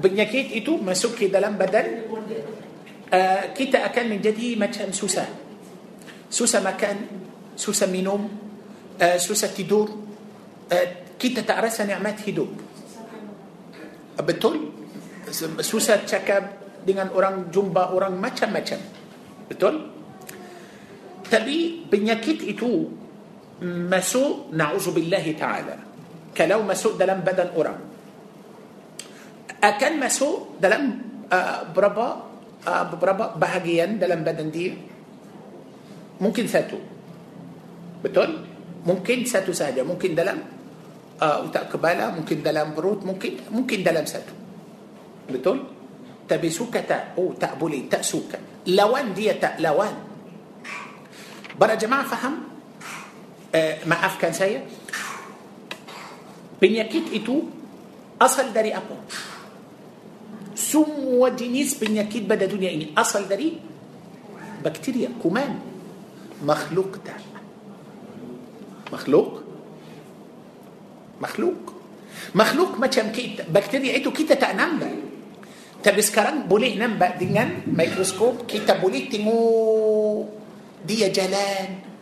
penyakit 0.02 0.52
itu 0.52 0.76
masuk 0.82 1.16
ke 1.16 1.32
dalam 1.32 1.56
badan 1.56 2.04
uh, 3.10 3.44
kita 3.56 3.86
akan 3.88 4.18
menjadi 4.18 4.58
macam 4.60 4.92
susah. 4.92 5.28
Susah 6.28 6.60
makan, 6.60 6.96
susah 7.56 7.88
minum, 7.88 8.28
uh, 9.00 9.18
susah 9.22 9.50
tidur. 9.54 9.88
Uh, 10.68 10.88
kita 11.16 11.46
tak 11.48 11.64
rasa 11.64 11.88
nikmat 11.88 12.20
hidup. 12.28 12.50
Betul? 14.20 14.72
Susah 15.64 16.04
cakap 16.04 16.60
dengan 16.84 17.12
orang 17.12 17.50
jumpa 17.52 17.92
orang 17.92 18.20
macam-macam. 18.20 18.80
Betul? 19.48 19.74
Tapi 21.26 21.88
penyakit 21.90 22.46
itu 22.46 22.94
مسو 23.64 24.52
نعوذ 24.52 24.92
بالله 24.92 25.26
تعالى. 25.40 25.76
كلو 26.36 26.60
مسو 26.68 27.00
ده 27.00 27.06
لم 27.08 27.20
بدن 27.24 27.50
أرى 27.56 27.76
أكان 29.64 30.00
مسو 30.00 30.60
ده 30.60 30.68
لم 30.70 30.84
آه، 31.32 31.72
بربا 31.72 32.08
آه، 32.68 32.84
بربا 33.00 33.40
بهجيا 33.40 33.86
ده 33.86 34.08
لم 34.08 34.22
بدن 34.28 34.52
دي. 34.52 34.76
ممكن 36.22 36.48
ساتو. 36.48 36.78
بتقول؟ 38.04 38.32
ممكن 38.86 39.26
ساتو 39.26 39.52
ساجا 39.56 39.84
ممكن 39.84 40.16
ده 40.16 40.24
لم 40.24 40.40
آه، 41.22 41.42
وتأكبالا 41.48 42.12
ممكن 42.20 42.44
ده 42.44 42.52
لم 42.52 42.76
بروت. 42.76 43.06
ممكن 43.06 43.32
ممكن 43.52 43.84
ده 43.84 43.92
لم 43.96 44.06
ساتو. 44.06 44.36
بتقول؟ 45.32 45.60
تبسوكة 46.28 46.92
أو 47.18 47.34
تأبولي 47.40 47.88
تأسوكة 47.92 48.68
لوان 48.68 49.14
دي 49.14 49.34
تأ 49.34 49.56
لوان. 49.60 49.96
برا 51.60 51.76
جماعة 51.76 52.04
فهم؟ 52.04 52.55
Maafkan 53.86 54.32
saya 54.36 54.64
penyakit 56.60 57.12
itu 57.12 57.48
asal 58.20 58.52
dari 58.56 58.72
apa 58.72 58.96
semua 60.56 61.36
jenis 61.36 61.76
penyakit 61.76 62.24
pada 62.24 62.48
dunia 62.48 62.72
ini 62.72 62.96
asal 62.96 63.28
dari 63.28 63.76
bakteria, 64.66 65.14
kuman. 65.22 65.62
Makhluk 66.42 66.98
tak. 67.06 67.22
Makhluk? 68.90 69.46
Makhluk. 71.22 71.60
Makhluk 72.34 72.82
macam 72.82 73.14
kita. 73.14 73.46
Bakteria 73.46 73.94
itu 73.94 74.10
kita 74.10 74.34
tak 74.34 74.58
nampak. 74.58 74.90
Tapi 75.86 76.02
sekarang 76.02 76.50
boleh 76.50 76.74
nampak 76.74 77.22
dengan 77.22 77.62
mikroskop. 77.70 78.50
Kita 78.50 78.82
boleh 78.82 79.06
tengok 79.06 80.24
dia 80.82 81.14
jalan. 81.14 81.95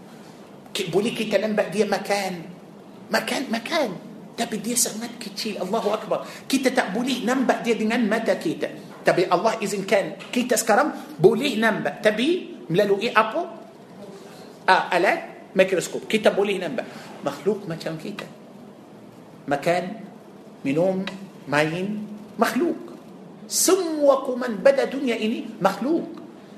Boleh 0.81 1.13
kita 1.13 1.29
nampak 1.29 1.69
dia 1.69 1.85
makan. 1.85 2.41
Makan 3.11 3.43
makan. 3.51 3.91
Tapi 4.37 4.57
dia 4.57 4.73
sangat 4.73 5.21
kecil 5.21 5.61
الله 5.61 5.93
أكبر. 5.93 6.25
Kita 6.49 6.69
tak 6.73 7.21
boleh 7.21 7.45
nampak 7.45 7.61
dia 7.61 7.73
dengan 7.77 8.09
mata 8.09 8.35
kita 8.41 8.57
tapi 9.05 9.29
الله 9.29 9.61
izinkan 9.61 10.17
kita 10.33 10.49
sekarang 10.49 11.21
boleh 11.21 11.61
nampak. 11.61 12.01
Tapi 12.01 12.25
eh? 12.25 12.39
Melalui 12.69 12.97
eh? 12.97 13.13
Apa? 13.13 13.45
Ah 14.69 14.83
alat? 14.97 15.21
Mikroskop. 15.53 16.09
Kita 16.09 16.33
boleh 16.33 16.57
nampak. 16.57 16.89
Makhluk 17.25 17.69
macam 17.69 17.97
kita 18.01 18.25
makan 19.47 20.01
minum 20.65 21.05
main. 21.45 22.07
Makhluk. 22.39 22.81
Semua 23.45 24.25
pada 24.41 24.89
dunia 24.89 25.21
ini 25.21 25.61
makhluk. 25.61 26.07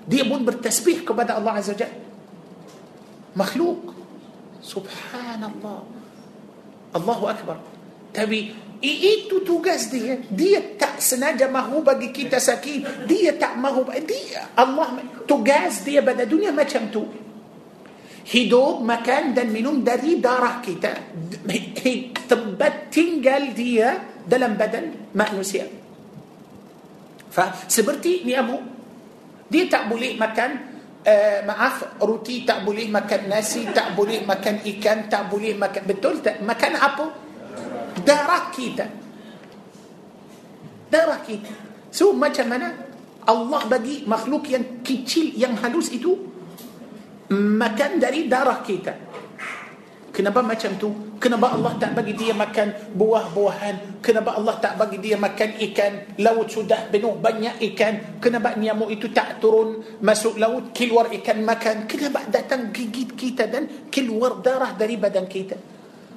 دي 0.07 0.24
بون 0.24 0.45
بالتسبيح 0.45 1.03
كبدا 1.03 1.36
الله 1.36 1.51
عز 1.51 1.70
وجل. 1.76 1.91
مخلوق. 3.36 3.94
Subhanallah. 4.66 5.86
Allahu 6.97 7.26
Akbar. 7.30 7.61
Tapi 8.09 8.49
itu 8.82 9.45
tugas 9.45 9.93
dia. 9.93 10.18
Dia 10.34 10.74
tak 10.74 10.97
sengaja 10.97 11.45
mahu 11.45 11.86
bagi 11.86 12.09
kita 12.09 12.41
sakit. 12.41 13.05
Dia 13.05 13.38
tak 13.38 13.61
mahu. 13.61 13.86
Dia 14.01 14.49
Allah 14.57 14.97
tugas 15.30 15.86
dia 15.86 16.01
pada 16.01 16.26
dunia 16.26 16.49
macam 16.49 16.89
tu. 16.89 17.05
Hidup, 18.26 18.82
makan 18.82 19.38
dan 19.38 19.53
minum 19.53 19.86
dari 19.86 20.18
darah 20.18 20.57
kita. 20.66 21.13
Tempat 22.26 22.89
tinggal 22.89 23.53
dia 23.53 24.01
dalam 24.26 24.57
badan 24.57 25.13
manusia. 25.13 25.70
Fa, 27.30 27.53
seperti 27.70 28.26
ni 28.26 28.34
Abu. 28.34 28.57
Dia 29.45 29.70
tak 29.70 29.93
boleh 29.93 30.18
makan 30.18 30.74
Uh, 31.05 31.45
maaf 31.45 32.01
roti 32.01 32.41
tak 32.49 32.65
boleh 32.65 32.89
makan 32.89 33.29
nasi 33.29 33.69
tak 33.69 33.93
boleh 33.93 34.25
makan 34.25 34.65
ikan 34.65 35.05
tak 35.05 35.29
boleh 35.29 35.53
makan 35.53 35.85
betul 35.85 36.17
tak? 36.17 36.41
Makan 36.41 36.73
apa? 36.81 37.05
Darah 38.01 38.49
kita 38.49 39.05
darah 40.89 41.21
kita 41.21 41.53
so 41.91 42.15
macam 42.15 42.47
mana? 42.47 42.69
Allah 43.25 43.61
bagi 43.65 44.05
makhluk 44.05 44.45
yang 44.53 44.85
kecil 44.85 45.33
yang 45.33 45.57
halus 45.57 45.89
itu 45.89 46.13
makan 47.33 47.97
dari 47.97 48.29
darah 48.29 48.61
kita 48.61 48.93
Kenapa 50.16 50.39
macam 50.39 50.72
tu? 50.80 51.20
Kenapa 51.20 51.59
Allah 51.59 51.76
tak 51.76 51.91
bagi 51.91 52.16
dia 52.16 52.32
makan 52.32 52.95
buah-buahan? 52.95 53.99
Kenapa 53.99 54.39
Allah 54.39 54.55
tak 54.63 54.80
bagi 54.80 55.03
dia 55.03 55.20
makan 55.20 55.59
ikan? 55.59 56.16
Laut 56.24 56.47
sudah 56.47 56.88
penuh 56.88 57.20
banyak 57.20 57.59
ikan. 57.76 58.24
Kenapa 58.24 58.55
nyamuk 58.55 58.95
itu 58.95 59.11
tak 59.11 59.43
turun 59.43 59.84
masuk 59.99 60.39
laut 60.39 60.72
keluar 60.72 61.11
ikan 61.11 61.43
makan? 61.43 61.84
Kenapa 61.84 62.24
datang 62.32 62.72
gigit 62.72 63.11
kita 63.11 63.51
dan 63.51 63.91
keluar 63.91 64.39
darah 64.39 64.72
dari 64.72 64.95
badan 64.95 65.28
kita? 65.28 65.59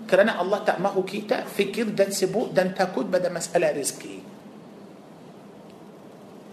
Kerana 0.06 0.38
Allah 0.38 0.62
tak 0.62 0.78
mahu 0.78 1.02
kita 1.02 1.42
fikir 1.50 1.90
dan 1.90 2.14
sibuk 2.14 2.54
dan 2.54 2.78
takut 2.78 3.10
pada 3.10 3.26
masalah 3.34 3.74
rezeki. 3.74 4.22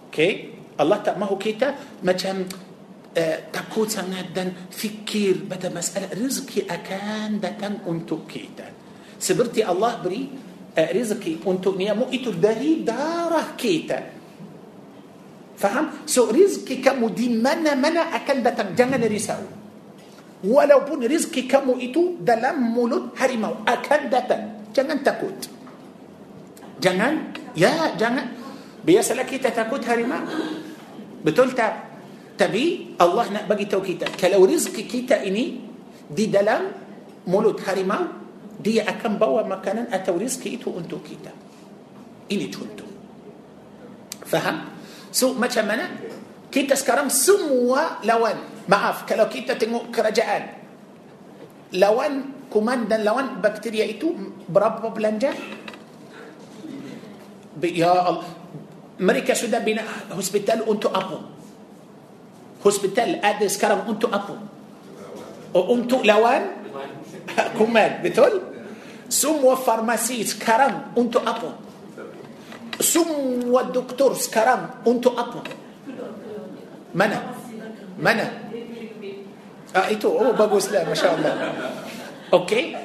Okay? 0.09 0.33
Allah 0.81 0.97
tak 1.05 1.21
mahu 1.21 1.37
kita 1.37 2.01
macam 2.01 2.49
takut 3.15 3.89
sangat 3.95 4.75
fikir 4.75 5.47
pada 5.47 5.71
masalah 5.71 6.11
rezeki 6.19 6.67
akan 6.67 7.39
datang 7.39 7.87
untuk 7.87 8.27
kita 8.27 8.67
seperti 9.19 9.63
الله 9.63 9.91
beri 10.03 10.21
ah, 10.75 10.91
rezeki 10.91 11.47
untuk 11.47 11.79
nyamuk 11.79 11.95
itu 11.95 12.35
dari 12.35 12.83
darah 12.83 13.55
kita 13.55 13.99
faham? 15.55 16.03
So 16.03 16.27
rezeki 16.35 16.83
kamu 16.83 17.39
di 17.39 17.79
mana-mana 17.79 18.03
akan 18.19 18.43
datang 18.43 18.75
jangan 18.75 18.99
risau 18.99 19.43
ولو 20.43 20.79
بون 20.83 21.07
رزقي 21.07 21.47
كمو 21.47 21.79
إتو 21.79 22.19
دلم 22.19 22.57
مولود 22.75 23.15
هرمو 23.15 23.63
أكان 23.63 24.11
دكان 24.11 24.41
جنن 24.75 24.99
تكوت 25.07 25.41
جنن 26.83 27.15
يا 27.55 27.95
جنن 27.95 28.27
بيسألك 28.83 29.31
تتكوت 29.39 29.83
هرمو 29.87 30.19
بتلتا 31.23 31.84
Tapi 32.35 32.95
Allah 32.99 33.31
nak 33.31 33.43
bagi 33.47 33.63
tahu 33.63 33.79
kita 33.79 34.11
kalau 34.19 34.43
rezeki 34.43 34.83
kita 34.83 35.23
ini 35.23 35.55
di 36.03 36.27
dalam 36.27 36.67
mulut 37.31 37.63
harimau 37.63 38.11
dia 38.59 38.83
akan 38.87 39.15
bawa 39.15 39.47
makanan 39.47 39.87
atau 39.87 40.19
rezeki 40.19 40.49
itu 40.59 40.67
untuk 40.71 40.99
kita. 41.03 41.31
Ini 42.27 42.45
contoh. 42.51 42.89
Faham? 44.27 44.75
So 45.15 45.31
macam 45.31 45.63
mana? 45.63 45.85
Kita 46.51 46.75
sekarang 46.75 47.07
semua 47.07 48.03
lawan. 48.03 48.67
Maaf 48.67 49.07
kalau 49.07 49.31
kita 49.31 49.55
tengok 49.55 49.93
kerajaan 49.93 50.65
lawan 51.77 52.45
kuman 52.51 52.87
dan 52.87 53.03
lawan 53.07 53.39
bakteria 53.39 53.87
itu 53.87 54.11
berapa 54.51 54.91
belanja? 54.91 55.31
Ya 57.63 57.91
Allah. 57.91 58.27
Mereka 58.95 59.35
sudah 59.35 59.59
bina 59.59 59.83
hospital 60.15 60.63
untuk 60.67 60.91
apa? 60.95 61.35
Hospital 62.65 63.21
ada 63.21 63.45
sekarang 63.45 63.85
untuk 63.85 64.09
apa? 64.09 64.33
Oh, 65.53 65.71
untuk 65.77 66.01
lawan 66.01 66.65
kuman, 67.57 68.01
betul? 68.01 68.41
Semua 69.05 69.53
farmasi 69.53 70.25
sekarang 70.25 70.97
untuk 70.97 71.21
apa? 71.21 71.61
Semua 72.81 73.69
doktor 73.69 74.17
sekarang 74.17 74.81
untuk 74.83 75.13
apa? 75.13 75.45
Mana? 76.91 77.37
Mana? 77.95 78.25
Ah 79.75 79.87
itu 79.91 80.07
oh 80.07 80.33
baguslah 80.33 80.83
masya-Allah. 80.89 81.33
Okey. 82.33 82.75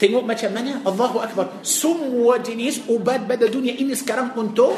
Tengok 0.00 0.24
macam 0.24 0.48
mana 0.56 0.80
Allahu 0.80 1.20
Akbar 1.20 1.60
Semua 1.60 2.40
jenis 2.40 2.88
ubat 2.88 3.28
pada 3.28 3.44
dunia 3.52 3.76
ini 3.76 3.92
sekarang 3.92 4.32
untuk 4.32 4.72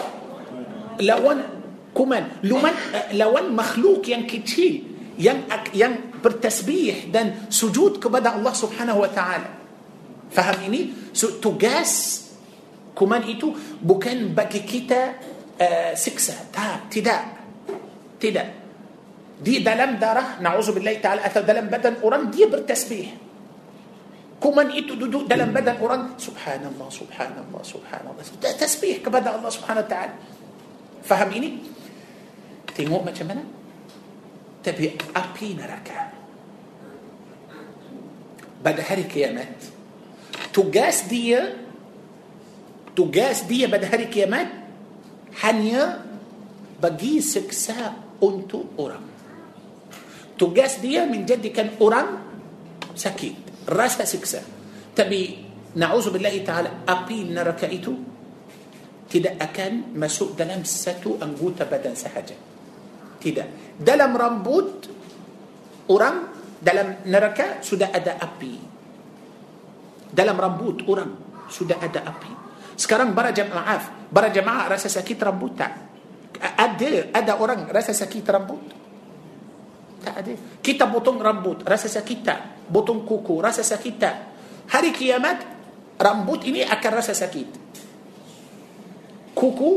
Lawan 0.99 1.62
كمان 1.93 2.25
لمن 2.43 2.75
لو 3.13 3.35
مخلوق 3.53 4.03
ين 4.09 4.27
كتشيل 4.27 4.75
ين 5.19 5.39
ين 5.77 5.93
بالتسبيح 6.25 7.13
دن 7.13 7.53
سجود 7.53 8.01
كبدأ 8.01 8.41
الله 8.41 8.53
سبحانه 8.53 8.97
وتعالى. 8.97 9.51
فهميني؟ 10.33 11.13
تجاس 11.45 11.93
كمان 12.97 13.23
إتو 13.29 13.53
بكن 13.85 14.33
بك 14.33 14.55
كتا 14.65 15.03
آه، 15.61 15.93
سكسة 15.95 16.49
تا 16.55 16.89
تدا. 16.89 17.19
تدا. 18.17 18.45
دي 19.45 19.61
دلم 19.61 20.01
دارة 20.01 20.41
نعوذ 20.41 20.73
بالله 20.73 20.95
تعالى 21.05 21.21
أتى 21.27 21.43
دلم 21.45 21.67
بدن 21.69 21.95
أوران 22.01 22.31
دي 22.31 22.49
بالتسبيح. 22.49 23.09
كمان 24.43 24.73
إتو 24.73 24.95
دودو 24.95 25.29
دلم 25.29 25.53
بدن 25.53 25.77
أوران 25.77 26.17
سبحان 26.17 26.65
الله 26.73 26.89
سبحان 26.89 27.35
الله 27.37 27.63
سبحان 27.63 28.05
الله. 28.09 28.23
تسبيح 28.57 29.05
كبدأ 29.05 29.37
الله 29.37 29.51
سبحانه 29.51 29.81
وتعالى. 29.85 30.15
فهميني؟ 31.05 31.51
Tengok 32.73 33.03
macam 33.05 33.27
mana 33.29 33.45
tapi 34.63 34.95
api 34.95 35.49
neraka 35.59 35.99
pada 38.63 38.81
hari 38.87 39.05
kiamat 39.11 39.51
tugas 40.55 41.11
dia 41.11 41.51
tugas 42.95 43.45
dia 43.51 43.67
pada 43.67 43.91
hari 43.91 44.07
kiamat 44.07 44.47
hanya 45.43 46.05
bagi 46.79 47.19
seksa 47.19 47.97
untuk 48.23 48.79
orang 48.79 49.03
tugas 50.39 50.79
dia 50.79 51.09
menjadikan 51.09 51.75
orang 51.83 52.23
sakit 52.95 53.67
rasa 53.67 54.07
seksa 54.07 54.45
tapi 54.93 55.43
na'udzubillah 55.75 56.35
ta'ala 56.45 56.71
api 56.85 57.27
neraka 57.33 57.67
itu 57.67 57.97
tidak 59.09 59.41
akan 59.41 59.97
masuk 59.97 60.37
dalam 60.37 60.65
satu 60.65 61.21
anggota 61.21 61.65
badan 61.69 61.97
sahaja 61.97 62.52
tidak. 63.23 63.79
Dalam 63.79 64.11
rambut 64.19 64.91
orang 65.95 66.17
dalam 66.59 67.07
neraka 67.07 67.63
sudah 67.63 67.95
ada 67.95 68.19
api. 68.19 68.55
Dalam 70.11 70.35
rambut 70.35 70.83
orang 70.91 71.11
sudah 71.47 71.79
ada 71.79 72.03
api. 72.03 72.33
Sekarang 72.75 73.15
para 73.15 73.31
jemaah, 73.31 74.11
para 74.11 74.29
jemaah 74.35 74.67
rasa 74.75 74.91
sakit 74.91 75.19
rambut 75.23 75.53
tak? 75.55 75.73
Ada 76.43 77.15
ada 77.15 77.33
orang 77.39 77.71
rasa 77.71 77.95
sakit 77.95 78.25
rambut? 78.27 78.63
Tak 80.03 80.15
ada. 80.19 80.35
Kita 80.59 80.91
potong 80.91 81.23
rambut, 81.23 81.63
rasa 81.63 81.87
sakit 81.87 82.19
tak? 82.27 82.41
Potong 82.67 83.07
kuku, 83.07 83.39
rasa 83.39 83.63
sakit 83.63 83.95
tak? 84.03 84.17
Hari 84.75 84.91
kiamat, 84.91 85.39
rambut 85.99 86.43
ini 86.43 86.67
akan 86.67 86.91
rasa 86.91 87.15
sakit. 87.15 87.49
Kuku 89.33 89.73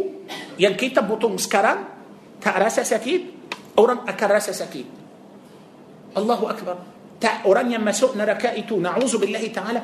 yang 0.58 0.74
kita 0.74 1.06
potong 1.06 1.38
sekarang 1.38 1.86
tak 2.42 2.56
rasa 2.58 2.82
sakit, 2.82 3.35
orang 3.80 4.08
akan 4.08 4.30
rasa 4.32 4.52
sakit. 4.56 4.88
Allahu 6.16 6.46
Akbar. 6.48 6.78
Tak 7.16 7.48
orang 7.48 7.72
yang 7.72 7.84
masuk 7.84 8.16
neraka 8.16 8.52
itu, 8.56 8.76
na'udzubillahi 8.76 9.50
ta'ala, 9.52 9.82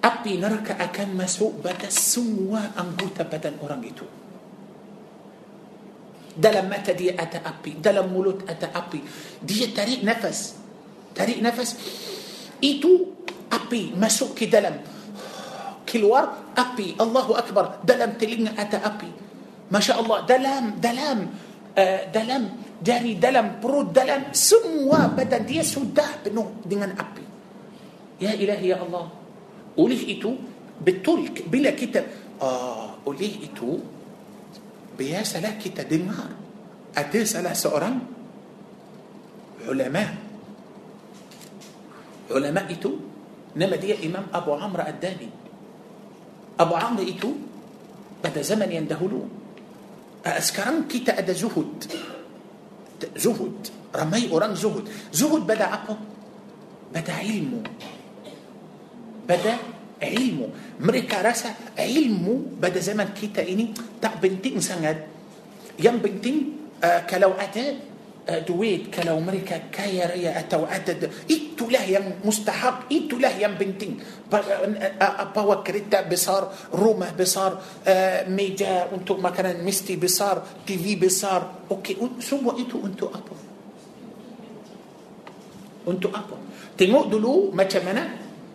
api 0.00 0.32
neraka 0.40 0.80
akan 0.80 1.08
masuk 1.16 1.60
pada 1.60 1.88
semua 1.92 2.72
anggota 2.76 3.28
badan 3.28 3.60
orang 3.60 3.82
itu. 3.84 4.06
Dalam 6.38 6.70
mata 6.70 6.94
dia 6.94 7.18
ada 7.18 7.42
api, 7.42 7.82
dalam 7.82 8.14
mulut 8.14 8.46
ada 8.46 8.70
api. 8.70 9.02
Dia 9.42 9.74
tarik 9.74 10.06
nafas. 10.06 10.54
Tarik 11.10 11.42
nafas. 11.42 11.74
Itu 12.62 13.26
api 13.50 13.98
masuk 13.98 14.38
ke 14.38 14.46
dalam. 14.46 14.78
Keluar 15.82 16.54
api. 16.54 16.94
Allahu 16.94 17.34
Akbar. 17.34 17.82
Dalam 17.82 18.14
telinga 18.14 18.54
ada 18.54 18.86
api. 18.86 19.10
Masya 19.66 19.98
Allah. 19.98 20.18
Dalam, 20.30 20.78
dalam 20.78 21.18
dalam 22.10 22.42
dari 22.78 23.18
dalam 23.18 23.58
perut 23.62 23.90
dalam 23.90 24.30
semua 24.34 25.10
badan 25.10 25.42
dia 25.46 25.62
sudah 25.62 26.22
penuh 26.22 26.62
dengan 26.66 26.94
api. 26.94 27.24
Ya 28.18 28.34
ilahi 28.34 28.66
ya 28.70 28.82
Allah. 28.82 29.06
Oleh 29.78 30.00
itu 30.10 30.34
betul 30.78 31.30
bila 31.46 31.74
kita 31.74 32.02
uh, 32.38 33.02
oleh 33.06 33.46
itu 33.46 33.78
biasalah 34.98 35.54
kita 35.58 35.86
dengar 35.86 36.34
ada 36.94 37.20
salah 37.22 37.54
seorang 37.54 37.98
ulama 39.70 40.04
ulama 42.30 42.62
itu 42.66 42.90
nama 43.54 43.74
dia 43.78 43.98
Imam 44.02 44.26
Abu 44.30 44.54
Amr 44.54 44.86
Ad-Dani 44.90 45.30
Abu 46.58 46.74
Amr 46.74 47.06
itu 47.06 47.30
pada 48.18 48.42
zaman 48.42 48.70
yang 48.70 48.86
dahulu 48.86 49.26
sekarang 50.24 50.86
kita 50.90 51.14
ada 51.14 51.30
zuhud 51.30 51.86
zuhud 53.14 53.56
ramai 53.94 54.26
orang 54.28 54.52
zuhud 54.58 54.84
zuhud 55.14 55.46
bada 55.46 55.70
apa 55.70 55.94
bada 56.90 57.14
ilmu 57.22 57.60
bada 59.24 59.54
ilmu 59.98 60.46
mereka 60.82 61.22
rasa 61.22 61.74
ilmu 61.74 62.58
pada 62.58 62.78
zaman 62.78 63.10
kita 63.14 63.42
ini 63.42 63.74
tak 63.98 64.22
penting 64.22 64.62
sangat 64.62 65.06
yang 65.78 65.98
penting 66.02 66.70
uh, 66.82 67.02
kalau 67.06 67.34
ada 67.38 67.87
دويد 68.28 68.92
كلو 68.92 69.24
مريكا 69.24 69.72
كاي 69.72 70.04
ريا 70.04 70.44
اتو 70.44 70.68
عدد 70.68 71.08
ايتو 71.30 71.64
له 71.72 71.84
يم 71.96 72.06
مستحق 72.28 72.92
ايتو 72.92 73.16
له 73.16 73.32
يم 73.40 73.56
بنتين 73.56 73.96
أبا 75.00 75.42
وكريتا 75.42 76.12
بصار 76.12 76.52
روما 76.76 77.16
بصار 77.16 77.52
آه، 77.88 78.28
ميجا 78.28 78.92
أنتو 78.92 79.16
ما 79.16 79.32
كان 79.32 79.64
ميستي 79.64 79.96
بصار 79.96 80.44
تي 80.68 80.76
في 80.76 81.00
بصار. 81.00 81.72
أوكي 81.72 81.96
سمو 82.20 82.52
ايتو 82.60 82.84
أنتو 82.84 83.06
ابا 83.08 83.34
أنتو 85.88 86.08
ابا 86.12 86.36
تنو 86.76 87.08
دلو 87.08 87.48
ما 87.56 87.64
تمنى 87.64 88.04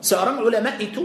سارم 0.05 0.37
علماء 0.45 0.77
ايتو 0.85 1.03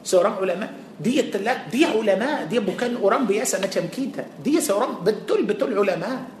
سارم 0.00 0.34
علماء. 0.40 0.72
دي 0.96 1.20
التلات 1.20 1.68
دي 1.68 1.84
علماء 1.84 2.48
دي 2.48 2.56
بكان 2.64 2.96
أورام 2.96 3.28
بياسا 3.28 3.60
ما 3.60 3.68
تمكيتا 3.68 4.40
دي 4.44 4.60
سارم 4.64 5.04
بتول 5.04 5.44
بتول 5.44 5.76
علماء. 5.76 6.39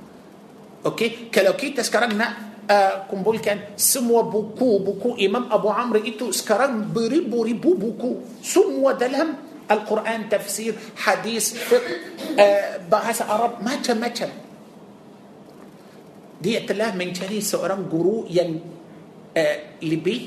Okey, 0.80 1.28
kalau 1.28 1.52
kita 1.60 1.84
sekarang 1.84 2.16
nak 2.16 2.64
uh, 2.64 2.94
kumpulkan 3.04 3.76
semua 3.76 4.24
buku-buku 4.24 5.20
Imam 5.20 5.44
Abu 5.52 5.68
Amr 5.68 6.00
itu 6.00 6.32
sekarang 6.32 6.88
beribu-ribu 6.88 7.76
buku. 7.76 8.40
Semua 8.40 8.96
dalam 8.96 9.36
Al-Quran, 9.68 10.32
tafsir, 10.32 10.72
hadis, 11.04 11.52
fiqh, 11.52 11.88
uh, 12.32 12.80
bahasa 12.88 13.28
Arab, 13.28 13.60
macam-macam. 13.60 14.32
Dia 16.40 16.64
telah 16.64 16.96
mencari 16.96 17.44
seorang 17.44 17.84
guru 17.84 18.24
yang 18.32 18.56
uh, 19.36 19.56
lebih 19.84 20.20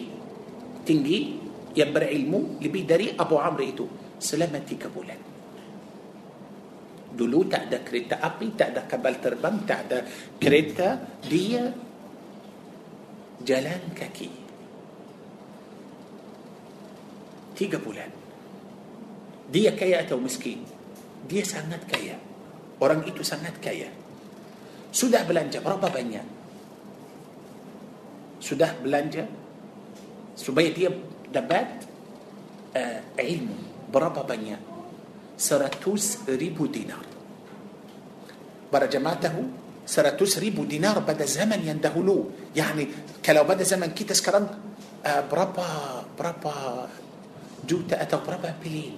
tinggi, 0.85 1.41
yang 1.73 1.89
berilmu, 1.89 2.61
lebih 2.61 2.85
dari 2.85 3.09
Abu 3.09 3.41
Amr 3.41 3.61
itu. 3.65 3.89
Selama 4.21 4.61
tiga 4.61 4.87
bulan. 4.87 5.32
Dulu 7.13 7.45
tak 7.45 7.69
ada 7.69 7.77
kereta 7.85 8.17
api, 8.17 8.57
tak 8.57 8.73
ada 8.73 8.81
kapal 8.89 9.21
terbang, 9.21 9.55
tak 9.69 9.79
ada 9.85 9.99
kereta. 10.41 10.97
Dia 11.29 11.69
jalan 13.45 13.81
kaki. 13.93 14.29
Tiga 17.53 17.77
bulan. 17.77 18.09
Dia 19.53 19.77
kaya 19.77 20.01
atau 20.01 20.17
miskin? 20.17 20.65
Dia 21.29 21.45
sangat 21.45 21.85
kaya. 21.85 22.17
Orang 22.81 23.05
itu 23.05 23.21
sangat 23.21 23.61
kaya. 23.61 23.93
Sudah 24.89 25.21
belanja 25.21 25.61
berapa 25.61 25.85
banyak? 25.85 26.25
Sudah 28.41 28.73
belanja 28.81 29.29
supaya 30.33 30.73
dia 30.73 30.89
dapat 31.29 31.85
uh, 32.73 32.99
ilmu 33.21 33.89
berapa 33.93 34.25
banyak? 34.25 34.72
سرتوس 35.37 36.29
ريبو 36.29 36.65
دينار. 36.65 37.05
برجماته 38.73 39.35
سرتوس 39.85 40.39
ريبو 40.39 40.63
دينار 40.63 40.99
بدا 40.99 41.25
زمن 41.25 41.61
يندهلو. 41.67 42.17
يعني 42.55 42.87
kalau 43.25 43.43
pada 43.43 43.63
zaman 43.63 43.91
kita 43.91 44.03
sekarang 44.03 44.47
ah, 45.05 45.21
berapa 45.31 45.67
berapa 46.19 46.53
juta 47.67 48.01
atau 48.01 48.17
berapa 48.27 48.55
bilion 48.63 48.95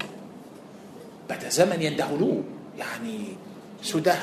pada 1.29 1.49
zaman 1.49 1.81
yang 1.81 2.04
dahulu. 2.04 2.43
يعني 2.77 3.35
sudah 3.81 4.15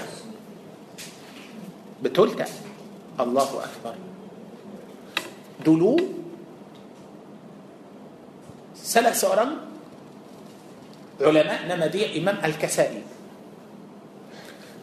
betul 2.02 2.27
tak. 2.27 2.46
الله 3.20 3.50
أكبر. 3.64 3.94
Dulu. 5.64 5.96
Salah 8.82 9.24
seorang 9.24 9.71
ulama 11.22 11.74
nama 11.78 12.01
dia 12.01 12.18
إمام 12.18 12.36
الكسائي. 12.44 13.02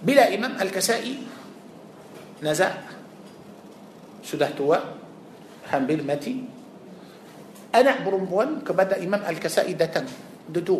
Bila 0.03 0.31
إمام 0.35 0.55
الكسائي 0.61 1.15
nazak 2.43 2.73
sudah 4.23 4.49
tua 4.55 4.77
hampir 5.67 6.03
mati. 6.03 6.35
Anak 7.75 8.01
perempuan 8.07 8.63
kepada 8.63 9.03
إمام 9.03 9.21
الكسائي 9.27 9.75
datang. 9.75 10.07
Duduk 10.49 10.77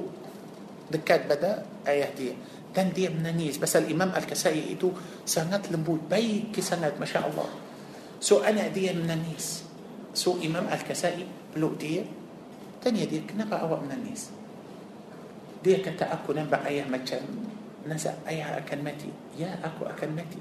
dekat 0.92 1.28
pada 1.28 1.66
ayah 1.88 2.10
dia. 2.16 2.34
Dan 2.76 2.90
dia 2.96 3.10
menangis. 3.12 3.60
Pasal 3.60 3.76
الإمام 3.76 4.16
الكسائي 4.16 4.74
itu 4.74 4.96
sangat 5.28 5.72
lembut. 5.72 6.08
Baik 6.10 6.56
sangat 6.60 6.96
ما 7.00 7.06
شاء 7.06 7.28
الله. 7.28 7.50
So 8.24 8.42
anak 8.42 8.72
dia 8.72 8.94
menangis. 8.94 9.64
So 10.16 10.40
إمام 10.40 10.72
الكسائي 10.72 11.54
pula 11.56 11.76
dia. 11.76 12.08
Tanya 12.80 13.06
dia 13.06 13.28
kenapa 13.28 13.68
menangis 13.68 14.39
dia 15.60 15.84
kata 15.84 16.08
aku 16.08 16.32
nampak 16.32 16.64
ayah 16.72 16.88
macam 16.88 17.20
nasa 17.84 18.16
ayah 18.28 18.56
akan 18.64 18.80
mati. 18.80 19.12
Ya 19.36 19.60
aku 19.60 19.84
akan 19.84 20.16
mati. 20.16 20.40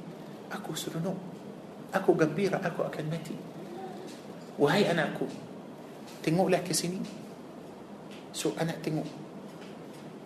Aku 0.55 0.79
seronok. 0.79 1.19
Aku 1.91 2.15
gembira 2.15 2.63
aku 2.63 2.87
akan 2.87 3.05
mati. 3.11 3.35
Wahai 4.59 4.87
anakku 4.87 5.27
tengoklah 6.23 6.63
ke 6.63 6.71
sini. 6.71 7.03
So 8.31 8.55
anak 8.63 8.79
tengok. 8.83 9.07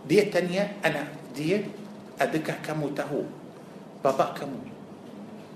Dia 0.04 0.28
tanya 0.28 0.68
anak 0.84 1.08
dia 1.32 1.64
adakah 2.20 2.60
kamu 2.60 2.92
tahu 2.92 3.24
bapa 4.04 4.36
kamu? 4.36 4.60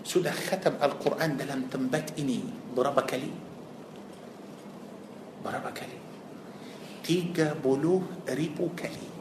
Sudah 0.06 0.32
khatam 0.32 0.78
Al-Quran 0.78 1.34
dalam 1.34 1.66
tempat 1.66 2.14
ini 2.16 2.46
berapa 2.72 3.02
kali? 3.02 3.32
Berapa 5.42 5.70
kali? 5.74 5.98
30 7.02 7.58
ribu 8.32 8.64
kali 8.78 9.15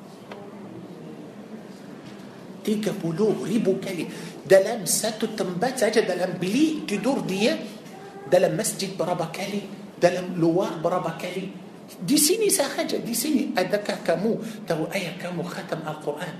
30 2.66 2.98
ribu 3.46 3.78
kali 3.78 4.10
dalam 4.42 4.90
satu 4.90 5.38
tempat 5.38 5.86
saja 5.86 6.02
dalam 6.02 6.42
bilik 6.42 6.90
tidur 6.90 7.22
dia 7.22 7.54
dalam 8.26 8.58
masjid 8.58 8.90
berapa 8.98 9.30
kali 9.30 9.62
dalam 10.02 10.34
luar 10.34 10.82
berapa 10.82 11.14
kali 11.14 11.54
di 12.02 12.18
sini 12.18 12.50
sahaja 12.50 12.98
di 12.98 13.14
sini 13.14 13.54
adakah 13.54 14.02
kamu 14.02 14.66
tahu 14.66 14.90
ayah 14.98 15.14
kamu 15.22 15.46
khatam 15.46 15.86
Al-Quran 15.86 16.34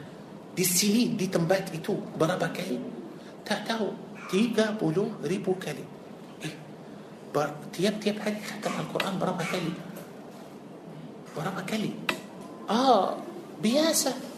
di 0.58 0.66
sini 0.66 1.14
di 1.14 1.30
tempat 1.30 1.70
itu 1.70 1.94
berapa 2.18 2.50
kali 2.50 2.82
tak 3.46 3.70
tahu 3.70 3.94
30 4.34 4.82
ribu 5.30 5.54
kali 5.62 5.86
eh 6.42 6.54
tiap-tiap 7.70 8.18
hari 8.26 8.42
khatam 8.42 8.74
Al-Quran 8.82 9.14
berapa 9.22 9.44
kali 9.46 9.72
berapa 11.38 11.62
kali 11.62 11.92
ah 12.66 13.14
biasa 13.62 14.35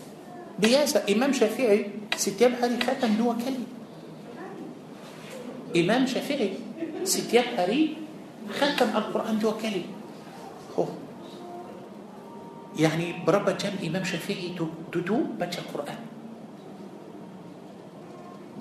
biasa 0.60 1.06
إمام 1.10 1.34
شافعي 1.34 1.86
setiap 2.18 2.54
hari 2.62 2.78
khatam 2.82 3.14
dua 3.14 3.34
kali. 3.38 3.66
إمام 5.78 6.08
شافعي 6.10 6.54
setiap 7.04 7.46
hari 7.58 7.98
khatam 8.58 8.90
القرآن 8.98 9.40
dua 9.40 9.52
kali. 9.62 9.86
Huh. 10.80 10.86
يعني 12.78 13.26
berapa 13.26 13.52
jam 13.58 13.74
إمام 13.86 14.04
شافعي 14.04 14.58
duduk 14.58 15.18
baca 15.38 15.62
قرآن 15.74 16.00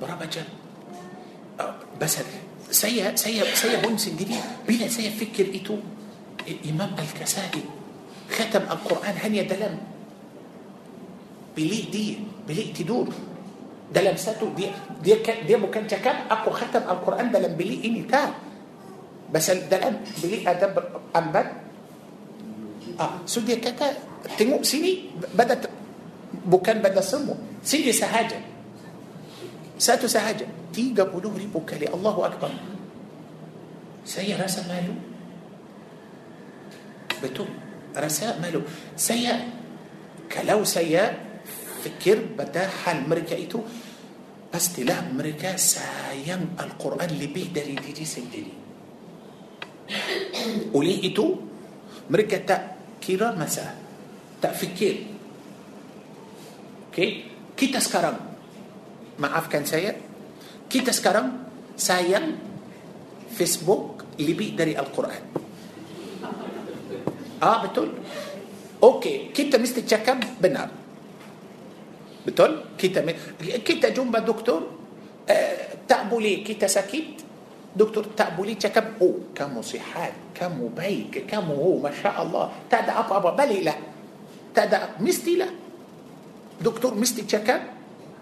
بربا 0.01 0.25
جم 0.25 0.49
آه، 1.61 1.75
بس 2.01 2.19
سيا 2.71 3.17
سيا 3.17 3.45
سيا 3.55 3.81
بونس 3.81 4.09
دي 4.09 4.27
بلا 4.69 4.89
سيا 4.89 5.11
فكر 5.11 5.49
إتو. 5.57 5.77
الإمام 6.47 6.91
الكسادي 6.99 7.65
ختم 8.31 8.63
القرآن 8.71 9.15
هني 9.25 9.43
دلم. 9.43 9.96
بلي 11.57 11.81
دي 11.93 12.19
بلي 12.49 12.73
تدور 12.77 13.09
ده 13.95 14.01
لمسته. 14.05 14.45
دي 14.57 14.71
دي 15.03 15.17
دي 15.49 15.57
ممكن 15.57 15.87
تكاد 15.87 16.29
أقوى 16.31 16.55
ختم 16.55 16.85
القرآن 16.85 17.33
ده 17.33 17.39
لم 17.41 17.57
بلي 17.57 17.81
إني 17.85 18.03
تا 18.05 18.35
بس 19.33 19.51
ده 19.51 19.77
لم 19.81 19.97
بلي 20.23 20.45
أدب 20.45 20.75
امبد 21.17 21.47
آه 23.01 23.11
سو 23.27 23.41
دي 23.41 23.57
كاكا 23.57 23.97
تنمو 24.39 24.63
سيني 24.63 25.11
بدت 25.35 25.71
Bukan 26.47 26.79
pada 26.83 27.01
semua 27.01 27.35
sini 27.65 27.93
sahaja. 27.93 28.39
Satu 29.79 30.07
sahaja. 30.07 30.47
Tiga 30.73 30.95
puluh 30.97 31.33
ribu 31.37 31.77
kali. 31.77 31.87
الله 31.91 32.17
أكبر. 32.27 32.51
Saya 34.07 34.35
rasa 34.35 34.63
malu 34.71 34.95
betul 37.23 37.45
rasa 37.97 38.39
malu 38.43 38.63
saya 38.97 39.27
kalau 40.33 40.65
saya 40.65 40.95
fikir 41.87 42.35
pada 42.35 42.67
hal 42.67 43.07
mereka 43.07 43.39
itu 43.39 43.63
pastilah 44.51 45.07
mereka 45.15 45.55
sayang 45.55 46.59
Al-Quran 46.59 47.15
lebih 47.15 47.55
dari 47.55 47.79
diri 47.79 48.03
sendiri. 48.03 48.53
Oleh 50.79 50.99
itu 51.07 51.25
mereka 52.11 52.43
tak 52.43 52.63
kira 52.99 53.31
masa 53.39 53.71
tak 54.43 54.59
fikir. 54.59 55.15
Okay? 56.91 57.11
kita 57.57 57.77
sekarang 57.77 58.17
maafkan 59.21 59.65
saya 59.65 59.93
kita 60.67 60.91
sekarang 60.91 61.45
sayang 61.77 62.37
Facebook 63.33 64.17
lebih 64.17 64.57
dari 64.57 64.73
Al-Quran. 64.73 65.23
Ah 67.37 67.61
betul. 67.61 67.93
Okey 68.81 69.31
kita 69.37 69.61
mesti 69.61 69.85
cakap 69.85 70.25
benar 70.41 70.86
betul? 72.27 72.75
Kita 72.75 73.07
kita 73.63 73.95
jumpa 73.95 74.19
doktor 74.27 74.67
eh, 75.31 75.79
tak 75.87 76.11
boleh 76.11 76.43
kita 76.43 76.67
sakit. 76.67 77.25
Doktor 77.77 78.17
tak 78.17 78.33
boleh 78.35 78.57
cakap 78.57 78.97
oh 79.05 79.31
kamu 79.37 79.61
sihat 79.61 80.33
kamu 80.33 80.73
baik 80.73 81.29
kamu 81.29 81.53
oh 81.53 81.77
masya 81.77 82.19
Allah 82.19 82.51
tak 82.67 82.89
ada 82.89 83.05
apa-apa. 83.05 83.37
Baliklah. 83.37 83.77
Tak 84.51 84.65
ada 84.73 84.97
mestilah. 84.99 85.53
Doktor 86.57 86.97
mesti 86.97 87.29
cakap 87.29 87.61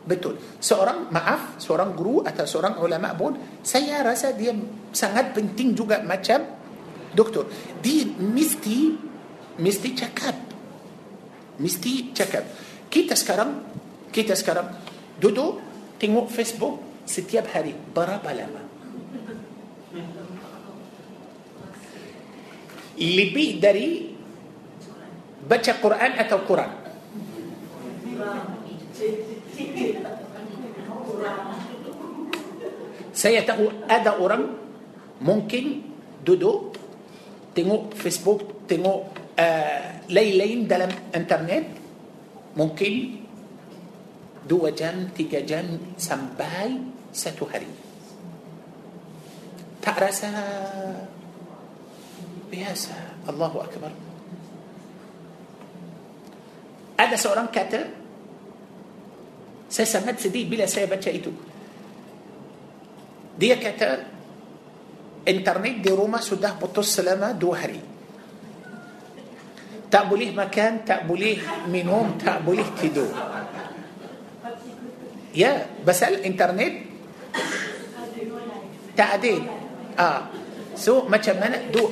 betul. 0.05 0.37
Seorang 0.59 1.09
maaf 1.15 1.63
seorang 1.63 1.95
guru 1.95 2.27
atau 2.27 2.43
seorang 2.43 2.83
ulama 2.83 3.15
pun 3.15 3.39
saya 3.63 4.03
rasa 4.03 4.35
dia 4.35 4.51
sangat 4.91 5.31
penting 5.31 5.71
juga 5.73 6.03
macam 6.03 6.43
doktor. 7.15 7.47
Dia 7.79 8.11
mesti 8.11 8.79
mesti 9.63 9.89
cakap. 9.95 10.37
Mesti 11.63 12.11
cakap. 12.11 12.45
Kita 12.91 13.15
sekarang 13.15 13.51
kita 14.15 14.39
sekarang 14.39 14.71
duduk 15.19 15.59
tengok 15.99 16.31
Facebook 16.31 17.03
setiap 17.03 17.51
hari. 17.51 17.75
Berapa 17.75 18.31
lama? 18.31 18.63
Lebih 22.95 23.59
dari 23.59 24.15
baca 25.43 25.73
Quran 25.83 26.13
atau 26.15 26.39
Quran 26.47 26.71
saya 33.15 33.47
tahu 33.47 33.87
ada 33.87 34.19
orang 34.19 34.43
mungkin 35.23 35.81
duduk 36.27 36.75
tengok 37.55 37.95
Facebook 37.95 38.67
tengok 38.67 39.01
uh, 39.39 40.03
lain-lain 40.11 40.67
dalam 40.67 40.91
internet. 41.15 41.65
Mungkin 42.55 43.24
dua 44.45 44.73
jam 44.77 45.09
tiga 45.17 45.41
jam 45.41 45.65
sampai 45.97 46.77
satu 47.11 47.49
hari 47.49 47.69
tak 49.81 49.97
rasa 50.01 50.31
biasa 52.53 53.25
Allahu 53.29 53.59
Akbar 53.65 53.93
ada 56.95 57.17
seorang 57.17 57.49
kata 57.49 57.81
saya 59.69 59.89
sangat 59.89 60.21
sedih 60.21 60.47
bila 60.47 60.69
saya 60.69 60.87
baca 60.87 61.11
itu 61.11 61.33
dia 63.35 63.59
kata 63.59 64.07
internet 65.27 65.83
di 65.83 65.91
rumah 65.91 66.23
sudah 66.23 66.55
putus 66.61 67.01
selama 67.01 67.33
dua 67.35 67.55
hari 67.59 67.83
tak 69.89 70.05
boleh 70.07 70.31
makan 70.31 70.85
tak 70.85 71.09
boleh 71.09 71.39
minum 71.71 72.15
tak 72.21 72.45
boleh 72.45 72.67
tidur 72.79 73.11
ya 75.35 75.67
pasal 75.83 76.23
internet 76.23 76.73
ada 78.95 79.35
ah. 79.99 80.21
So 80.79 81.07
macam 81.11 81.39
mana 81.39 81.59
tu 81.71 81.83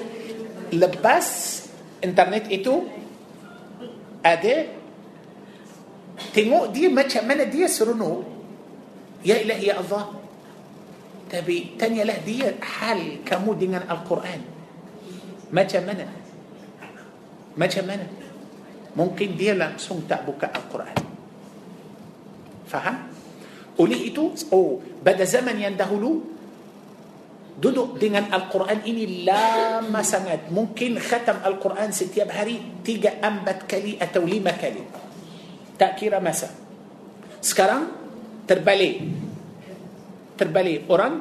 lepas 0.75 1.27
internet 2.03 2.47
itu 2.51 2.87
ada 4.23 4.71
tengok 6.31 6.71
dia 6.71 6.89
macam 6.91 7.23
mana 7.27 7.47
dia 7.47 7.67
seronok 7.67 8.23
ya 9.27 9.39
ilahi 9.43 9.71
ya 9.71 9.83
Allah. 9.83 10.19
Tapi 11.27 11.81
tanyalah 11.81 12.21
dia 12.27 12.53
hal 12.61 13.25
kamu 13.25 13.51
dengan 13.57 13.83
Al-Quran. 13.89 14.41
Macam 15.49 15.83
mana? 15.89 16.05
Macam 17.57 17.85
mana? 17.89 18.05
Mungkin 18.93 19.41
dia 19.41 19.57
langsung 19.57 20.05
tak 20.05 20.29
buka 20.29 20.53
Al-Quran. 20.53 20.99
Faham 22.69 23.12
oleh 23.81 24.13
itu? 24.13 24.33
Oh 24.53 24.83
pada 25.01 25.25
zaman 25.25 25.57
yang 25.57 25.75
dahulu 25.75 26.23
duduk 27.57 28.01
dengan 28.01 28.29
Al-Quran 28.31 28.85
ini 28.85 29.25
lama 29.25 30.01
sangat. 30.05 30.49
Mungkin 30.49 30.99
khatam 31.01 31.41
Al-Quran 31.41 31.91
setiap 31.93 32.33
hari 32.33 32.83
tiga 32.85 33.19
empat 33.23 33.65
kali 33.67 33.97
atau 33.97 34.23
lima 34.25 34.53
kali. 34.57 34.83
Tak 35.77 35.93
kira 35.99 36.23
masa. 36.23 36.53
Sekarang 37.43 37.91
terbalik. 38.47 39.03
Terbalik. 40.39 40.87
Orang 40.89 41.13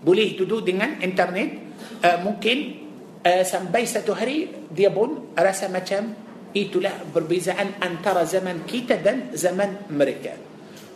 boleh 0.00 0.36
duduk 0.38 0.64
dengan 0.64 1.00
internet. 1.02 1.66
Uh, 2.00 2.18
mungkin 2.24 2.86
uh, 3.24 3.44
sampai 3.44 3.88
satu 3.88 4.12
hari 4.16 4.48
dia 4.72 4.92
pun 4.92 5.32
rasa 5.36 5.68
macam 5.68 6.12
itulah 6.56 6.92
perbezaan 7.12 7.80
antara 7.84 8.24
zaman 8.24 8.64
kita 8.64 9.00
dan 9.00 9.32
zaman 9.32 9.92
mereka 9.92 10.45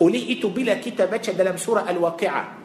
oleh 0.00 0.22
itu 0.32 0.48
bila 0.48 0.80
kita 0.80 1.04
baca 1.04 1.30
dalam 1.36 1.60
surah 1.60 1.84
Al-Waqi'ah 1.84 2.60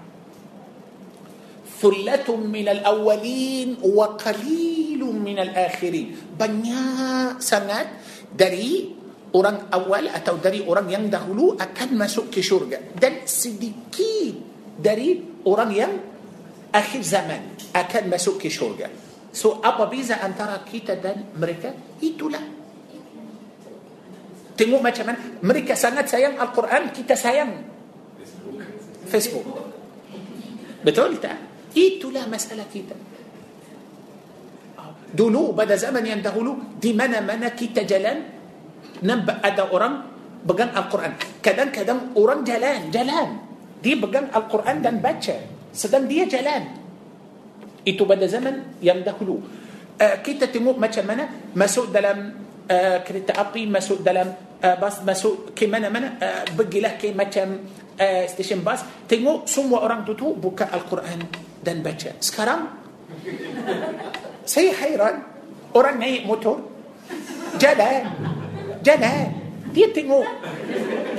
minal 2.47 2.81
awwalin 2.81 3.77
wa 3.83 4.15
qalilun 4.15 5.21
minal 5.21 5.51
akhirin. 5.51 6.33
Banyak 6.33 7.43
sangat 7.43 7.99
dari 8.31 8.89
orang 9.35 9.67
awal 9.69 10.07
atau 10.09 10.39
dari 10.39 10.63
orang 10.63 10.87
yang 10.87 11.05
dahulu 11.11 11.59
akan 11.59 11.89
masuk 11.99 12.31
ke 12.31 12.39
syurga. 12.39 12.79
Dan 12.95 13.27
sedikit 13.27 14.33
dari 14.79 15.19
orang 15.43 15.71
yang 15.75 15.91
akhir 16.71 17.01
zaman 17.03 17.59
akan 17.75 18.03
masuk 18.07 18.39
ke 18.39 18.47
syurga. 18.47 18.87
So 19.35 19.59
apa 19.59 19.91
beza 19.91 20.23
antara 20.23 20.63
kita 20.63 20.95
dan 20.95 21.35
mereka? 21.35 21.75
Itulah. 21.99 22.54
Tengok 24.55 24.81
macam 24.81 25.03
mana. 25.11 25.19
Mereka 25.43 25.75
sangat 25.75 26.07
sayang 26.07 26.39
Al-Quran, 26.39 26.95
kita 26.95 27.13
sayang 27.15 27.51
Facebook. 29.07 29.45
Betul 30.81 31.19
tak? 31.19 31.37
Itulah 31.75 32.23
masalah 32.31 32.65
kita. 32.71 32.95
Dulu 35.15 35.55
pada 35.55 35.79
zaman 35.79 36.03
yang 36.03 36.19
dahulu 36.19 36.75
di 36.75 36.91
mana-mana 36.91 37.55
kita 37.55 37.87
jalan 37.87 38.19
nampak 38.99 39.39
ada 39.43 39.71
orang 39.71 39.93
pegang 40.45 40.71
Al-Quran. 40.75 41.11
Kadang-kadang 41.39 42.15
orang 42.15 42.43
jalan, 42.43 42.91
jalan. 42.91 43.27
Dia 43.79 43.95
pegang 43.95 44.27
Al-Quran 44.31 44.83
dan 44.83 44.99
baca. 44.99 45.35
Sedang 45.71 46.07
dia 46.07 46.27
jalan. 46.27 46.79
Itu 47.83 48.07
pada 48.07 48.25
zaman 48.27 48.79
yang 48.79 49.03
dahulu. 49.03 49.41
Uh, 49.95 50.15
kita 50.19 50.51
tengok 50.51 50.75
macam 50.75 51.03
mana 51.07 51.23
masuk 51.55 51.91
dalam 51.95 52.44
uh, 52.69 52.97
kereta 53.05 53.33
api, 53.37 53.65
masuk 53.69 54.01
dalam 54.01 54.33
uh, 54.61 54.75
bas, 54.77 55.01
masuk 55.01 55.53
ke 55.53 55.65
mana-mana, 55.69 56.17
uh, 56.19 56.43
pergilah 56.53 56.97
ke 56.97 57.13
macam 57.13 57.65
uh, 57.97 58.23
stesen 58.29 58.61
bas. 58.61 58.83
Tengok 59.09 59.47
semua 59.49 59.85
orang 59.85 60.05
tu 60.05 60.13
buka 60.33 60.69
Al-Quran 60.69 61.25
dan 61.61 61.81
baca. 61.81 62.13
Sekarang 62.21 62.69
saya 64.45 64.71
hairan. 64.85 65.33
Orang 65.75 65.99
naik 65.99 66.23
motor 66.23 66.63
jalan 67.59 68.07
jalan. 68.79 69.27
Dia 69.75 69.91
tengok 69.91 70.23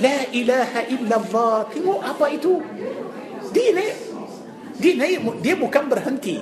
la 0.00 0.18
ilaha 0.32 0.80
illallah. 0.88 1.68
Tengok 1.68 2.00
apa 2.00 2.24
itu. 2.32 2.64
Dia 3.52 3.76
naik 3.76 3.96
dia 4.80 4.92
naik 4.96 5.18
dia 5.44 5.54
bukan 5.60 5.84
berhenti. 5.92 6.40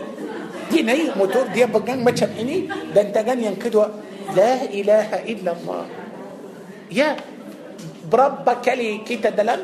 Dia 0.70 0.82
naik 0.86 1.18
motor 1.18 1.50
dia 1.50 1.66
pegang 1.66 2.06
macam 2.06 2.30
ini 2.38 2.70
dan 2.94 3.10
tangan 3.10 3.38
yang 3.42 3.58
kedua 3.58 3.90
لا 4.36 4.66
إله 4.66 5.08
إلا 5.30 5.50
الله. 5.56 5.84
يا 6.92 7.16
برب 8.10 8.46
كلي 8.64 9.06
كيتا 9.06 9.30
دلم 9.30 9.60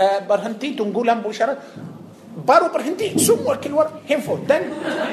آه، 0.00 0.18
برهنتي 0.26 0.74
تنقولن 0.74 1.22
بشرة 1.22 1.54
بارو 2.34 2.74
برهنتي 2.74 3.14
سمو 3.14 3.54
كل 3.62 3.72
ور 3.72 3.88
هنفو 4.10 4.48
دن. 4.50 4.62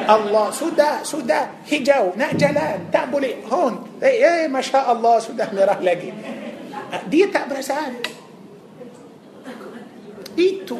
الله 0.09 0.45
سودا 0.51 1.05
سودا 1.05 1.69
هجاو 1.69 2.17
نأجلا 2.17 2.89
تعبولي 2.93 3.45
هون. 3.45 4.01
إيه،, 4.03 4.25
إيه 4.25 4.47
ما 4.47 4.61
شاء 4.61 4.91
الله 4.91 5.19
سودا 5.19 5.53
نراه 5.53 5.79
لقي. 5.85 6.11
دي 7.13 7.29
تعبرسان 7.29 7.93
إيتو. 10.39 10.77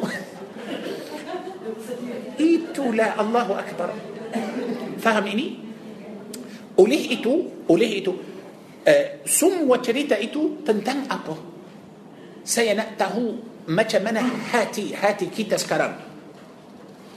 إيتو 2.40 2.84
لا 2.92 3.20
الله 3.20 3.48
أكبر. 3.62 3.88
فهميني؟ 4.98 5.71
Oleh 6.78 7.02
itu 7.12 7.64
oleh 7.68 7.90
itu 8.00 8.12
uh, 8.86 9.04
semua 9.26 9.80
cerita 9.84 10.16
itu 10.16 10.64
tentang 10.64 11.04
apa 11.08 11.34
saya 12.42 12.74
nak 12.74 12.98
tahu 12.98 13.38
macam 13.70 14.00
mana 14.02 14.20
hati 14.50 14.90
hati 14.96 15.30
kita 15.30 15.54
sekarang 15.60 15.94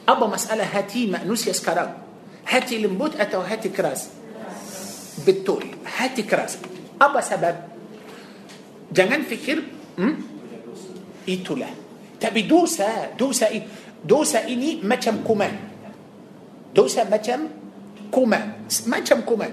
apa 0.06 0.26
masalah 0.30 0.70
hati 0.70 1.10
manusia 1.10 1.50
sekarang 1.56 1.98
hati 2.46 2.78
lembut 2.78 3.18
atau 3.18 3.42
hati 3.42 3.74
keras 3.74 4.14
betul 5.26 5.66
hati 5.82 6.22
keras 6.22 6.62
apa 7.02 7.20
sebab 7.26 7.56
jangan 8.94 9.26
fikir 9.26 9.58
hmm? 9.98 10.16
itulah 11.26 11.74
tapi 12.22 12.46
dosa 12.46 13.18
dosa 13.18 13.50
dosa 14.06 14.46
ini 14.46 14.86
macam 14.86 15.26
kuman 15.26 15.54
dosa 16.70 17.10
macam 17.10 17.65
kuman 18.16 18.64
macam 18.88 19.28
kuman 19.28 19.52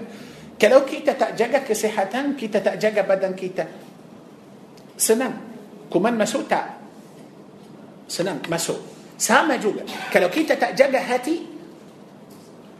kalau 0.63 0.87
kita 0.87 1.19
tak 1.19 1.35
jaga 1.35 1.59
kesihatan 1.59 2.39
kita 2.39 2.63
tak 2.63 2.79
jaga 2.79 3.03
badan 3.03 3.35
kita. 3.35 3.67
Senang. 4.95 5.35
Kuman 5.91 6.15
masuk 6.15 6.47
tak? 6.47 6.79
Senang. 8.07 8.39
Masuk. 8.47 8.79
Sama 9.19 9.59
juga. 9.59 9.83
Kalau 10.07 10.31
kita 10.31 10.55
tak 10.55 10.71
jaga 10.71 11.03
hati 11.03 11.43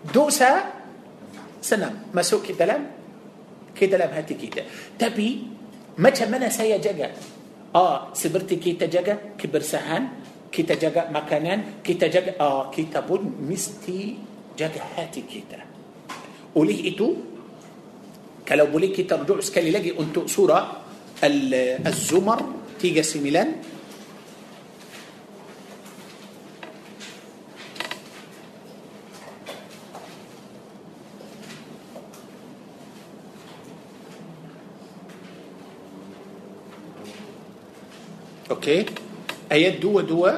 dosa 0.08 0.64
senang. 1.60 2.08
Masuk 2.16 2.48
ke 2.48 2.56
dalam 2.56 2.88
ke 3.76 3.90
dalam 3.92 4.08
hati 4.16 4.40
kita. 4.40 4.64
Tapi 4.96 5.44
macam 6.00 6.28
mana 6.32 6.48
saya 6.48 6.80
jaga? 6.80 7.12
Ah 7.76 8.16
seperti 8.16 8.64
kita 8.64 8.88
jaga 8.88 9.36
kebersihan 9.36 10.24
kita 10.54 10.78
jaga 10.78 11.10
makanan 11.10 11.84
kita 11.84 12.08
jaga 12.08 12.38
ah 12.38 12.70
kita 12.70 13.02
pun 13.02 13.26
mesti 13.42 14.14
jaga 14.54 14.86
hati 14.94 15.26
kita 15.26 15.63
وليه 16.56 16.96
إتو 16.96 17.14
Kalau 18.48 18.66
boleh 18.66 19.04
kita 19.04 19.20
rujuk 19.20 19.42
sekali 19.42 19.72
lagi 19.72 19.92
untuk 20.00 20.28
سورة 20.28 20.82
الزمر 21.24 22.40
tiga 22.80 23.02
sembilan 23.02 23.50
okay. 38.52 38.86
Ayat 39.52 39.82
dua 39.82 40.02
dua 40.02 40.30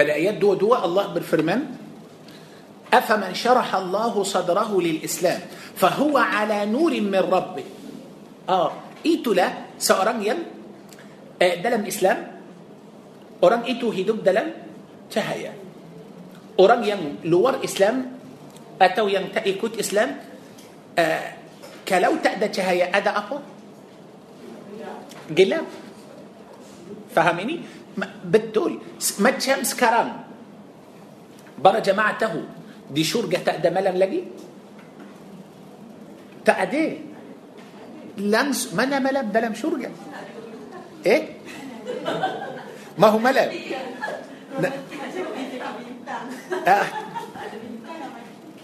Pada 0.00 0.40
ayat 0.40 0.56
dua 0.56 0.64
dua 0.64 0.72
الله 0.72 1.12
berfirman؟ 1.12 1.60
أفمن 2.88 3.36
شرح 3.36 3.68
الله 3.68 4.14
صدره 4.24 4.70
للإسلام 4.80 5.40
فهو 5.76 6.16
على 6.16 6.64
نور 6.72 6.92
من 7.04 7.20
ربه. 7.20 7.64
Ah 8.48 8.72
itulah 9.04 9.76
seorang 9.76 10.24
ah, 11.36 11.54
dalam 11.60 11.84
Islam. 11.84 12.18
Orang 13.44 13.60
itu 13.68 13.92
hidup 13.92 14.24
dalam 14.24 14.48
cahaya. 15.12 15.52
Orang 16.56 16.80
yang 16.80 17.28
luar 17.28 17.60
Islam 17.60 17.96
atau 18.80 19.04
yang 19.04 19.36
tak 19.36 19.57
ikut 19.57 19.84
Islam 19.84 20.16
ah, 20.96 21.28
kalau 21.84 22.24
tak 22.24 22.48
ada 22.48 22.88
cahaya 22.96 23.07
ada 23.07 23.12
apa 23.20 23.36
جلاب 25.28 25.66
فهميني؟ 27.12 27.79
بتقول 28.24 28.78
ما 29.18 29.30
تشمس 29.30 29.74
كرم. 29.74 30.08
برا 31.58 31.78
جماعته. 31.78 32.34
دي 32.90 33.04
شرقة 33.04 33.38
تأدى 33.46 33.70
ملم 33.70 33.96
لقي؟ 33.96 34.22
تأدى 36.44 36.98
لمس. 38.18 38.74
ما 38.74 38.98
ملم 38.98 39.26
بلم 39.30 39.54
شرقة 39.54 39.90
إيه؟ 41.06 41.22
ما 42.98 43.06
هو 43.08 43.18
ملم 43.18 43.50
ن... 44.60 44.64
آه. 46.66 46.86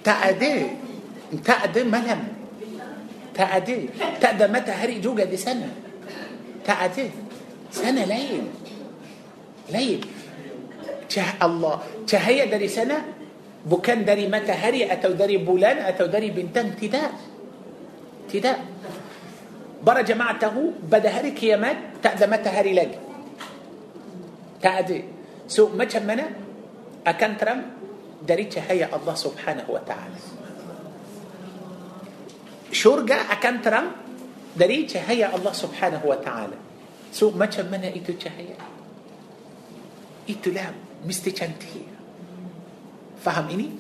تأدى 0.05 0.67
تأدى 1.45 1.83
ملم 1.85 2.23
تأدى 3.35 3.79
تأدى 4.21 4.47
متى 4.47 4.73
هري 4.73 4.99
جوجا 5.01 5.25
دي 5.25 5.37
سنة. 5.37 5.71
تأدى 6.65 7.11
سنة 7.71 8.05
لين. 8.05 8.66
Lain 9.71 10.01
Cah 11.07 11.39
Allah 11.39 11.87
cahaya 12.03 12.51
dari 12.51 12.67
sana 12.67 12.99
bukan 13.63 14.03
dari 14.03 14.27
matahari 14.27 14.83
atau 14.83 15.15
dari 15.15 15.39
bulan 15.39 15.87
atau 15.87 16.11
dari 16.11 16.35
bintang 16.35 16.75
tidak 16.75 17.15
tidak 18.27 18.59
para 19.87 20.03
jemaah 20.03 20.35
tahu 20.35 20.83
pada 20.91 21.15
hari 21.15 21.31
kiamat 21.31 22.03
tak 22.03 22.19
ada 22.19 22.27
matahari 22.27 22.75
lagi 22.75 22.99
tak 24.59 24.75
ada 24.83 24.99
so 25.47 25.71
macam 25.71 26.03
mana 26.03 26.27
akan 27.07 27.31
terang 27.39 27.61
dari 28.27 28.51
cahaya 28.51 28.91
Allah 28.91 29.15
Subhanahu 29.15 29.71
wa 29.71 29.83
taala. 29.87 30.19
Syurga 32.75 33.31
akan 33.31 33.55
terang 33.63 33.89
dari 34.59 34.83
cahaya 34.91 35.31
Allah 35.31 35.55
Subhanahu 35.55 36.11
wa 36.11 36.19
taala. 36.19 36.59
So 37.15 37.31
macam 37.31 37.71
mana 37.71 37.95
itu 37.95 38.19
cahaya? 38.19 38.59
Itulah 40.27 40.75
mesti 41.07 41.31
cantik. 41.31 41.87
Faham 43.23 43.47
ini? 43.55 43.71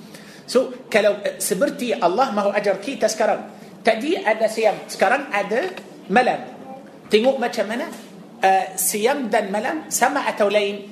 So 0.46 0.86
kalau 0.86 1.18
eh, 1.26 1.42
seperti 1.42 1.90
Allah 1.90 2.30
mahu 2.30 2.54
ajar 2.54 2.78
kita 2.78 3.10
sekarang. 3.10 3.54
Tadi 3.82 4.18
ada 4.18 4.50
siang, 4.50 4.90
sekarang 4.90 5.30
ada 5.30 5.70
malam. 6.10 6.42
Tengok 7.06 7.38
macam 7.38 7.70
mana? 7.70 7.86
Uh, 8.36 8.74
siang 8.74 9.30
dan 9.30 9.48
malam 9.54 9.86
sama 9.94 10.26
atau 10.26 10.50
lain? 10.50 10.90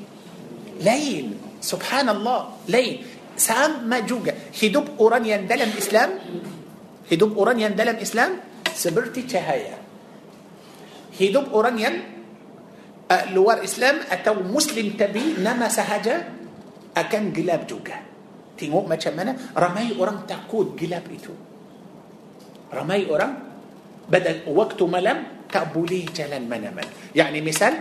Lain. 0.78 1.34
Subhanallah, 1.58 2.54
lain. 2.70 3.02
Sama 3.34 3.98
juga. 4.06 4.30
Hidup 4.54 4.94
orang 5.02 5.26
yang 5.26 5.42
dalam 5.50 5.74
Islam, 5.74 6.22
hidup 7.10 7.34
orang 7.34 7.58
yang 7.66 7.74
dalam 7.74 7.98
Islam 7.98 8.38
seperti 8.70 9.26
cahaya. 9.26 9.74
Hidup 11.18 11.50
orang 11.50 11.76
yang 11.78 11.94
uh, 13.10 13.24
luar 13.32 13.60
Islam 13.64 14.04
atau 14.08 14.40
Muslim 14.40 14.96
tabi 14.96 15.36
nama 15.40 15.68
sahaja 15.68 16.24
akan 16.94 17.22
gelap 17.34 17.66
juga. 17.66 18.00
Tengok 18.54 18.86
macam 18.86 19.12
mana 19.18 19.32
ramai 19.52 19.90
orang 19.98 20.22
takut 20.30 20.78
gelap 20.78 21.10
itu. 21.10 21.34
Ramai 22.70 23.06
orang 23.10 23.32
pada 24.06 24.46
waktu 24.46 24.84
malam 24.86 25.46
tak 25.50 25.74
boleh 25.74 26.06
jalan 26.14 26.46
mana-mana. 26.46 26.90
Yani 27.14 27.42
misal 27.42 27.74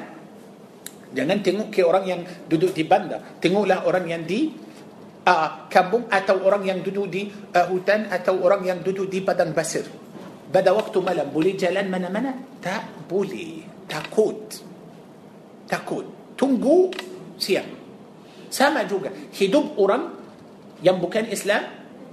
jangan 1.14 1.38
tengok 1.46 1.70
ke 1.70 1.82
orang 1.86 2.06
yang 2.10 2.22
duduk 2.50 2.74
di 2.74 2.84
bandar. 2.86 3.38
Tengoklah 3.38 3.86
orang 3.86 4.06
yang 4.10 4.24
di 4.26 4.50
uh, 5.30 5.70
kampung 5.70 6.10
atau 6.10 6.42
orang 6.42 6.66
yang 6.66 6.80
duduk 6.82 7.08
di 7.10 7.30
uh, 7.30 7.70
hutan 7.70 8.10
atau 8.10 8.42
orang 8.42 8.66
yang 8.66 8.80
duduk 8.82 9.10
di 9.10 9.22
padang 9.22 9.54
pasir. 9.54 9.86
Pada 10.54 10.70
waktu 10.74 10.98
malam 11.02 11.34
boleh 11.34 11.58
jalan 11.58 11.90
mana-mana? 11.90 12.34
Tak 12.62 13.10
boleh. 13.10 13.66
Takut. 13.90 14.73
Takut. 15.70 16.06
Tunggu 16.34 16.92
siang. 17.40 17.70
Sama 18.50 18.86
juga. 18.86 19.10
Hidup 19.34 19.78
orang 19.80 20.14
yang 20.84 21.00
bukan 21.00 21.30
Islam 21.30 21.64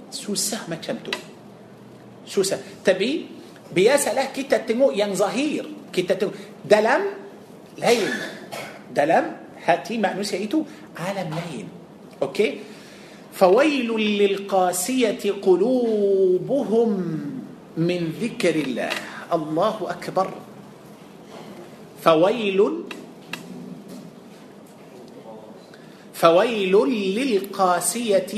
susah 0.09 0.65
macam 0.71 0.97
tu. 1.03 1.13
Susah. 2.25 2.59
Tapi 2.81 3.27
biasalah 3.71 4.31
kita 4.33 4.63
tengok 4.63 4.93
yang 4.95 5.11
zahir. 5.13 5.67
Kita 5.91 6.15
tengok 6.15 6.63
dalam 6.63 7.01
lain. 7.77 8.11
Dalam 8.91 9.23
hati 9.63 9.95
manusia 10.01 10.39
itu 10.39 10.63
alam 10.95 11.29
lain. 11.31 11.65
Okey? 12.21 12.71
فويل 13.31 13.89
للقاسية 14.21 15.23
قلوبهم 15.41 16.91
من 17.77 18.01
ذكر 18.21 18.55
الله 18.55 18.89
الله 19.33 19.77
أكبر 19.89 20.27
فويل 22.03 22.59
فويل 26.21 26.75
للقاسية 27.17 28.33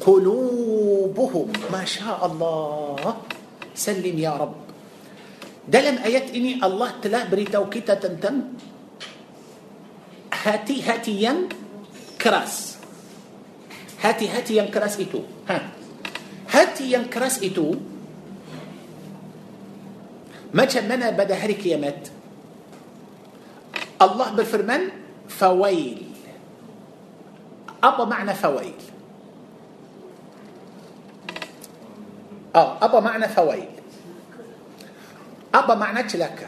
قلوبهم. 0.00 1.48
ما 1.74 1.82
شاء 1.82 2.20
الله. 2.22 3.16
سلم 3.74 4.16
يا 4.22 4.38
رب. 4.38 4.54
Dalam 5.66 5.98
ayat 6.06 6.30
ini 6.30 6.62
الله 6.62 6.90
ta'ala 7.02 7.26
beritahu 7.26 7.66
kita 7.66 7.98
tentang. 7.98 8.54
Hati 10.30 10.78
hati 10.86 11.26
hati 11.26 11.34
yang 12.22 12.44
keras. 12.44 12.78
Hati 13.98 14.30
hati 14.30 14.54
hati 14.62 14.64
yang 14.70 14.81
keras 14.81 14.94
itu. 15.02 15.26
Hati 15.50 15.74
hati 16.54 17.00
yang 17.10 17.24
keras 17.24 17.42
itu. 17.42 17.74
Macam 20.54 20.66
mana 20.86 21.10
pada 21.18 21.34
hari 21.34 21.66
kiamat 21.66 22.02
الله 24.02 24.28
berfirman 24.38 24.82
فويل. 25.28 26.09
Apa 27.84 28.04
makna 28.04 28.34
فويل. 28.34 28.78
أو 32.56 32.66
أبا 32.82 33.00
معنى 33.00 33.28
فويل. 33.28 33.70
أبا 35.54 35.74
معنى 35.74 36.02
لك 36.14 36.40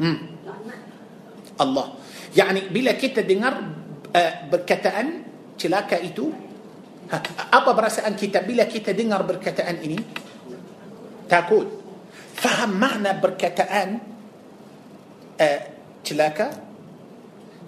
مم. 0.00 0.18
الله. 1.60 1.86
يعني 2.36 2.60
بلا 2.70 2.92
كتا 2.92 3.20
دينار 3.20 3.54
آه، 4.16 4.34
بركتان 4.52 4.94
أن 4.94 5.08
تلاكا 5.58 6.04
إتو. 6.06 6.30
أبا 7.52 7.72
برأس 7.72 7.98
أن 7.98 8.14
كتا 8.16 8.46
بلا 8.46 8.64
كتا 8.64 8.92
دينار 8.92 9.22
بركتان 9.22 9.74
إني 9.76 10.00
تاكود 11.28 11.68
فهم 12.34 12.70
معنى 12.80 13.20
بركتان 13.20 13.98
أن 15.40 15.60
تلاكا 16.04 16.46
أه 16.46 16.67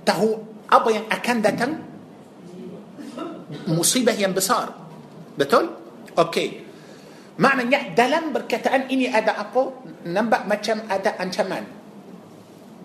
Tahu 0.05 0.31
apa 0.71 0.89
yang 0.93 1.07
akan 1.11 1.37
datang? 1.43 1.73
Musibah 3.67 4.15
yang 4.15 4.31
besar. 4.31 4.71
Betul? 5.35 5.75
Okey. 6.15 6.63
Maknanya 7.41 7.97
dalam 7.97 8.37
perkataan 8.37 8.93
ini 8.93 9.09
ada 9.09 9.41
apa? 9.41 9.73
Nampak 10.05 10.45
macam 10.45 10.85
ada 10.87 11.17
ancaman. 11.17 11.65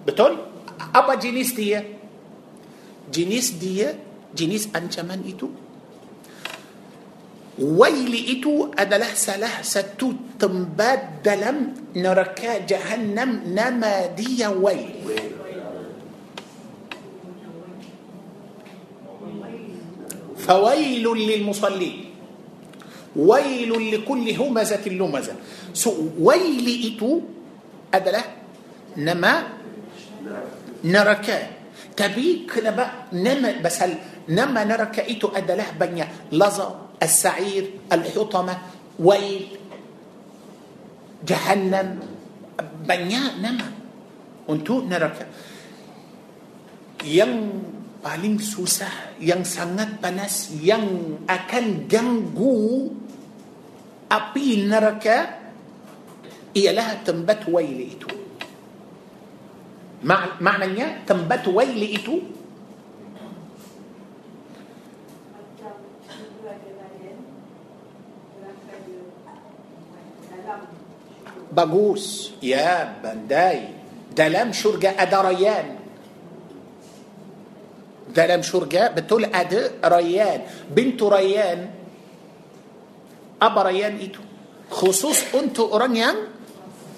Betul? 0.07 0.39
Apa 0.95 1.19
jenis 1.19 1.51
dia? 1.51 1.83
Jenis 3.11 3.59
dia, 3.59 3.93
jenis 4.31 4.71
ancaman 4.71 5.21
itu. 5.27 5.51
Waili 7.55 8.35
itu 8.35 8.67
adalah 8.75 9.15
salah 9.15 9.63
satu 9.63 10.35
tempat 10.35 11.23
dalam 11.23 11.71
neraka 11.95 12.59
jahannam 12.67 13.47
nama 13.47 14.11
dia 14.11 14.51
wail. 14.51 15.44
فويل 20.45 21.05
للمصلين. 21.05 21.97
ويل 23.15 23.71
لكل 23.91 24.25
همزة 24.35 24.85
لمزة. 24.85 25.35
So 25.73 26.19
ويل 26.19 26.67
itu 26.85 27.09
adalah 27.93 28.23
nama 28.97 29.33
neraka 30.83 31.37
tapi 31.95 32.51
nama 32.59 32.85
nama 33.13 33.51
pasal 33.63 33.79
nama 34.29 34.61
neraka 34.63 35.01
itu 35.11 35.31
adalah 35.31 35.79
banyak 35.79 36.07
لظى 36.31 36.67
السعير 37.03 37.89
الحطمة 37.91 38.55
ويل 38.99 39.47
جهنم. 41.27 41.89
Banyak 42.87 43.23
nama. 43.41 43.67
Untuk 44.49 44.85
neraka 44.85 45.25
ين 47.05 47.31
paling 48.05 48.37
susah 48.37 49.17
yang 49.17 49.41
sangat 49.41 49.97
panas 49.97 50.53
yang 50.61 51.17
akan 51.25 51.89
ganggu 51.89 52.93
api 54.05 54.61
neraka 54.61 55.41
ialah 56.53 57.01
tempat 57.01 57.49
waili 57.49 57.97
itu 57.97 58.05
maknanya 60.37 61.01
tempat 61.09 61.49
waili 61.49 61.97
itu 61.97 62.21
bagus 71.49 72.37
ya 72.37 72.85
bandai 73.01 73.73
dalam 74.13 74.53
syurga 74.53 74.93
ada 74.93 75.25
rayan 75.25 75.84
syurga 78.41 78.95
betul 78.95 79.27
ada 79.27 79.75
Rayyan 79.83 80.71
bintu 80.71 81.11
Rayyan 81.11 81.59
apa 83.35 83.59
Rayyan 83.67 83.99
itu 83.99 84.21
khusus 84.71 85.35
untuk 85.35 85.75
orang 85.75 85.93
yang 85.93 86.17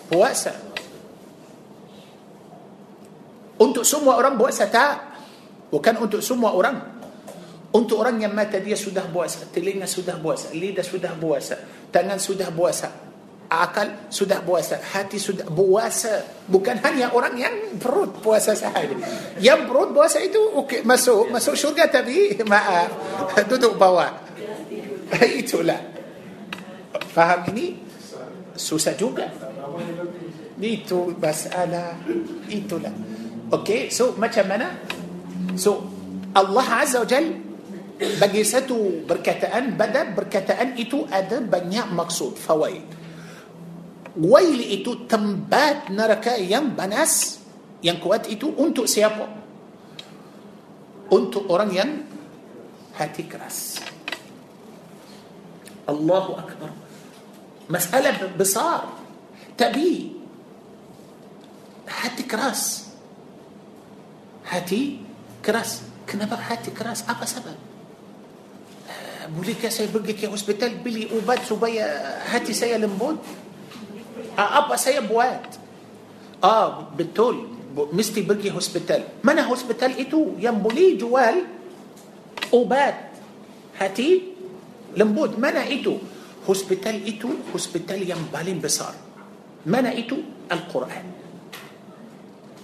puasa 0.08 0.54
untuk 3.58 3.82
semua 3.82 4.22
orang 4.22 4.38
puasa 4.38 4.70
tak 4.70 5.18
bukan 5.74 5.96
untuk 6.06 6.22
semua 6.22 6.54
orang 6.54 6.78
untuk 7.74 8.00
orang 8.00 8.22
yang 8.22 8.32
mata 8.32 8.62
dia 8.62 8.78
sudah 8.78 9.10
puasa 9.10 9.50
telinga 9.50 9.90
sudah 9.90 10.22
puasa 10.22 10.54
lidah 10.54 10.86
sudah 10.86 11.18
puasa 11.18 11.58
tangan 11.90 12.22
sudah 12.22 12.54
puasa 12.54 13.07
akal 13.48 14.12
sudah 14.12 14.44
puasa, 14.44 14.80
hati 14.80 15.16
sudah 15.20 15.48
puasa. 15.48 16.24
Bukan 16.48 16.80
hanya 16.84 17.12
orang 17.12 17.36
yang 17.36 17.56
perut 17.80 18.20
puasa 18.20 18.56
sahaja. 18.56 18.94
Yang 19.40 19.68
perut 19.68 19.90
puasa 19.96 20.20
itu 20.24 20.40
okey 20.64 20.84
masuk 20.84 21.32
masuk 21.32 21.56
syurga 21.56 21.88
tapi 21.88 22.36
maaf 22.52 22.92
duduk 23.48 23.80
bawah. 23.80 24.12
Itulah. 25.42 25.80
Faham 27.12 27.50
ini? 27.56 27.80
Susah 28.54 28.94
juga. 28.94 29.26
Itu 30.58 31.14
masalah 31.22 32.02
itulah. 32.50 32.90
Okey, 33.54 33.94
so 33.94 34.18
macam 34.18 34.50
mana? 34.50 34.74
So 35.54 35.86
Allah 36.34 36.68
Azza 36.82 37.06
wa 37.06 37.08
Jal 37.08 37.26
bagi 37.98 38.42
satu 38.46 39.06
perkataan 39.06 39.74
pada 39.74 40.14
perkataan 40.14 40.78
itu 40.78 41.06
ada 41.10 41.42
banyak 41.42 41.94
maksud 41.94 42.38
fawaid 42.38 42.86
ويل 44.22 44.82
itu 44.82 44.94
tempat 45.06 45.92
neraka 45.92 46.36
yang 46.36 46.74
panas 46.74 47.40
yang 47.84 47.98
kuat 47.98 48.28
itu 48.28 48.54
untuk 48.60 48.86
siapa 48.86 49.26
untuk 51.14 51.40
orang 51.50 51.72
yang 51.76 51.92
hati 52.98 53.36
keras 53.36 53.80
الله 55.90 56.26
أكبر 56.40 56.70
masalah 57.70 58.36
besar 58.40 58.84
tapi 59.58 60.12
hati 61.88 62.24
keras 62.24 62.86
hati 64.50 65.00
keras 65.46 65.82
kenapa 66.10 66.38
hati 66.50 66.72
keras 66.72 67.04
apa 67.10 67.26
sebab 67.26 67.58
بولي 69.28 69.54
كاسي 69.54 69.88
بقي 69.92 70.14
كي 70.14 70.28
بلي 70.84 71.12
أوبات 71.12 71.40
سبايا 71.44 71.88
هاتي 72.36 72.54
سيا 72.54 72.78
لمبود 72.78 73.18
Ah, 74.38 74.62
apa 74.62 74.78
saya 74.78 75.02
buat? 75.02 75.58
Ah, 76.46 76.94
betul. 76.94 77.58
Mesti 77.74 78.22
pergi 78.22 78.54
hospital. 78.54 79.22
Mana 79.26 79.42
hospital 79.50 79.98
itu 79.98 80.38
yang 80.38 80.62
boleh 80.62 80.94
jual 80.94 81.36
ubat 82.54 83.18
hati 83.82 84.38
lembut? 84.94 85.42
Mana 85.42 85.66
itu? 85.66 85.98
Hospital 86.46 87.02
itu 87.02 87.50
hospital 87.50 87.98
yang 88.06 88.22
paling 88.30 88.62
besar. 88.62 88.94
Mana 89.66 89.90
itu? 89.92 90.22
Al-Quran. 90.48 91.06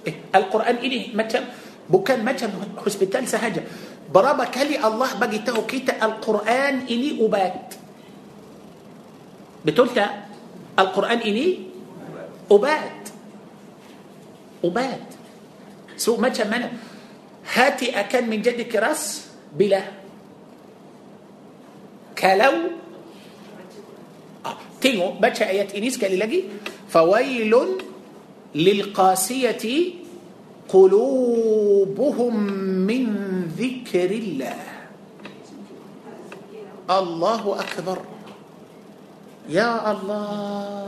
Eh, 0.06 0.16
Al-Quran 0.32 0.78
ini 0.86 1.12
macam 1.12 1.42
bukan 1.90 2.22
macam 2.22 2.54
hospital 2.80 3.26
sahaja. 3.26 3.66
Berapa 4.14 4.46
kali 4.48 4.78
Allah 4.78 5.18
bagi 5.18 5.42
tahu 5.42 5.66
kita 5.66 5.98
Al-Quran 5.98 6.86
ini 6.86 7.18
ubat. 7.18 7.76
Betul 9.66 9.90
tak? 9.90 10.33
القرآن 10.80 11.20
ini 11.20 11.60
ubat. 12.52 13.02
Ubat. 14.64 15.06
So 15.98 16.30
macam 16.30 16.53
mana 16.53 16.72
hati 17.54 18.00
akan 18.00 18.30
menjadi 18.30 18.76
keras? 18.76 19.28
Bila. 19.54 19.84
Kalau. 22.18 22.54
Ah, 24.46 24.58
cuba 24.82 25.20
baca 25.22 25.50
ayat 25.50 25.76
ini 25.76 25.98
sekali 25.98 26.18
lagi. 26.18 26.42
فويل 26.90 27.54
للقاسية 28.56 29.94
قلوبهم 30.70 32.36
من 32.90 33.06
ذكر 33.58 34.12
الله. 34.12 34.60
الله 36.90 37.60
أكبر. 37.60 38.13
يا 39.50 39.92
الله 39.92 40.88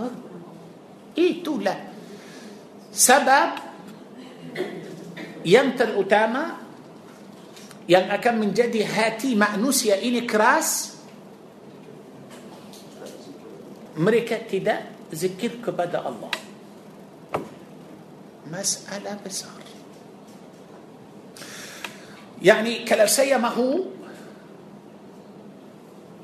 itulah 1.16 1.80
sebab 2.92 3.50
yang 5.48 5.76
terutama 5.80 6.60
yang 7.88 8.12
akan 8.12 8.48
menjadi 8.48 8.84
hati 8.84 9.32
manusia 9.36 9.96
ini 9.96 10.28
keras 10.28 11.00
mereka 13.96 14.44
tidak 14.44 15.08
zikir 15.12 15.64
kepada 15.64 16.04
Allah 16.04 16.32
masalah 18.52 19.16
besar 19.24 19.56
يعني 22.44 22.84
kalau 22.84 23.08
saya 23.08 23.40
mahu 23.40 23.88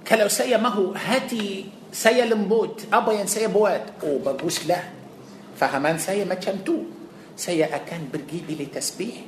kalau 0.03 0.27
saya 0.27 0.59
mahu 0.59 0.91
hati 0.91 1.80
saya 1.91 2.23
lembut 2.23 2.87
apa 2.87 3.11
yang 3.11 3.27
saya 3.27 3.51
buat 3.51 3.99
oh 4.07 4.23
baguslah 4.23 4.79
fahaman 5.59 5.99
saya 5.99 6.23
macam 6.23 6.63
tu 6.63 6.87
saya 7.35 7.67
akan 7.67 8.07
pergi 8.07 8.47
bilik 8.47 8.71
tasbih 8.71 9.27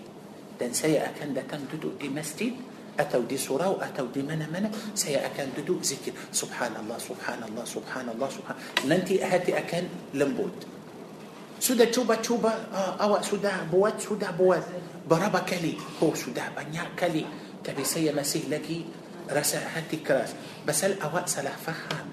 dan 0.55 0.71
saya 0.71 1.11
akan 1.11 1.35
datang 1.35 1.67
duduk 1.67 1.99
di 1.99 2.07
masjid 2.07 2.55
atau 2.93 3.25
di 3.25 3.35
surau 3.35 3.81
atau 3.83 4.07
di 4.07 4.23
mana-mana 4.23 4.71
saya 4.95 5.27
akan 5.27 5.59
duduk 5.59 5.83
zikir 5.83 6.15
subhanallah 6.31 6.95
subhanallah 7.01 7.65
subhanallah 7.67 8.29
subhan 8.31 8.55
nanti 8.87 9.19
hati 9.19 9.51
akan 9.51 10.13
lembut 10.15 10.53
sudah 11.57 11.89
cuba-cuba 11.89 12.69
uh, 12.69 12.93
awak 13.01 13.25
sudah 13.25 13.65
buat 13.67 13.97
sudah 13.97 14.31
buat 14.37 14.61
berapa 15.09 15.41
kali 15.41 15.75
oh 16.05 16.13
sudah 16.13 16.53
banyak 16.53 16.95
kali 16.95 17.25
tapi 17.65 17.81
saya 17.81 18.13
masih 18.13 18.45
lagi 18.47 18.85
rasa 19.25 19.59
hati 19.73 19.99
keras 20.05 20.37
pasal 20.61 20.93
awak 21.01 21.25
salah 21.25 21.55
faham 21.57 22.12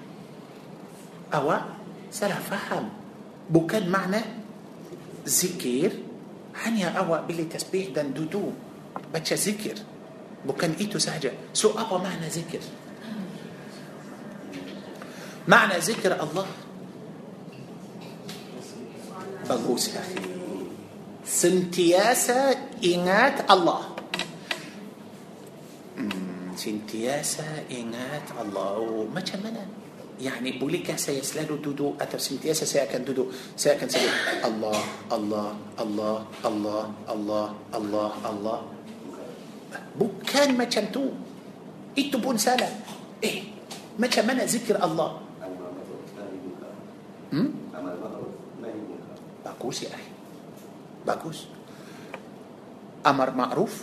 awak 1.31 1.63
salah 2.11 2.39
faham 2.39 2.91
bukan 3.47 3.87
makna 3.87 4.23
zikir 5.23 5.95
hanya 6.63 6.91
awak 6.99 7.27
pilih 7.27 7.47
tasbih 7.47 7.95
dan 7.95 8.11
duduk 8.11 8.51
baca 9.11 9.35
zikir 9.35 9.79
bukan 10.43 10.75
itu 10.77 10.99
sahaja 10.99 11.31
so 11.55 11.71
apa 11.77 11.95
makna 11.97 12.27
zikir 12.27 12.59
makna 15.47 15.79
zikir 15.79 16.11
Allah 16.13 16.47
bagus 19.47 19.95
akhi 19.95 20.31
sentiasa 21.21 22.55
ingat 22.83 23.47
Allah 23.47 23.95
hmm, 25.95 26.57
sentiasa 26.59 27.69
ingat 27.71 28.35
Allah 28.35 28.81
oh, 28.81 29.07
macam 29.07 29.39
mana 29.45 29.63
يعني 30.21 30.61
بوليكا 30.61 30.95
سيسلال 30.95 31.61
دودو 31.61 31.97
أتر 31.97 32.17
سمتياسة 32.21 32.65
سيأكل 32.65 33.01
دودو 33.05 33.33
سيأكل 33.57 33.89
سيأكل 33.89 34.45
الله 34.45 34.79
الله 35.09 35.49
الله 35.81 36.17
الله 36.45 36.45
الله 36.45 36.85
الله 37.09 37.47
الله, 37.73 38.11
الله. 38.29 38.59
بوكان 39.97 40.57
ما 40.57 40.69
تشنتو 40.69 41.09
Itu 41.97 42.17
pun 42.21 42.37
salah 42.37 42.69
eh 43.23 43.43
macam 43.99 44.07
mana 44.07 44.45
ذكر 44.45 44.77
الله. 44.77 45.09
أما 47.33 47.91
bagus 49.45 49.83
يا 49.83 49.89
أخي. 49.89 50.09
Bagus. 51.07 51.39
أمر 53.07 53.29
معروف 53.33 53.73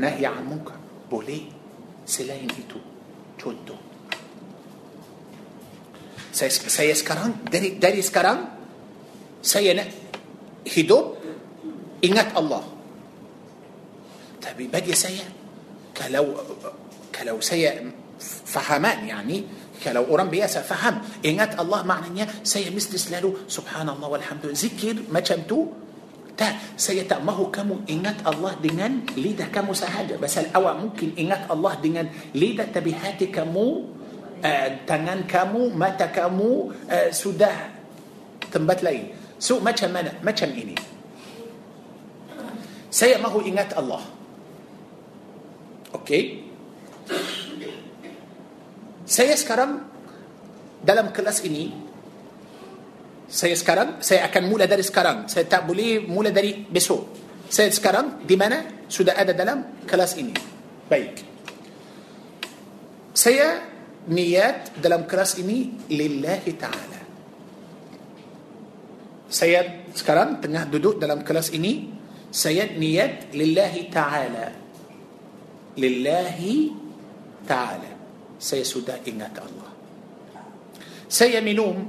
نهي 0.00 0.26
عن 0.26 0.44
منكر. 0.48 0.76
Boleh 1.10 1.52
selain 2.06 2.48
itu. 2.48 2.80
Contoh 3.38 3.76
saya, 6.34 6.94
sekarang 6.98 7.46
dari 7.46 7.78
dari 7.78 8.02
sekarang 8.02 8.42
saya 9.38 9.70
nak 9.78 9.88
hidup 10.66 11.22
ingat 12.02 12.34
Allah 12.34 12.66
tapi 14.42 14.66
bagi 14.66 14.90
saya 14.98 15.22
kalau 15.94 16.34
kalau 17.14 17.38
saya 17.38 17.78
fahaman 18.50 19.06
yani 19.06 19.46
kalau 19.78 20.10
orang 20.10 20.26
biasa 20.32 20.66
faham 20.66 20.98
ingat 21.22 21.54
Allah 21.54 21.86
maknanya 21.86 22.26
saya 22.42 22.72
mesti 22.74 22.98
selalu 22.98 23.46
subhanallah 23.46 24.08
walhamdulillah 24.10 24.58
zikir 24.58 25.06
macam 25.14 25.38
tu 25.46 25.70
tak 26.34 26.74
saya 26.74 27.06
tak 27.06 27.22
mahu 27.22 27.46
kamu 27.46 27.86
ingat 27.86 28.26
Allah 28.26 28.58
dengan 28.58 29.06
lidah 29.14 29.46
kamu 29.54 29.70
sahaja 29.70 30.18
pasal 30.18 30.50
awak 30.50 30.82
mungkin 30.82 31.14
ingat 31.14 31.46
Allah 31.46 31.78
dengan 31.78 32.10
lidah 32.34 32.66
tapi 32.74 32.90
hati 32.90 33.30
kamu 33.30 33.86
uh, 34.44 34.68
tangan 34.84 35.24
kamu, 35.24 35.72
mata 35.72 36.12
kamu 36.12 36.70
uh, 36.86 37.08
sudah 37.08 37.72
tempat 38.52 38.84
lain. 38.84 39.10
So 39.40 39.58
macam 39.64 39.90
mana? 39.90 40.12
Macam 40.20 40.52
ini. 40.52 40.76
Saya 42.92 43.18
mahu 43.18 43.42
ingat 43.42 43.74
Allah. 43.74 44.04
Okey. 45.96 46.46
Saya 49.04 49.34
sekarang 49.34 49.82
dalam 50.84 51.10
kelas 51.10 51.42
ini 51.42 51.84
saya 53.34 53.58
sekarang 53.58 53.98
saya 53.98 54.30
akan 54.30 54.42
mula 54.46 54.70
dari 54.70 54.84
sekarang. 54.86 55.26
Saya 55.26 55.50
tak 55.50 55.66
boleh 55.66 56.06
mula 56.06 56.30
dari 56.30 56.54
besok. 56.54 57.10
Saya 57.50 57.72
sekarang 57.74 58.22
di 58.22 58.38
mana 58.38 58.86
sudah 58.86 59.18
ada 59.18 59.34
dalam 59.34 59.82
kelas 59.82 60.14
ini. 60.20 60.34
Baik. 60.86 61.12
Saya 63.10 63.73
niat 64.08 64.76
dalam 64.76 65.08
kelas 65.08 65.40
ini 65.40 65.88
lillahi 65.88 66.52
ta'ala 66.60 67.00
saya 69.30 69.88
sekarang 69.96 70.44
tengah 70.44 70.68
duduk 70.68 71.00
dalam 71.00 71.24
kelas 71.24 71.50
ini 71.56 71.88
saya 72.28 72.68
niat 72.68 73.32
lillahi 73.32 73.80
ta'ala 73.88 74.46
lillahi 75.80 76.54
ta'ala 77.48 77.92
saya 78.36 78.64
sudah 78.66 79.00
ingat 79.08 79.32
Allah 79.40 79.72
saya 81.08 81.40
minum 81.40 81.88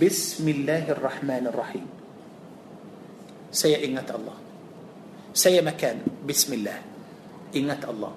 bismillahirrahmanirrahim 0.00 1.86
saya 3.52 3.80
ingat 3.84 4.08
Allah 4.16 4.38
saya 5.36 5.60
makan 5.60 6.24
bismillah 6.24 6.80
ingat 7.52 7.84
Allah 7.84 8.16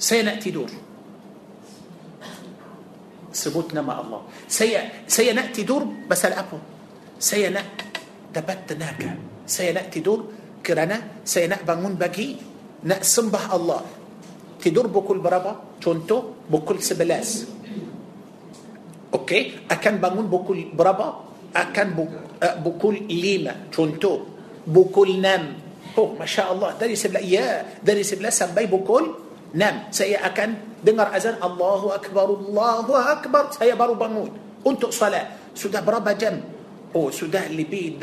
saya 0.00 0.24
nak 0.24 0.40
tidur 0.40 0.91
سبوتنا 3.32 3.80
مع 3.82 3.96
الله. 4.00 4.20
سي 4.48 4.76
سينأتي 5.08 5.64
دور 5.64 6.08
بس 6.08 6.22
الأبو 6.28 6.58
سينا 7.18 7.62
دبت 8.30 8.76
ناكا 8.76 9.10
سينأتي 9.48 10.00
دور 10.00 10.20
كرنا 10.60 11.24
سينأ 11.24 11.64
بانون 11.66 11.98
بجي 11.98 12.36
نأ 12.84 13.00
به 13.02 13.44
الله. 13.56 13.80
تدور 14.62 14.86
بكل 14.86 15.18
بربا 15.18 15.82
تونتو 15.82 16.46
بكل 16.46 16.78
سبلاس. 16.78 17.30
أوكي؟ 19.10 19.66
أكن 19.70 19.98
بانون 19.98 20.30
بكل 20.30 20.70
بربا 20.78 21.08
أكن 21.56 21.88
بكل 22.62 22.96
ليما 23.10 23.74
تونتو 23.74 24.12
بكل 24.70 25.10
نام 25.18 25.44
هو 25.98 26.14
ما 26.14 26.26
شاء 26.26 26.46
الله. 26.54 26.78
داري 26.78 26.94
سبلا 26.94 27.20
يا 27.26 27.66
داري 27.82 28.06
سبلا 28.06 28.30
سباي 28.30 28.70
بكل 28.70 29.04
6 29.52 29.92
saya 29.92 30.24
akan 30.28 30.80
dengar 30.80 31.12
azan 31.12 31.36
Allahu 31.38 31.92
Akbar 31.92 32.24
Allahu 32.24 32.92
Akbar. 32.96 33.52
Saya 33.52 33.76
baru 33.76 33.96
bangun 33.96 34.32
untuk 34.64 34.90
salat 34.92 35.28
sudah 35.52 35.84
berapa 35.84 36.12
jam? 36.16 36.40
Oh 36.96 37.12
sudah 37.12 37.48
lebih 37.52 38.00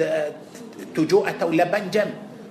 tujuh 0.94 1.26
atau 1.26 1.50
lapan 1.50 1.90
jam. 1.90 2.10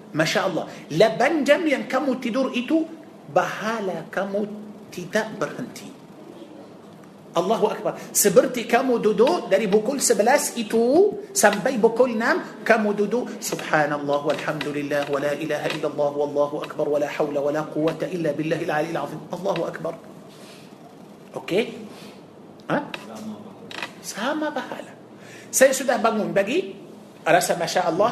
Masya 0.08 0.40
Allah 0.48 0.64
lapan 0.96 1.44
jam 1.44 1.60
yang 1.68 1.84
kamu 1.84 2.16
tidur 2.16 2.48
itu 2.56 2.80
pahala 3.28 4.08
kamu 4.08 4.48
tidak 4.88 5.36
berhenti 5.36 5.97
الله 7.36 7.60
أكبر 7.72 7.92
seperti 8.12 8.64
kamu 8.64 8.96
duduk 8.96 9.48
dari 9.52 9.66
pukul 9.66 10.00
sebelas 10.00 10.58
itu 10.58 11.12
sampai 11.36 11.76
pukul 11.76 12.18
enam 12.18 12.64
kamu 12.66 12.92
duduk 12.92 13.28
سبحان 13.40 13.92
الله 13.92 14.20
والحمد 14.26 14.68
لله 14.68 15.12
ولا 15.12 15.32
إله 15.32 15.66
إلا 15.66 15.88
الله 15.92 16.10
والله 16.16 16.50
أكبر 16.64 16.86
ولا 16.88 17.08
حول 17.08 17.36
ولا 17.38 17.60
قوة 17.60 18.00
إلا 18.02 18.32
بالله 18.32 18.60
العلي 18.64 18.90
العظيم 18.90 19.20
الله 19.32 19.56
أكبر 19.68 19.94
أوكي 21.36 21.62
ها 22.70 22.78
سامة 24.02 24.48
بحالة 24.48 24.92
سي 25.52 25.72
سودا 25.72 25.96
بانون 26.00 26.32
بقي 26.32 26.62
أرسل 27.28 27.58
ما 27.58 27.66
شاء 27.66 27.86
الله 27.88 28.10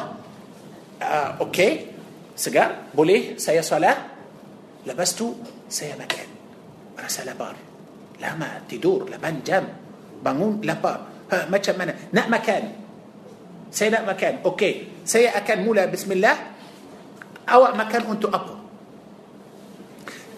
أوكي 1.41 1.71
سجار 2.37 2.71
بوليه 2.93 3.37
سي 3.37 3.61
صلاة 3.61 3.97
لبستو 4.85 5.33
سي 5.69 5.89
مكان 5.99 6.29
أرسل 6.99 7.33
بار 7.33 7.55
Lama 8.17 8.61
tidur, 8.65 9.05
8 9.07 9.45
jam. 9.45 9.63
Bangun, 10.21 10.61
lapar. 10.65 11.07
Ha, 11.29 11.45
macam 11.47 11.75
mana? 11.77 11.93
Nak 12.11 12.27
makan. 12.27 12.63
Saya 13.67 13.99
nak 13.99 14.15
makan. 14.15 14.33
Okey, 14.47 15.03
saya 15.03 15.35
akan 15.37 15.57
mula 15.63 15.85
bismillah. 15.91 16.35
Awak 17.47 17.73
makan 17.79 18.03
untuk 18.11 18.31
apa? 18.31 18.55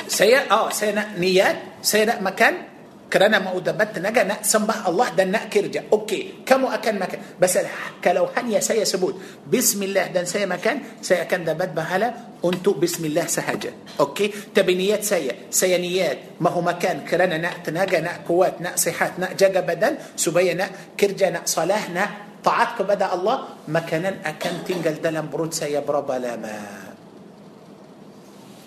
Saya 0.10 0.50
oh, 0.50 0.74
saya 0.74 0.98
nak 0.98 1.10
niat, 1.22 1.82
saya 1.86 2.14
nak 2.14 2.20
makan 2.26 2.69
كرنا 3.10 3.40
ما 3.42 3.52
ودبت 3.58 4.00
نجا 4.00 4.24
نقسم 4.24 4.70
بقى 4.70 4.86
الله 4.86 5.10
ده 5.18 5.24
النق 5.24 5.50
كرجع 5.50 5.82
أوكي 5.90 6.46
كم 6.46 6.66
اكل 6.66 6.96
مكان؟ 7.02 7.42
بس 7.42 7.58
كلو 8.06 8.30
هنيا 8.38 8.62
سي 8.62 8.86
سبوت. 8.86 9.16
بسم 9.50 9.84
الله 9.84 10.14
ده 10.14 10.24
سي 10.30 10.46
مكان 10.46 11.02
سي 11.02 11.26
كان 11.26 11.42
دبت 11.42 11.74
بهلا 11.74 12.14
انتو 12.46 12.78
بسم 12.78 13.10
الله 13.10 13.26
سهجا 13.26 13.98
أوكي 14.00 14.54
تبنيات 14.54 15.04
سي 15.04 15.50
سيانيات 15.50 16.38
ما 16.38 16.50
هو 16.54 16.62
مكان. 16.62 17.10
كرنا 17.10 17.38
نقت 17.38 17.70
نجا 17.70 18.00
نق 18.00 18.30
قوات 18.30 18.62
نق 18.62 18.76
صحات 18.78 19.18
بدل. 19.42 19.94
سبيا 20.16 20.54
نق 20.54 20.70
كرجا 21.00 21.30
نق 21.30 21.46
صلاه 21.50 21.84
نق 21.90 22.12
طاعتك 22.46 22.86
الله. 22.86 23.38
مكانا 23.68 24.22
أكن 24.26 24.56
تنجل 24.70 25.02
دلم 25.02 25.30
برود 25.34 25.54
سي 25.54 25.82
بربا 25.82 26.14
لما. 26.14 26.58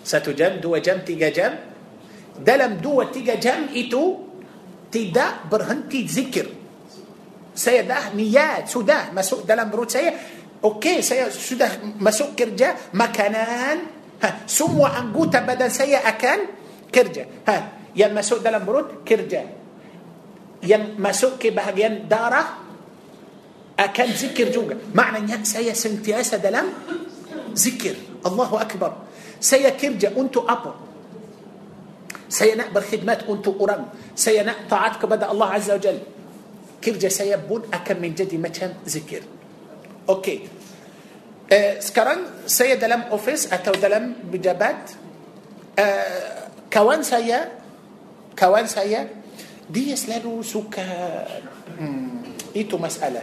ستجم 0.03 0.59
دو 0.59 0.75
جم 0.77 0.99
تيجا 1.07 1.29
جم. 1.29 1.53
دلم 2.43 2.73
دو 2.83 3.03
تيجا 3.03 3.35
جم 3.35 3.71
ايتو 3.75 4.22
tidak 4.93 5.49
berhenti 5.49 6.05
zikir. 6.05 6.45
Saya 7.57 7.81
dah 7.81 8.13
niat, 8.13 8.69
sudah 8.69 9.09
masuk 9.09 9.41
dalam 9.49 9.73
perut 9.73 9.89
saya. 9.89 10.13
Okey, 10.61 11.01
saya 11.01 11.33
sudah 11.33 11.97
masuk 11.97 12.37
kerja, 12.37 12.93
makanan, 12.93 13.75
ha, 14.21 14.45
semua 14.45 14.93
anggota 14.95 15.41
badan 15.41 15.73
saya 15.73 16.05
akan 16.05 16.39
kerja. 16.93 17.25
Ha, 17.49 17.55
yang 17.97 18.13
masuk 18.13 18.45
dalam 18.45 18.61
perut, 18.61 19.01
kerja. 19.01 19.41
Yang 20.61 20.83
masuk 21.01 21.41
ke 21.41 21.49
bahagian 21.49 22.05
darah, 22.05 22.63
akan 23.73 24.07
zikir 24.13 24.53
juga. 24.53 24.77
Maknanya 24.93 25.41
saya 25.41 25.73
sentiasa 25.73 26.37
dalam 26.37 26.69
zikir. 27.57 28.21
Allahu 28.21 28.61
Akbar. 28.61 29.09
Saya 29.41 29.73
kerja 29.75 30.13
untuk 30.15 30.47
apa? 30.47 30.82
سينقبل 32.33 32.73
بالخدمات 32.73 33.29
أنت 33.29 33.47
أرم 33.61 33.83
سينق 34.17 34.65
طاعتك 34.65 35.05
بدأ 35.05 35.29
الله 35.29 35.49
عز 35.53 35.69
وجل. 35.71 35.97
كيرجا 36.81 37.09
سيبون 37.09 37.61
أكم 37.69 38.01
من 38.01 38.17
جدي 38.17 38.41
مكان 38.41 38.73
ذكر. 38.89 39.21
أوكي. 40.09 40.49
أه، 41.53 41.79
سكران 41.79 42.49
سي 42.49 42.75
دلم 42.81 43.01
أوفيس 43.13 43.53
أتو 43.53 43.77
دلم 43.77 44.33
بجابات 44.33 44.83
كوان 46.73 47.03
سي 47.05 47.29
كوان 48.33 48.65
سي 48.67 49.07
دي 49.69 49.95
سلالو 49.95 50.41
سوكا 50.41 50.85
إيتو 52.57 52.77
مسألة. 52.81 53.21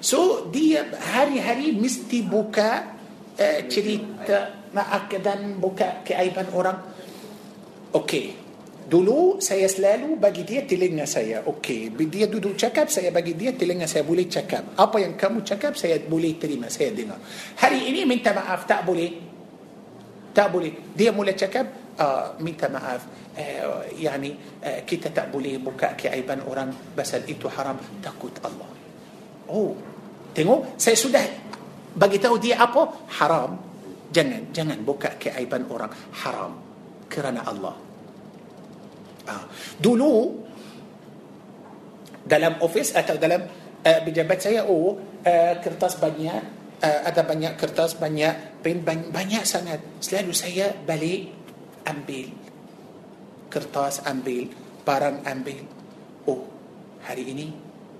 سو 0.00 0.48
دي 0.48 0.80
هاري 1.12 1.40
هاري 1.44 1.76
مستي 1.76 2.24
بوكا. 2.24 2.96
أه، 3.36 3.60
تريت 3.68 4.24
ما 4.72 4.82
أكدن 4.96 5.60
بوكا 5.60 6.08
كأيبان 6.08 6.46
أورام. 6.56 6.78
أوكي. 7.94 8.45
Dulu 8.86 9.42
saya 9.42 9.66
selalu 9.66 10.14
bagi 10.14 10.46
dia 10.46 10.62
telinga 10.62 11.02
saya. 11.10 11.42
Okey, 11.42 11.90
dia 12.06 12.30
duduk 12.30 12.54
cakap, 12.54 12.86
saya 12.86 13.10
bagi 13.10 13.34
dia 13.34 13.50
telinga 13.50 13.82
saya 13.90 14.06
boleh 14.06 14.30
cakap. 14.30 14.78
Apa 14.78 15.02
yang 15.02 15.18
kamu 15.18 15.42
cakap, 15.42 15.74
saya 15.74 15.98
boleh 16.06 16.38
terima, 16.38 16.70
saya 16.70 16.94
dengar. 16.94 17.18
Hari 17.58 17.90
ini 17.90 18.06
minta 18.06 18.30
maaf, 18.30 18.62
tak 18.62 18.86
boleh. 18.86 19.10
Tak 20.30 20.54
boleh. 20.54 20.94
Dia 20.94 21.10
mula 21.10 21.34
cakap, 21.34 21.98
uh, 21.98 22.38
minta 22.38 22.70
maaf. 22.70 23.34
Uh, 23.34 23.90
yani, 23.98 24.38
uh, 24.62 24.86
kita 24.86 25.10
tak 25.10 25.34
boleh 25.34 25.58
buka 25.58 25.98
keaiban 25.98 26.46
orang, 26.46 26.70
pasal 26.94 27.26
itu 27.26 27.50
haram, 27.50 27.74
takut 27.98 28.38
Allah. 28.46 28.70
Oh, 29.50 29.74
tengok, 30.30 30.78
saya 30.78 30.94
sudah 30.94 31.26
bagi 31.98 32.22
tahu 32.22 32.38
dia 32.38 32.62
apa? 32.62 33.10
Haram. 33.18 33.50
Jangan, 34.14 34.54
jangan 34.54 34.78
buka 34.86 35.18
keaiban 35.18 35.66
orang. 35.66 35.90
Haram. 36.22 36.52
Kerana 37.10 37.42
Allah. 37.42 37.85
Ha. 39.26 39.34
Dulu 39.78 40.12
dalam 42.26 42.58
office 42.62 42.94
atau 42.94 43.14
dalam 43.18 43.46
uh, 43.82 44.00
pejabat 44.02 44.38
saya 44.42 44.66
oh 44.66 44.98
uh, 45.22 45.54
kertas 45.62 45.98
banyak 46.02 46.40
uh, 46.82 47.00
ada 47.06 47.22
banyak 47.22 47.54
kertas 47.54 47.94
banyak 47.98 48.62
pen 48.62 48.82
banyak, 48.82 49.10
banyak 49.14 49.42
sangat. 49.46 49.78
Selalu 50.02 50.32
saya 50.34 50.74
balik 50.74 51.30
ambil. 51.86 52.34
Kertas 53.46 54.02
ambil 54.06 54.50
barang 54.82 55.22
ambil. 55.22 55.62
Oh 56.26 56.42
hari 57.06 57.30
ini 57.30 57.46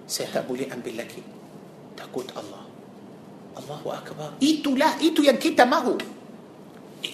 saya 0.07 0.43
tak 0.43 0.51
boleh 0.51 0.67
ambil 0.71 1.03
lagi. 1.03 1.23
Takut 1.95 2.27
Allah. 2.35 2.67
Allahu 3.57 3.89
Akbar. 3.89 4.37
Itulah 4.43 5.01
itu 5.01 5.25
yang 5.25 5.41
kita 5.41 5.65
mahu. 5.65 5.97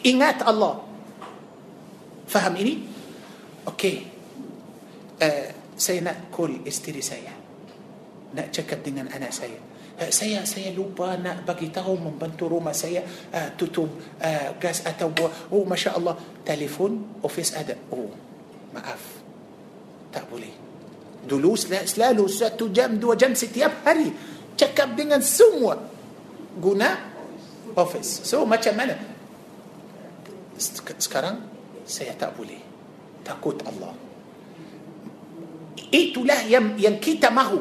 Ingat 0.02 0.43
Allah. 0.43 0.82
Faham 2.26 2.56
ini 2.59 2.91
Okey. 3.68 3.97
Uh, 5.22 5.48
saya 5.78 6.02
nak 6.02 6.30
call 6.34 6.66
isteri 6.66 6.98
saya. 6.98 7.30
Nak 8.32 8.48
cakap 8.51 8.82
dengan 8.82 9.06
anak 9.12 9.30
saya. 9.30 9.59
Uh, 9.98 10.10
saya 10.10 10.43
saya 10.43 10.74
lupa 10.74 11.14
nak 11.14 11.47
bagi 11.47 11.70
tahu 11.70 12.01
membantu 12.01 12.51
rumah 12.51 12.74
saya 12.74 13.06
uh, 13.06 13.48
tutup 13.55 13.90
uh, 14.18 14.48
gas 14.59 14.82
atau. 14.82 15.14
Oh 15.55 15.62
masya 15.62 15.94
Allah 15.94 16.18
telefon 16.43 17.22
office 17.22 17.55
ada. 17.55 17.78
Oh 17.94 18.10
maaf 18.74 19.22
tak 20.10 20.28
boleh. 20.28 20.52
Dulu 21.22 21.55
sel- 21.55 21.86
selalu 21.86 22.26
satu 22.26 22.68
jam 22.74 22.98
dua 22.98 23.14
jam 23.14 23.32
setiap 23.32 23.86
hari 23.86 24.10
cakap 24.59 24.93
dengan 24.98 25.22
semua 25.22 25.78
guna 26.59 26.98
office. 27.78 28.26
So 28.26 28.44
macam 28.44 28.74
mana? 28.74 28.94
Sekarang 30.98 31.43
saya 31.82 32.14
tak 32.14 32.39
boleh 32.39 32.61
takut 33.24 33.59
Allah 33.65 33.94
itulah 35.93 36.40
yang 36.49 36.77
yang 36.77 36.97
kita 37.01 37.28
mahu 37.28 37.61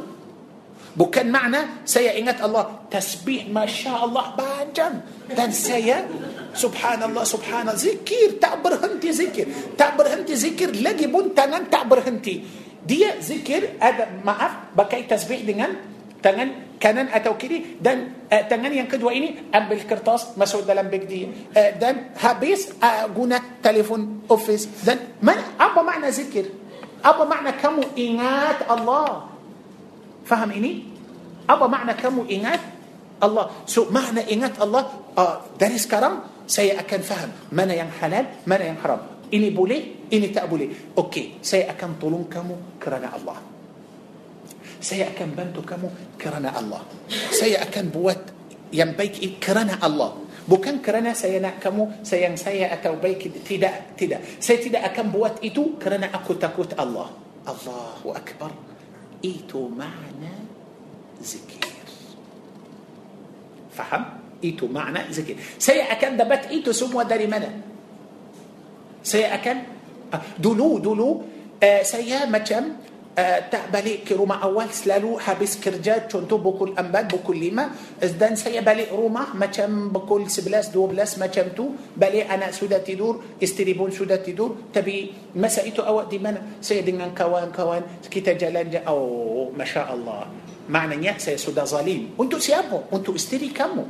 bukan 0.95 1.27
makna 1.31 1.83
saya 1.87 2.15
ingat 2.15 2.43
Allah 2.43 2.87
tasbih 2.91 3.47
masya 3.47 4.07
Allah 4.07 4.35
banjang 4.35 4.95
dan 5.31 5.55
saya 5.55 6.03
subhanallah 6.51 7.23
subhanallah 7.23 7.79
zikir 7.79 8.39
tak 8.39 8.59
berhenti 8.59 9.09
zikir 9.15 9.47
tak 9.79 9.95
berhenti 9.95 10.35
zikir 10.35 10.75
lagi 10.83 11.07
pun 11.07 11.31
tangan 11.31 11.71
tak 11.71 11.87
berhenti 11.87 12.43
dia 12.83 13.19
zikir 13.23 13.79
ada 13.79 14.09
maaf 14.25 14.75
pakai 14.75 15.07
tasbih 15.07 15.47
dengan 15.47 15.71
tangan 16.21 16.71
kanan 16.81 17.13
atau 17.13 17.37
kiri 17.37 17.77
dan 17.77 18.25
uh, 18.29 18.43
tangan 18.49 18.73
yang 18.73 18.89
kedua 18.89 19.13
ini 19.13 19.53
ambil 19.53 19.81
kertas 19.85 20.33
masuk 20.33 20.65
dalam 20.65 20.89
beg 20.89 21.05
dia 21.05 21.29
uh, 21.29 21.71
dan 21.77 22.13
habis 22.17 22.73
uh, 22.81 23.05
guna 23.09 23.37
telefon 23.61 24.25
office 24.29 24.65
dan 24.81 25.17
mana 25.21 25.50
apa 25.81 25.97
makna 25.97 26.13
zikir? 26.13 26.45
Apa 27.01 27.25
makna 27.25 27.57
kamu 27.57 27.97
ingat 27.97 28.69
Allah? 28.69 29.33
Faham 30.21 30.53
ini? 30.53 30.85
Apa 31.49 31.65
makna 31.65 31.97
kamu 31.97 32.29
ingat 32.29 32.61
Allah? 33.17 33.49
So 33.65 33.89
makna 33.89 34.21
ingat 34.29 34.61
Allah 34.61 34.85
uh, 35.17 35.41
dari 35.57 35.81
sekarang 35.81 36.45
saya 36.45 36.77
akan 36.85 37.01
faham 37.01 37.31
mana 37.49 37.73
yang 37.73 37.89
halal 37.97 38.45
mana 38.45 38.61
yang 38.61 38.77
haram. 38.77 39.25
Ini 39.33 39.49
boleh 39.49 40.05
ini 40.13 40.29
tak 40.29 40.45
boleh. 40.45 40.93
Okey 40.93 41.41
saya 41.41 41.73
akan 41.73 41.97
tolong 41.97 42.29
kamu 42.29 42.77
kerana 42.77 43.17
Allah. 43.17 43.41
Saya 44.77 45.09
akan 45.09 45.33
bantu 45.33 45.65
kamu 45.65 46.13
kerana 46.21 46.53
Allah. 46.53 46.85
Saya 47.33 47.65
akan 47.65 47.89
buat 47.89 48.21
yang 48.69 48.93
baik 48.93 49.41
kerana 49.41 49.81
Allah 49.81 50.13
bukan 50.45 50.81
kerana 50.81 51.13
saya 51.13 51.37
nak 51.37 51.61
kamu 51.61 52.05
sayang 52.05 52.35
saya 52.37 52.73
atau 52.73 52.97
baik 52.97 53.43
tidak 53.45 53.93
tidak 53.97 54.21
saya 54.41 54.57
tidak 54.57 54.81
akan 54.93 55.13
buat 55.13 55.33
itu 55.45 55.77
kerana 55.77 56.09
aku 56.09 56.37
takut 56.37 56.69
Allah 56.77 57.09
Allahu 57.45 58.13
akbar 58.13 58.53
itu 59.21 59.69
makna 59.69 60.33
zikir 61.21 61.61
faham 63.73 64.21
itu 64.41 64.65
makna 64.65 65.05
zikir 65.13 65.37
saya 65.61 65.89
akan 65.93 66.17
dapat 66.17 66.49
itu 66.49 66.73
semua 66.73 67.05
dari 67.05 67.29
mana 67.29 67.49
saya 69.01 69.37
akan 69.37 69.57
uh, 70.13 70.21
dulu 70.37 70.81
dulu 70.81 71.09
uh, 71.61 71.81
saya 71.85 72.25
macam 72.25 72.77
uh, 73.17 73.39
tak 73.47 73.71
balik 73.71 74.07
ke 74.07 74.13
rumah 74.15 74.39
awal 74.43 74.69
selalu 74.71 75.19
habis 75.19 75.59
kerja 75.59 76.07
contoh 76.07 76.39
pukul 76.39 76.75
4 76.75 77.11
pukul 77.11 77.37
5 77.37 78.15
dan 78.15 78.33
saya 78.39 78.63
balik 78.63 78.91
rumah 78.91 79.35
macam 79.35 79.91
pukul 79.91 80.27
11 80.27 80.71
12 80.71 81.21
macam 81.21 81.45
tu. 81.55 81.65
Balik 81.95 82.27
anak 82.27 82.51
sudah 82.55 82.79
tidur 82.83 83.37
isteri 83.39 83.75
pun 83.75 83.91
sudah 83.91 84.19
tidur. 84.19 84.71
Tapi 84.71 85.11
masa 85.35 85.63
itu 85.63 85.83
awak 85.83 86.07
di 86.11 86.19
mana? 86.19 86.59
Saya 86.63 86.83
dengan 86.83 87.11
kawan-kawan 87.11 88.03
kita 88.07 88.35
jalan 88.35 88.67
oh 88.87 89.51
masya 89.55 89.91
Allah 89.91 90.27
maknanya 90.71 91.19
saya 91.19 91.35
sudah 91.35 91.67
zalim. 91.67 92.15
Untuk 92.15 92.39
siapa? 92.39 92.87
Untuk 92.93 93.19
isteri 93.19 93.51
kamu. 93.51 93.83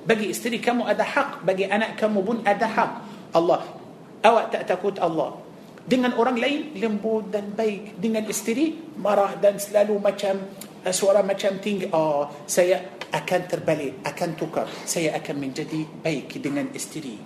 Bagi 0.00 0.32
isteri 0.32 0.58
kamu 0.58 0.88
ada 0.88 1.04
hak 1.04 1.44
bagi 1.44 1.68
anak 1.68 1.94
kamu 2.00 2.18
pun 2.24 2.38
ada 2.42 2.66
hak. 2.66 2.92
Allah 3.30 3.80
awak 4.24 4.52
tak 4.52 4.68
takut 4.68 4.96
Allah 5.00 5.49
dengan 5.90 6.14
orang 6.14 6.38
lain 6.38 6.78
lembut 6.78 7.34
dan 7.34 7.50
baik. 7.50 7.98
Dengan 7.98 8.22
isteri 8.30 8.78
marah 9.02 9.34
dan 9.42 9.58
selalu 9.58 9.98
macam 9.98 10.38
uh, 10.86 10.94
suara 10.94 11.26
macam 11.26 11.58
tinggi 11.58 11.90
oh 11.90 12.30
saya 12.46 13.02
akan 13.10 13.40
terbalik 13.50 13.98
akan 14.06 14.30
tukar. 14.38 14.70
Saya 14.86 15.18
akan 15.18 15.36
menjadi 15.42 15.82
baik 15.82 16.38
dengan 16.38 16.70
isteri. 16.70 17.18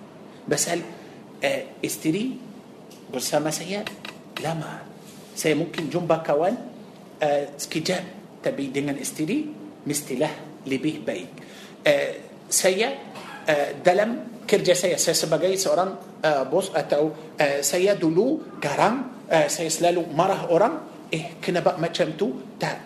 Pasal 0.48 0.80
uh, 1.44 1.62
isteri 1.84 2.40
bersama 3.12 3.52
saya 3.52 3.84
lama. 4.40 4.80
Saya 5.36 5.60
mungkin 5.60 5.92
jumpa 5.92 6.24
kawan 6.24 6.54
uh, 7.20 7.44
sekejap. 7.60 8.24
Tapi 8.40 8.72
dengan 8.72 8.96
isteri 8.96 9.44
mestilah 9.84 10.64
lebih 10.64 11.04
baik. 11.04 11.30
Uh, 11.84 12.12
saya 12.48 13.13
dalam 13.84 14.34
kerja 14.44 14.76
saya 14.76 14.96
saya 15.00 15.16
sebagai 15.16 15.52
seorang 15.56 16.20
uh, 16.20 16.44
bos 16.46 16.70
atau 16.70 17.12
uh, 17.36 17.60
saya 17.64 17.96
dulu 17.96 18.60
garang 18.60 19.24
uh, 19.28 19.48
saya 19.48 19.72
selalu 19.72 20.04
marah 20.12 20.48
orang 20.52 20.74
eh 21.08 21.40
kenapa 21.40 21.76
macam 21.80 22.12
tu? 22.14 22.56
Tak. 22.60 22.76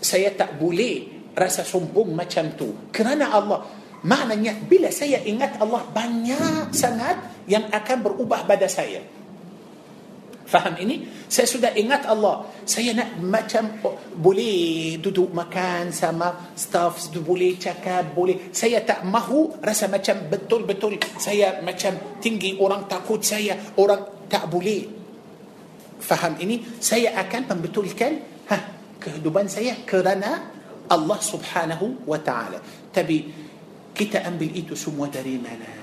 Saya 0.00 0.32
tak 0.36 0.60
boleh 0.60 1.28
rasa 1.32 1.64
sombong 1.64 2.12
macam 2.12 2.52
tu. 2.54 2.92
Kerana 2.92 3.32
Allah. 3.32 3.60
Maknanya 4.06 4.68
bila 4.68 4.92
saya 4.92 5.24
ingat 5.24 5.58
Allah 5.58 5.82
banyak 5.90 6.70
sangat 6.70 7.16
yang 7.48 7.66
akan 7.72 7.98
berubah 8.04 8.44
pada 8.44 8.68
saya 8.68 9.02
Faham 10.46 10.78
ini? 10.78 11.02
Saya 11.26 11.50
sudah 11.50 11.74
ingat 11.74 12.06
Allah. 12.06 12.46
Saya 12.62 12.94
nak 12.94 13.18
macam 13.18 13.82
oh, 13.82 13.98
boleh 14.14 14.94
duduk 15.02 15.34
makan 15.34 15.90
sama 15.90 16.54
staff, 16.54 17.10
boleh 17.18 17.58
cakap, 17.58 18.14
boleh. 18.14 18.54
Saya 18.54 18.86
tak 18.86 19.02
mahu 19.02 19.58
rasa 19.58 19.90
macam 19.90 20.30
betul-betul 20.30 21.02
saya 21.18 21.58
macam 21.66 22.22
tinggi 22.22 22.54
orang 22.62 22.86
takut 22.86 23.18
saya, 23.18 23.58
orang 23.74 24.30
tak 24.30 24.46
boleh. 24.46 24.86
Faham 25.98 26.38
ini? 26.38 26.62
Saya 26.78 27.18
akan 27.18 27.50
membetulkan 27.50 28.46
ha, 28.46 28.56
kehidupan 29.02 29.50
saya 29.50 29.82
kerana 29.82 30.54
Allah 30.86 31.18
subhanahu 31.18 32.06
wa 32.06 32.22
ta'ala. 32.22 32.62
Tapi 32.94 33.16
kita 33.90 34.22
ambil 34.22 34.54
itu 34.54 34.78
semua 34.78 35.10
dari 35.10 35.34
mana? 35.42 35.74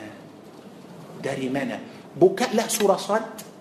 Dari 1.20 1.52
mana? 1.52 1.76
Bukalah 2.16 2.72
surah 2.72 3.02
Sad 3.02 3.53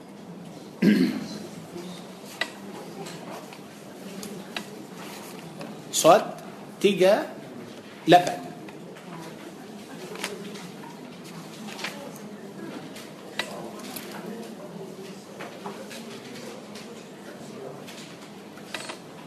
صوت 5.92 6.24
تيجا 6.80 7.26
لبن. 8.08 8.38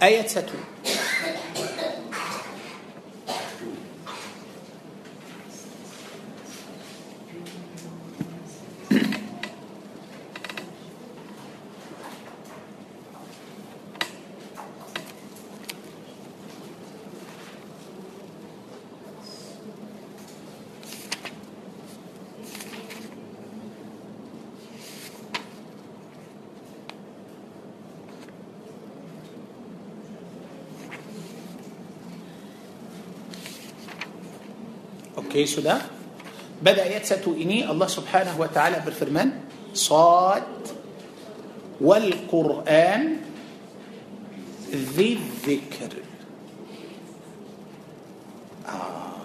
آية 0.03 0.27
ستون. 0.27 0.64
كيس 35.35 35.59
ده 35.59 35.83
بدأ 36.63 36.95
يتساتو 36.95 37.35
إني 37.35 37.67
الله 37.67 37.87
سبحانه 37.91 38.39
وتعالى 38.39 38.87
بالفرمان 38.87 39.43
صاد 39.75 40.47
والقرآن 41.83 43.03
ذي 44.71 45.19
الذكر. 45.19 45.91
آه. 48.63 49.19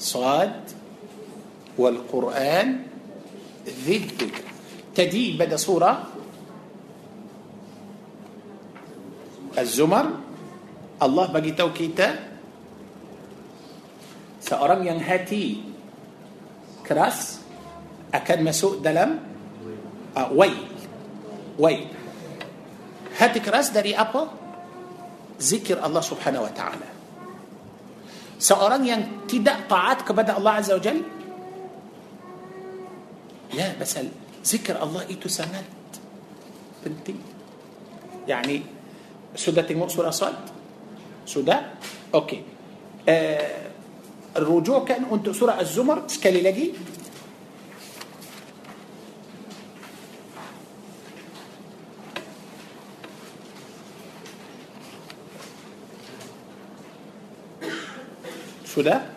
صاد 0.00 0.60
والقرآن 1.76 2.68
ذي 3.84 3.96
الذكر. 3.96 4.44
تدي 4.96 5.36
بدأ 5.36 5.60
صورة 5.60 5.92
الزمر. 9.60 10.06
الله 11.02 11.26
بقي 11.36 11.52
توكيته 11.52 12.31
seorang 14.52 14.84
yang 14.84 15.00
hati 15.00 15.64
keras 16.84 17.40
akan 18.12 18.38
masuk 18.44 18.84
dalam 18.84 19.16
uh, 20.12 20.28
wai 20.36 20.52
wai 21.56 21.88
hati 23.16 23.40
keras 23.40 23.72
dari 23.72 23.96
apa 23.96 24.28
zikir 25.40 25.80
Allah 25.80 26.04
subhanahu 26.04 26.44
wa 26.44 26.52
ta'ala 26.52 26.88
seorang 28.36 28.84
yang 28.84 29.24
tidak 29.24 29.64
taat 29.72 30.04
kepada 30.04 30.36
Allah 30.36 30.60
azza 30.60 30.76
wa 30.76 30.84
jal 30.84 31.00
ya 33.56 33.72
pasal 33.80 34.12
zikir 34.44 34.76
Allah 34.76 35.08
itu 35.08 35.32
sangat 35.32 35.64
penting 36.84 37.16
yani 38.28 38.60
sudah 39.32 39.64
tengok 39.64 39.88
surah 39.88 40.12
Sad 40.12 40.36
sudah 41.24 41.80
okey 42.12 42.40
uh, 43.08 43.71
الرجوع 44.36 44.84
كأن 44.84 45.04
أنت 45.12 45.30
سورة 45.30 45.60
الزمر. 45.60 45.98
تسكالي 46.00 46.40
لجي 46.40 46.72
سوده 58.64 59.11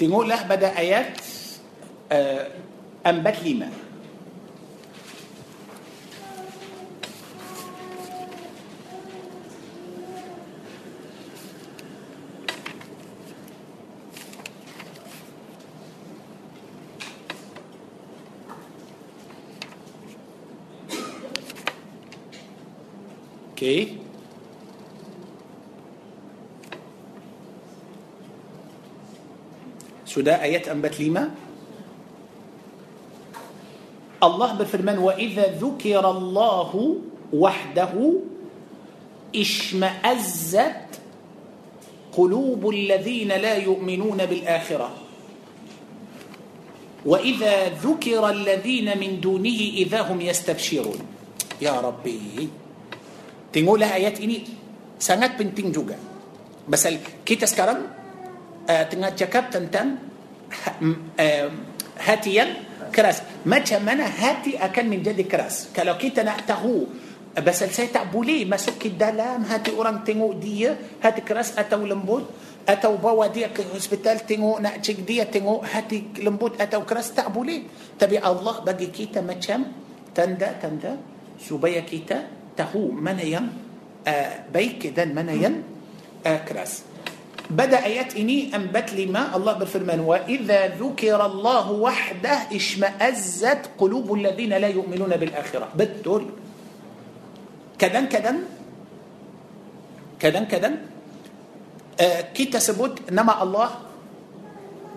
تنقول 0.00 0.28
له 0.28 0.42
بدأ 0.42 0.78
آيات 0.78 1.20
آه، 2.12 2.48
انبات 3.06 3.42
لي 3.42 3.54
ما 3.54 3.70
Okay. 23.60 23.99
سوداء 30.10 30.42
آيات 30.42 30.66
أنبت 30.66 30.98
لي 31.00 31.30
الله 34.18 34.50
بفرمان 34.58 34.98
وإذا 34.98 35.62
ذكر 35.62 36.04
الله 36.10 36.70
وحده 37.32 37.94
اشمأزت 39.30 40.90
قلوب 42.10 42.62
الذين 42.68 43.30
لا 43.30 43.54
يؤمنون 43.54 44.18
بالآخرة. 44.26 44.90
وإذا 47.06 47.54
ذكر 47.78 48.22
الذين 48.30 48.98
من 48.98 49.20
دونه 49.22 49.60
إذا 49.86 50.00
هم 50.10 50.18
يستبشرون. 50.20 51.00
يا 51.62 51.80
ربي. 51.80 52.50
تنقول 53.52 53.82
آيات 53.82 54.20
إني 54.20 54.38
سنت 54.98 55.32
بنتين 55.38 55.72
جوجا 55.72 55.98
بس 56.68 56.88
كي 57.26 57.36
تسكرم 57.36 57.99
uh, 58.70 58.84
tengah 58.86 59.10
cakap 59.18 59.50
tentang 59.50 59.98
uh, 61.18 61.48
hati 61.98 62.38
yang 62.38 62.50
keras. 62.94 63.26
Macam 63.42 63.82
mana 63.82 64.06
hati 64.06 64.54
akan 64.54 64.84
menjadi 64.86 65.26
keras? 65.26 65.74
Kalau 65.74 65.98
kita 65.98 66.22
nak 66.22 66.46
tahu 66.46 66.86
Pasal 67.30 67.70
saya 67.70 67.86
tak 67.94 68.10
boleh 68.10 68.42
masuk 68.42 68.74
ke 68.74 68.90
dalam 68.98 69.46
hati 69.46 69.70
orang 69.70 70.02
tengok 70.02 70.34
dia 70.42 70.74
hati 70.98 71.22
keras 71.22 71.54
atau 71.54 71.86
lembut 71.86 72.26
atau 72.66 72.98
bawa 72.98 73.30
dia 73.30 73.54
ke 73.54 73.70
hospital 73.70 74.26
tengok 74.26 74.58
nak 74.58 74.82
cek 74.82 75.06
dia 75.06 75.30
tengok 75.30 75.62
hati 75.62 76.10
lembut 76.26 76.58
atau 76.58 76.82
keras 76.82 77.14
tak 77.14 77.30
boleh 77.30 77.70
tapi 77.94 78.18
Allah 78.18 78.66
bagi 78.66 78.90
kita 78.90 79.22
macam 79.22 79.62
tanda-tanda 80.10 80.98
supaya 81.38 81.86
kita 81.86 82.26
tahu 82.58 82.90
mana 82.98 83.22
yang 83.22 83.46
uh, 84.02 84.32
baik 84.50 84.90
dan 84.90 85.14
mana 85.14 85.30
yang 85.30 85.62
uh, 86.26 86.40
keras 86.42 86.89
بدا 87.50 87.82
ايات 87.84 88.14
اني 88.14 88.54
انبت 88.54 88.94
لما 88.94 89.34
الله 89.36 89.52
بالفرمان 89.58 90.00
وإذا 90.00 90.78
ذكر 90.78 91.18
الله 91.18 91.66
وحده 91.72 92.36
اشمئزت 92.54 93.74
قلوب 93.78 94.06
الذين 94.14 94.52
لا 94.54 94.70
يؤمنون 94.70 95.12
بالآخرة. 95.16 95.74
بالدول 95.74 96.24
كذا 97.78 98.00
كذا 98.06 98.32
كذا 100.20 100.40
كذا 100.46 100.70
آه 102.00 102.22
kita 102.32 102.62
sebut 102.62 103.12
nama 103.12 103.36
Allah 103.42 103.82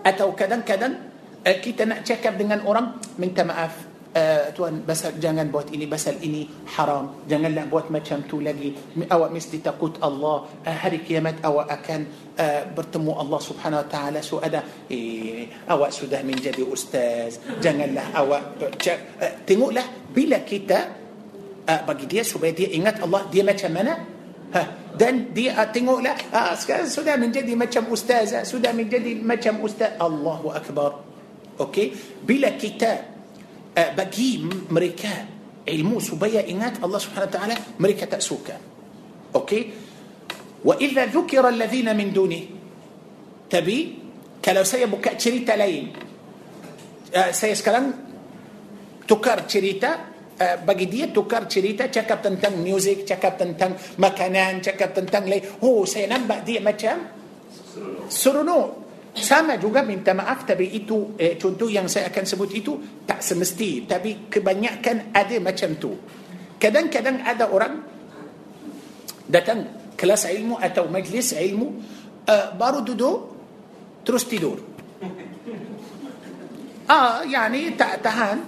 atau 0.04 0.32
kadang-kadang 0.32 1.00
uh, 1.44 1.56
kita 1.60 1.84
nak 1.84 2.04
cakap 2.06 2.36
dengan 2.36 2.64
orang 2.64 2.96
minta 3.20 3.44
maaf 3.44 3.93
uh, 4.14 4.54
tuan 4.54 4.86
basal 4.86 5.18
jangan 5.18 5.50
buat 5.50 5.68
ini 5.74 5.84
basal 5.90 6.16
ini 6.22 6.46
haram. 6.78 7.26
Janganlah 7.26 7.66
buat 7.66 7.90
macam 7.90 8.22
tu 8.24 8.40
lagi. 8.40 8.72
Awak 8.96 9.30
mesti 9.34 9.60
takut 9.60 9.98
Allah. 10.00 10.46
Uh, 10.62 10.76
hari 10.78 11.02
kiamat 11.02 11.42
awak 11.42 11.68
akan 11.68 12.00
uh, 12.38 12.62
bertemu 12.72 13.12
Allah 13.18 13.40
subhanahu 13.42 13.82
wa 13.82 13.88
ta'ala. 13.90 14.18
So 14.22 14.38
ada 14.40 14.62
eh, 14.88 15.50
awak 15.68 15.90
sudah 15.90 16.22
menjadi 16.22 16.62
ustaz. 16.62 17.42
Janganlah 17.58 18.14
awak 18.14 18.62
tengoklah 19.44 19.84
bila 20.14 20.40
kita 20.46 21.02
bagi 21.64 22.04
dia 22.04 22.20
supaya 22.20 22.52
dia 22.52 22.68
ingat 22.76 23.00
Allah 23.00 23.24
dia 23.32 23.40
macam 23.40 23.72
mana? 23.72 24.14
Ha, 24.54 24.60
dan 24.94 25.34
dia 25.34 25.58
uh, 25.58 25.66
tengoklah 25.66 26.14
uh, 26.30 26.54
sekarang 26.54 26.86
sudah 26.86 27.18
menjadi 27.18 27.58
macam 27.58 27.90
ustaz 27.90 28.30
uh, 28.30 28.46
sudah 28.46 28.70
menjadi 28.70 29.18
macam 29.18 29.58
ustaz. 29.66 29.98
Allahu 29.98 30.54
Akbar. 30.54 31.02
Okey? 31.58 31.90
Bila 32.22 32.54
kita 32.54 33.13
bagi 33.74 34.38
mereka 34.70 35.12
ilmu 35.66 35.98
supaya 35.98 36.44
ingat 36.44 36.78
Allah 36.84 37.00
subhanahu 37.00 37.30
wa 37.30 37.34
ta'ala 37.34 37.56
mereka 37.80 38.06
tak 38.06 38.22
suka 38.22 38.54
okey 39.34 39.62
wa 40.64 40.74
idza 40.78 41.10
dhukira 41.10 41.50
alladhina 41.50 41.96
min 41.96 42.14
duni 42.14 42.40
tabi 43.50 43.98
kalau 44.38 44.62
saya 44.62 44.86
buka 44.86 45.16
cerita 45.16 45.56
lain 45.56 45.90
uh, 47.10 47.30
saya 47.32 47.54
sekarang 47.56 47.86
tukar 49.04 49.48
cerita 49.48 50.12
Uh, 50.34 50.58
bagi 50.66 50.90
dia 50.90 51.14
tukar 51.14 51.46
cerita 51.46 51.86
cakap 51.86 52.18
tentang 52.18 52.58
muzik 52.58 53.06
cakap 53.06 53.38
tentang 53.38 53.78
makanan 54.02 54.58
cakap 54.58 54.90
tentang 54.90 55.30
lain 55.30 55.62
oh 55.62 55.86
saya 55.86 56.10
nampak 56.10 56.42
dia 56.42 56.58
macam 56.58 57.06
seronok 58.10 58.83
sama 59.14 59.54
juga 59.62 59.86
minta 59.86 60.10
maaf 60.10 60.42
tapi 60.42 60.74
itu 60.74 61.14
eh, 61.14 61.38
contoh 61.38 61.70
yang 61.70 61.86
saya 61.86 62.10
akan 62.10 62.24
sebut 62.26 62.50
itu 62.50 62.72
tak 63.06 63.22
semesti 63.22 63.86
tapi 63.86 64.26
kebanyakan 64.26 65.14
ada 65.14 65.38
macam 65.38 65.78
tu. 65.78 65.94
Kadang-kadang 66.58 67.22
ada 67.22 67.46
orang 67.46 67.74
datang 69.30 69.92
kelas 69.94 70.26
ilmu 70.34 70.58
atau 70.58 70.90
majlis 70.90 71.30
ilmu 71.38 71.66
uh, 72.26 72.46
baru 72.58 72.82
duduk 72.82 73.18
terus 74.02 74.26
tidur. 74.26 74.58
Ah 76.90 77.22
yani 77.22 77.78
tak 77.78 78.02
tahan. 78.02 78.38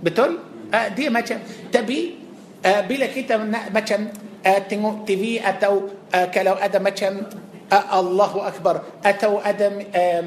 Betul? 0.00 0.40
Uh, 0.72 0.88
dia 0.96 1.12
macam 1.12 1.36
tapi 1.68 2.16
uh, 2.64 2.82
bila 2.88 3.12
kita 3.12 3.38
nak 3.44 3.68
macam 3.70 4.08
uh, 4.40 4.60
tengok 4.64 5.04
TV 5.04 5.36
atau 5.36 5.92
uh, 6.10 6.26
kalau 6.32 6.56
ada 6.56 6.80
macam 6.80 7.28
الله 7.74 8.32
أكبر. 8.48 8.74
أتوا 9.04 9.48
أدم 9.48 9.74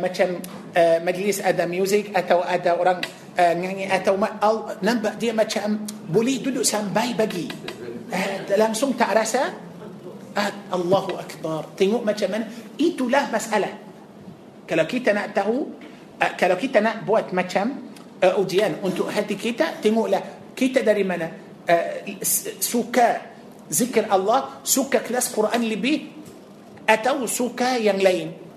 مثلا 0.03 0.39
مجلس 0.77 1.41
أدم 1.41 1.69
ميوزيك 1.69 2.17
أتوا 2.17 2.43
ادا 2.53 2.71
اورانج 2.71 3.05
يعني 3.37 3.95
أتوا 3.95 4.17
نمبا 4.83 5.09
دي 5.15 5.31
مثلا 5.31 5.79
بولي 6.09 6.37
دودو 6.37 6.63
سام 6.63 6.91
باي 6.91 7.13
بجي. 7.13 7.47
لانسون 8.57 8.97
تعرسا 8.97 9.43
الله 10.73 11.07
أكبر. 11.19 11.65
تيمو 11.77 12.03
مثلا 12.03 12.43
إيتو 12.79 13.09
لا 13.09 13.31
مسألة. 13.31 13.71
كلاكيتا 14.69 15.13
ناتهو 15.13 15.65
كلاكيتا 16.39 16.79
نا 16.79 17.07
بوات 17.07 17.33
مثلا 17.33 17.71
أوديان. 18.23 18.83
أنتو 18.85 19.03
هاتي 19.07 19.35
كيتا 19.35 19.65
تنوء 19.83 20.09
له 20.09 20.21
كيتا 20.55 20.81
داري 20.81 21.03
منا 21.03 21.31
سوكا 22.59 23.21
ذكر 23.71 24.05
الله. 24.15 24.43
سوكا 24.63 24.99
كلاس 24.99 25.35
قرآن 25.35 25.63
لبي. 25.63 26.16
Atau 26.87 27.27
suka 27.27 27.75
yang 27.75 27.99
lain 27.99 28.47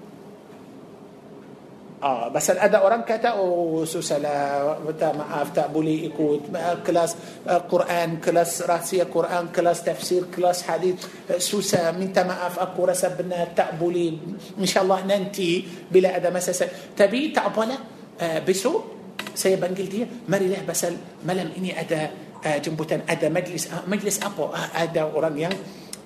Ah, 2.01 2.33
pasal 2.33 2.57
ada 2.57 2.81
orang 2.81 3.05
kata 3.05 3.37
oh 3.37 3.85
susahlah 3.85 4.81
minta 4.81 5.13
maaf 5.13 5.53
tak 5.53 5.69
boleh 5.69 6.09
ikut 6.09 6.49
kelas 6.81 7.45
uh, 7.45 7.61
Quran, 7.69 8.17
kelas 8.17 8.65
rahsia 8.65 9.05
Quran, 9.05 9.53
kelas 9.53 9.85
tafsir, 9.85 10.33
kelas 10.33 10.65
hadis 10.65 10.97
uh, 11.29 11.37
susah 11.37 11.93
minta 11.93 12.25
maaf 12.25 12.57
aku 12.57 12.89
rasa 12.89 13.13
benar 13.13 13.53
tak 13.53 13.77
boleh 13.77 14.17
insyaallah 14.57 15.05
nanti 15.05 15.61
bila 15.93 16.17
ada 16.17 16.33
masa 16.33 16.57
tapi 16.97 17.37
tak 17.37 17.53
apalah 17.53 17.77
uh, 18.17 18.41
besok 18.49 19.13
saya 19.37 19.61
panggil 19.61 19.85
dia 19.85 20.09
marilah 20.25 20.65
pasal 20.65 20.97
malam 21.21 21.53
ini 21.53 21.77
ada 21.77 22.09
uh, 22.41 22.59
jemputan 22.65 23.05
ada 23.05 23.29
majlis 23.29 23.69
uh, 23.69 23.85
majlis 23.85 24.25
apa 24.25 24.49
uh, 24.49 24.69
ada 24.73 25.05
orang 25.05 25.37
yang 25.37 25.53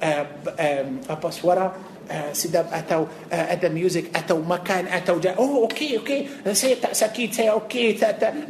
uh, 0.02 0.24
um, 0.42 0.88
apa 1.06 1.28
suara 1.30 1.70
uh, 1.70 1.93
sedap 2.36 2.68
atau 2.68 3.08
uh, 3.08 3.46
ada 3.48 3.66
music 3.72 4.12
atau 4.12 4.38
makan 4.44 4.86
atau 4.92 5.16
ja- 5.18 5.36
oh 5.40 5.64
okey 5.66 6.00
okey. 6.04 6.20
Saya 6.52 6.76
tak 6.76 6.92
sakit 6.92 7.28
saya 7.32 7.56
okey 7.64 7.96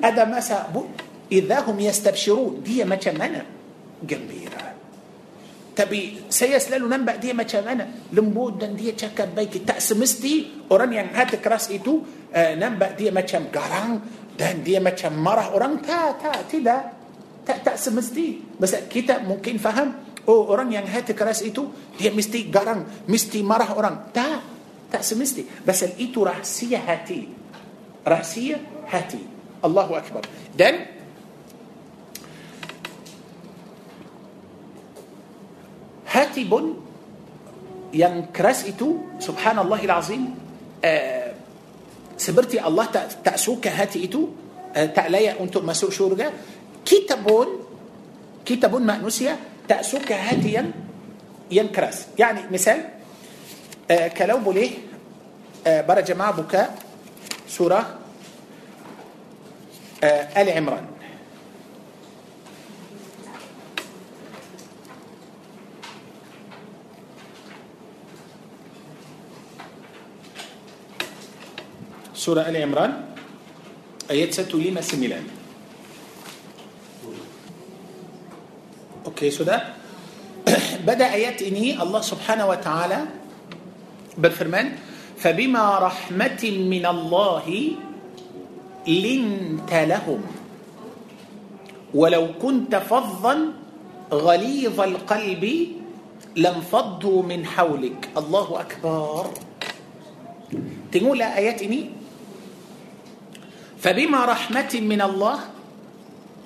ada 0.03 0.23
masa 0.27 0.69
bu 0.69 0.91
idza 1.31 1.65
hum 1.65 1.79
yastabshirun 1.79 2.61
dia 2.61 2.85
macam 2.85 3.15
mana? 3.17 3.41
Gembira. 4.05 4.77
Tapi 5.75 6.31
saya 6.31 6.61
selalu 6.61 6.87
nampak 6.87 7.19
dia 7.19 7.35
macam 7.35 7.65
mana? 7.67 7.89
Lembut 8.15 8.63
dan 8.63 8.79
dia 8.79 8.95
cakap 8.95 9.35
baik. 9.35 9.67
Tak 9.67 9.83
semesti 9.83 10.67
orang 10.71 10.91
yang 10.95 11.09
hati 11.11 11.43
keras 11.43 11.67
itu 11.73 11.99
nampak 12.35 12.95
dia 12.95 13.11
macam 13.11 13.51
garang 13.51 13.99
dan 14.39 14.63
dia 14.63 14.79
macam 14.79 15.17
marah 15.19 15.51
orang. 15.51 15.83
Tak 15.83 16.23
tak 16.23 16.39
tidak. 16.47 16.83
Tak 17.43 17.59
tak 17.67 17.77
semesti. 17.81 18.55
Masa 18.61 18.87
kita 18.87 19.25
mungkin 19.27 19.59
faham 19.59 20.04
oh 20.29 20.49
orang 20.49 20.73
yang 20.73 20.87
hati 20.89 21.13
keras 21.13 21.45
itu 21.45 21.69
dia 21.97 22.11
mesti 22.11 22.49
garang 22.49 23.07
mesti 23.09 23.39
marah 23.45 23.77
orang 23.77 24.11
tak 24.15 24.41
tak 24.89 25.03
semesti 25.03 25.45
pasal 25.65 25.97
itu 26.01 26.23
rahsia 26.23 26.81
hati 26.81 27.29
rahsia 28.05 28.61
hati 28.89 29.21
Allahu 29.65 29.93
akbar 29.97 30.23
dan 30.53 30.87
hati 36.15 36.43
pun 36.47 36.79
yang 37.95 38.31
keras 38.31 38.67
itu 38.67 39.19
subhanallahil 39.19 39.93
azim 39.95 40.23
uh, 40.83 41.29
seperti 42.15 42.63
Allah 42.63 42.87
tak 42.91 43.23
tak 43.23 43.37
suka 43.39 43.71
hati 43.71 44.07
itu 44.07 44.31
uh, 44.75 44.89
tak 44.95 45.11
layak 45.11 45.43
untuk 45.43 45.67
masuk 45.67 45.91
syurga 45.91 46.31
kita 46.87 47.19
pun 47.19 47.65
kita 48.45 48.69
pun 48.71 48.85
manusia 48.85 49.54
تأسوك 49.69 50.13
هاتيا 50.13 50.71
ينكرس 51.51 52.07
يعني 52.19 52.41
مثال 52.53 52.85
آه 53.91 54.09
كلو 54.09 54.39
بوليه 54.39 54.71
آه 55.67 55.81
برا 55.81 56.01
بكاء 56.31 56.79
سورة 57.49 57.99
آه، 60.05 60.43
آل 60.43 60.51
عمران. 60.51 60.87
سورة 72.15 72.41
آل 72.49 72.57
عمران 72.57 73.05
آية 74.11 74.31
satu 74.31 74.59
lima 74.59 74.81
sembilan. 74.81 75.25
Okey 79.05 79.31
so 79.31 79.45
dah 79.45 79.61
pada 80.85 81.13
ayat 81.13 81.43
ini 81.43 81.77
الله 81.83 82.01
سبحانه 82.01 82.45
وتعالى 82.49 82.99
berfirman 84.19 84.67
فبما 85.17 85.65
رحمة 85.79 86.43
من 86.45 86.85
الله 86.87 87.47
لنت 88.89 89.73
لهم. 89.73 90.21
ولو 91.95 92.25
كنت 92.43 92.73
فظا 92.77 93.37
غليظ 94.13 94.81
القلب 94.81 95.45
لانفضوا 96.37 97.21
من 97.23 97.41
حولك. 97.47 98.01
الله 98.17 98.49
أكبر. 98.61 99.25
تقول 100.93 101.23
آيات 101.23 101.63
إني. 101.63 101.83
فبما 103.81 104.21
رحمة 104.25 104.73
من 104.85 105.01
الله 105.01 105.37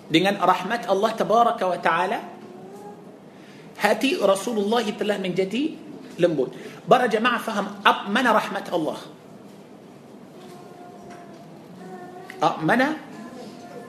dengan 0.09 0.40
rahmat 0.40 0.89
Allah 0.89 1.12
tabaraka 1.12 1.68
wa 1.68 1.76
ta'ala 1.76 2.38
hati 3.78 4.18
Rasulullah 4.18 4.82
telah 4.82 5.16
menjadi 5.22 5.74
lembut. 6.18 6.55
Para 6.84 7.06
jemaah 7.06 7.38
faham 7.38 7.66
ab 7.86 8.10
mana 8.10 8.34
rahmat 8.34 8.66
Allah? 8.74 8.98
Ab 12.38 12.62
mana 12.62 12.98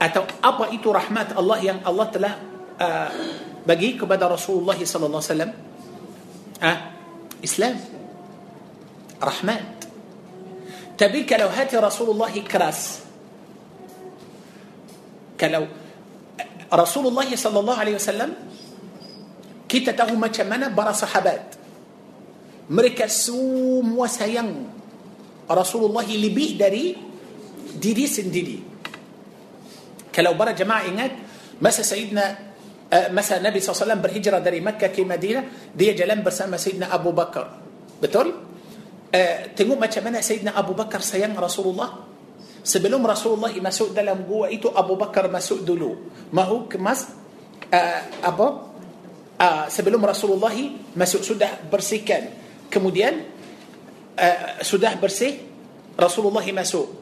atau 0.00 0.24
apa 0.40 0.72
itu 0.72 0.88
rahmat 0.88 1.36
Allah 1.36 1.58
yang 1.60 1.78
Allah 1.84 2.06
telah 2.08 2.32
uh, 2.80 3.10
bagi 3.66 3.98
kepada 3.98 4.30
Rasulullah 4.30 4.78
sallallahu 4.78 5.20
alaihi 5.20 5.32
wasallam? 5.34 5.52
Ah, 6.60 6.78
Islam. 7.44 7.74
Rahmat. 9.20 9.64
Tapi 10.96 11.24
kalau 11.28 11.48
hati 11.52 11.76
Rasulullah 11.76 12.32
keras, 12.44 13.04
kalau 15.40 15.64
Rasulullah 16.68 17.24
sallallahu 17.24 17.80
alaihi 17.80 17.96
wasallam 17.96 18.36
kita 19.70 19.94
tahu 19.94 20.18
macam 20.18 20.46
mana 20.50 20.66
para 20.74 20.90
sahabat 20.90 21.54
mereka 22.66 23.06
semua 23.06 24.10
sayang 24.10 24.66
Rasulullah 25.46 26.02
lebih 26.02 26.58
dari 26.58 26.98
diri 27.78 28.06
sendiri 28.10 28.58
kalau 30.10 30.34
para 30.34 30.50
jemaah 30.50 30.82
ingat 30.90 31.12
masa 31.62 31.86
Sayyidina 31.86 32.50
masa 33.14 33.38
Nabi 33.38 33.62
SAW 33.62 33.94
berhijrah 34.02 34.42
dari 34.42 34.58
Makkah 34.58 34.90
ke 34.90 35.06
Madinah 35.06 35.70
dia 35.70 35.94
jalan 35.94 36.26
bersama 36.26 36.58
Sayyidina 36.58 36.90
Abu 36.90 37.14
Bakar 37.14 37.62
betul? 38.02 38.50
tengok 39.54 39.78
macam 39.78 40.02
mana 40.10 40.18
Sayyidina 40.18 40.58
Abu 40.58 40.74
Bakar 40.74 40.98
sayang 40.98 41.38
Rasulullah 41.38 42.10
Sebelum 42.60 43.00
Rasulullah 43.08 43.52
masuk 43.56 43.96
dalam 43.96 44.28
gua 44.28 44.52
itu 44.52 44.68
Abu 44.68 44.92
Bakar 45.00 45.32
masuk 45.32 45.64
dulu. 45.64 46.12
Mahu 46.28 46.68
kemas 46.68 47.08
uh, 47.72 48.00
apa? 48.20 48.69
Uh, 49.40 49.64
sebelum 49.72 50.04
Rasulullah 50.04 50.52
masuk 50.92 51.24
sudah 51.24 51.64
bersihkan. 51.72 52.28
Kemudian 52.68 53.24
uh, 54.20 54.60
sudah 54.60 55.00
bersih 55.00 55.40
Rasulullah 55.96 56.44
masuk. 56.52 56.92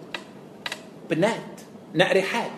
Penat, 1.10 1.66
nak 1.98 2.10
rehat. 2.14 2.54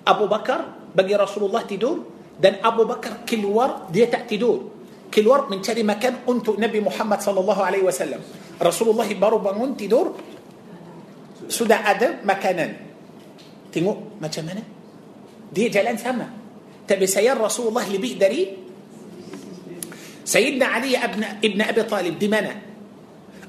Abu 0.00 0.24
Bakar 0.24 0.88
bagi 0.96 1.12
Rasulullah 1.12 1.68
tidur 1.68 2.08
dan 2.40 2.56
Abu 2.64 2.88
Bakar 2.88 3.28
keluar 3.28 3.84
dia 3.92 4.08
tak 4.08 4.32
tidur. 4.32 4.72
Keluar 5.12 5.44
mencari 5.44 5.84
makan 5.84 6.24
untuk 6.24 6.56
Nabi 6.56 6.80
Muhammad 6.80 7.20
sallallahu 7.20 7.60
alaihi 7.60 7.84
wasallam. 7.84 8.24
Rasulullah 8.56 9.04
baru 9.12 9.44
bangun 9.44 9.76
tidur 9.76 10.16
sudah 11.52 11.84
ada 11.84 12.24
makanan. 12.24 12.70
Tengok 13.68 14.16
macam 14.24 14.42
mana? 14.48 14.62
Dia 15.52 15.68
jalan 15.68 16.00
sama. 16.00 16.26
Tapi 16.88 17.04
saya 17.04 17.36
Rasulullah 17.36 17.84
lebih 17.84 18.16
dari 18.16 18.65
سيدنا 20.26 20.66
علي 20.66 20.98
ابن 20.98 21.22
ابن 21.22 21.60
أبي 21.62 21.82
طالب 21.86 22.18
دي 22.18 22.26
منا 22.26 22.54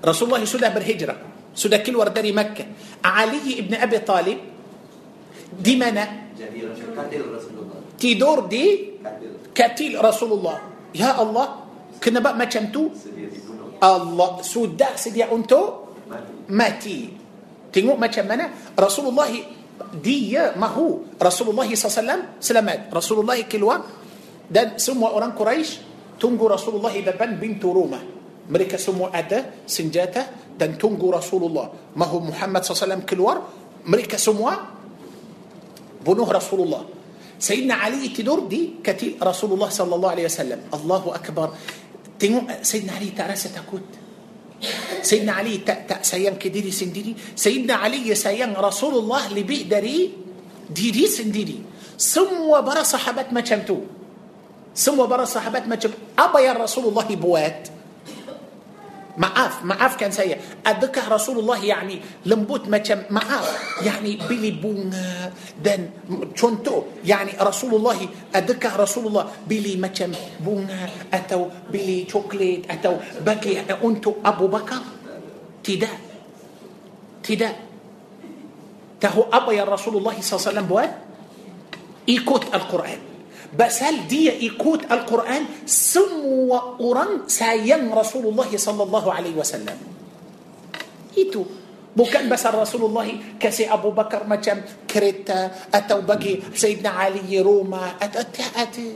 رسول 0.06 0.30
الله 0.30 0.46
سده 0.46 0.70
بالهجرة. 0.78 1.16
سده 1.58 1.82
كل 1.82 1.98
ورداري 1.98 2.32
مكة. 2.38 2.66
علي 3.02 3.66
ابن 3.66 3.74
أبي 3.82 3.98
طالب 4.06 4.38
دي 5.58 5.74
منا 5.74 6.06
تي 7.98 8.14
دور 8.14 8.46
دي 8.46 8.94
كاتيل 9.58 9.98
رسول 10.06 10.38
الله. 10.38 10.58
يا 11.02 11.18
الله 11.18 11.48
كنا 11.98 12.22
بقى 12.22 12.38
ما 12.38 12.46
شمتو 12.46 12.94
الله. 13.82 14.30
سودا 14.46 14.94
سيدي 15.02 15.26
أنتو؟ 15.26 15.62
ماتي. 16.54 17.10
تنو 17.74 17.98
ما 17.98 18.06
شمنا 18.06 18.78
رسول 18.78 19.06
الله 19.10 19.30
دي 19.98 20.38
ما 20.62 20.70
هو؟ 20.78 21.18
رسول 21.18 21.58
الله 21.58 21.74
صلى 21.74 21.86
الله 21.90 21.94
عليه 21.98 22.02
وسلم 22.06 22.22
سلامات. 22.38 22.82
رسول 22.94 23.18
الله 23.26 23.50
كلوا. 23.50 23.82
ده 24.54 24.78
سموا 24.78 25.10
أوران 25.10 25.34
قريش. 25.34 25.97
Tunggu 26.18 26.50
Rasulullah 26.50 26.92
di 26.92 27.06
depan 27.06 27.38
pintu 27.38 27.72
rumah. 27.72 28.02
Mereka 28.48 28.76
semua 28.76 29.14
ada 29.14 29.64
senjata 29.64 30.52
dan 30.56 30.76
tunggu 30.76 31.14
Rasulullah. 31.14 31.94
Mahu 31.94 32.34
Muhammad 32.34 32.66
SAW 32.66 33.06
keluar, 33.06 33.44
mereka 33.86 34.18
semua 34.18 34.58
bunuh 36.02 36.28
Rasulullah. 36.28 36.84
Sayyidina 37.38 37.86
Ali 37.86 38.10
tidur 38.10 38.50
di 38.50 38.82
kaki 38.82 39.22
Rasulullah 39.22 39.70
sallallahu 39.70 40.14
alaihi 40.18 40.28
wasallam. 40.28 40.60
Allahu 40.74 41.14
akbar. 41.14 41.54
Tengok 42.18 42.66
Sayyidina 42.66 42.98
Ali 42.98 43.14
tak 43.14 43.30
rasa 43.30 43.54
takut. 43.54 43.86
Sayyidina 45.06 45.34
Ali 45.38 45.62
tak, 45.62 45.86
tak 45.86 46.02
sayang 46.02 46.36
ke 46.42 46.50
diri 46.50 46.74
sendiri 46.74 47.14
Sayyidina 47.14 47.78
Ali 47.78 48.10
ya 48.10 48.18
sayang 48.18 48.58
Rasulullah 48.58 49.30
lebih 49.30 49.70
dari 49.70 50.10
diri 50.66 51.06
sendiri 51.06 51.62
semua 51.94 52.66
para 52.66 52.82
sahabat 52.82 53.30
macam 53.30 53.62
tu 53.62 53.78
سمو 54.78 55.10
برا 55.10 55.26
صحابات 55.26 55.66
ما 55.66 55.74
تشب 55.74 55.98
أبا 56.14 56.40
يا 56.40 56.54
رسول 56.54 56.94
الله 56.94 57.18
بوات. 57.18 57.68
معاف 59.18 59.66
معاف 59.66 59.98
كان 59.98 60.14
سيء. 60.14 60.38
أذكر 60.62 61.10
رسول 61.10 61.42
الله 61.42 61.66
يعني 61.66 62.02
لمبوت 62.30 62.70
ما 62.70 62.78
كان 62.78 63.10
معاف. 63.10 63.50
يعني 63.82 64.22
بلي 64.30 64.52
بونا 64.62 65.34
دن 65.66 65.90
تونتو 66.38 67.02
يعني 67.02 67.34
رسول 67.42 67.82
الله 67.82 68.00
أذكر 68.36 68.80
رسول 68.80 69.10
الله 69.10 69.26
بلي 69.50 69.82
ما 69.82 69.90
كان 69.90 70.14
بونا 70.46 70.90
أتو 71.14 71.74
بلي 71.74 72.06
شوكليت 72.06 72.70
أتو 72.70 73.26
بكي 73.26 73.66
أنتو 73.66 74.22
أبو 74.22 74.48
بكر. 74.48 74.82
تدا 75.66 75.90
تدا 77.26 77.52
تهو 79.02 79.26
أبا 79.34 79.52
يا 79.58 79.66
رسول 79.66 79.98
الله 79.98 80.22
صلى 80.22 80.34
الله 80.38 80.42
عليه 80.46 80.52
وسلم 80.54 80.68
بوات. 80.70 80.94
Ikut 82.10 82.54
القرآن. 82.54 83.17
Pasal 83.56 84.08
dia 84.12 84.44
ikut 84.44 84.92
القرآن؟ 84.92 85.44
سم 85.64 86.26
وقران 86.52 87.32
سايان 87.32 87.94
رسول 87.94 88.28
الله 88.28 88.50
صلى 88.58 88.84
الله 88.84 89.06
عليه 89.14 89.36
وسلم. 89.40 89.78
Itu. 91.18 91.44
Bukan 91.98 92.30
pasal 92.30 92.46
رسول 92.46 92.84
الله 92.94 93.40
kasi 93.42 93.74
أبو 93.74 93.90
بكر 93.96 94.28
makan, 94.30 94.62
kereta 94.86 95.72
atau 95.74 96.06
bagi 96.06 96.54
سيدنا 96.54 96.90
علي 96.90 97.42
rumah 97.42 97.98
atau 97.98 98.12
tak 98.12 98.22
ada, 98.22 98.60
tak 98.60 98.88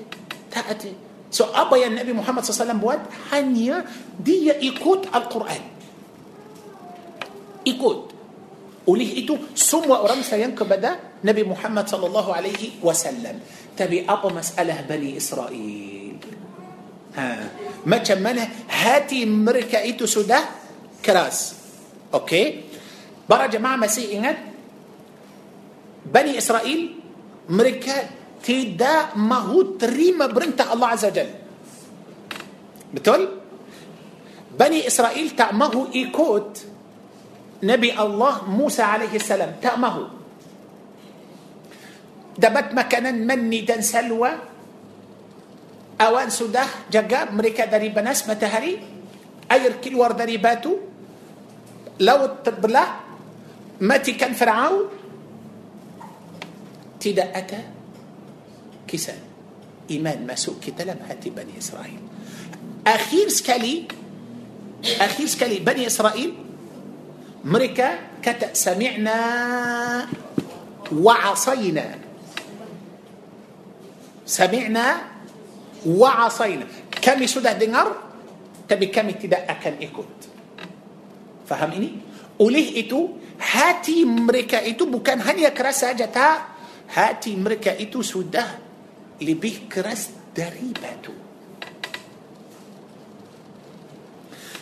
ada. 0.54 0.94
So 1.32 1.50
apa 1.50 1.78
ya 1.82 1.88
النبي 1.88 2.14
محمد 2.14 2.44
صلى 2.46 2.52
الله 2.52 2.62
عليه 2.62 2.70
وسلم 2.70 2.82
buat? 2.84 3.02
Hanya 3.32 3.78
dia 4.20 4.54
ikut 4.54 5.10
القرآن. 5.10 5.64
Ikut 7.68 8.02
Boleh 8.86 9.12
itu? 9.18 9.38
Semua 9.56 9.90
orang 9.90 10.22
sayang 10.22 10.54
kepada 10.54 11.24
نبي 11.26 11.44
محمد 11.44 11.90
صلى 11.90 12.06
الله 12.06 12.28
عليه 12.34 12.84
وسلم. 12.86 13.40
Tapi 13.78 14.06
apa 14.10 14.30
masalah 14.30 14.82
بني 14.90 15.18
إسرائيل. 15.18 16.18
Ha. 17.16 17.50
Macam 17.86 17.98
mana 17.98 18.50
hati 18.70 19.26
mereka 19.26 19.82
itu 19.82 20.06
sudah 20.06 20.40
keras. 21.06 21.56
Okey? 22.14 22.64
Para 23.30 23.46
jemaah 23.46 23.76
masih 23.76 24.10
ingat 24.12 24.38
بني 26.06 26.38
إسرائيل 26.38 26.96
mereka 27.50 27.96
tidak 28.44 29.16
mahu 29.16 29.36
terima 29.36 30.18
perintah 30.28 30.62
الله 30.62 30.88
عز 30.88 31.06
وجل. 31.06 31.30
Betul? 32.94 33.24
بني 34.60 34.88
إسرائيل 34.88 35.30
تأمه 35.30 35.88
إيكوت 35.96 36.66
نبي 37.64 38.00
الله 38.00 38.50
موسى 38.50 38.82
عليه 38.82 39.16
السلام. 39.16 39.56
تأمه. 39.62 40.21
Dapat 42.42 42.74
makanan 42.74 43.22
manni 43.22 43.62
dan 43.62 43.86
salwa 43.86 44.34
awan 46.02 46.34
sudah 46.34 46.90
jaga 46.90 47.30
mereka 47.30 47.70
dari 47.70 47.94
panas 47.94 48.26
matahari 48.26 48.82
air 49.46 49.78
keluar 49.78 50.18
dari 50.18 50.42
batu 50.42 50.74
laut 52.02 52.42
terbelah 52.42 53.06
matikan 53.86 54.34
Fir'aun 54.34 54.90
tidak 56.98 57.30
ada 57.30 57.62
kisah 58.90 59.22
iman 59.94 60.26
masuk 60.26 60.58
ke 60.58 60.74
dalam 60.74 60.98
hati 61.06 61.30
Bani 61.30 61.54
Israel 61.54 62.02
akhir 62.82 63.30
sekali 63.30 63.86
akhir 64.98 65.28
sekali 65.30 65.62
Bani 65.62 65.86
Israel 65.86 66.34
mereka 67.46 68.18
kata 68.18 68.58
sami'na 68.58 69.18
asayna 71.06 72.11
sami'na 74.32 74.88
wa 75.92 76.32
asayna. 76.32 76.64
Kami 76.88 77.28
sudah 77.28 77.52
dengar 77.60 77.88
tapi 78.64 78.88
kami 78.88 79.20
tidak 79.20 79.44
akan 79.52 79.84
ikut. 79.84 80.10
Faham 81.44 81.76
ini? 81.76 82.00
Oleh 82.40 82.80
itu 82.80 83.20
hati 83.36 84.08
mereka 84.08 84.64
itu 84.64 84.88
bukan 84.88 85.20
hanya 85.28 85.52
keras 85.52 85.84
saja 85.84 86.08
tak. 86.08 86.56
Hati 86.92 87.36
mereka 87.36 87.76
itu 87.76 88.00
sudah 88.00 88.48
lebih 89.20 89.68
keras 89.68 90.32
dari 90.32 90.72
batu. 90.72 91.16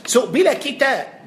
So 0.09 0.25
bila 0.33 0.57
kita 0.57 1.21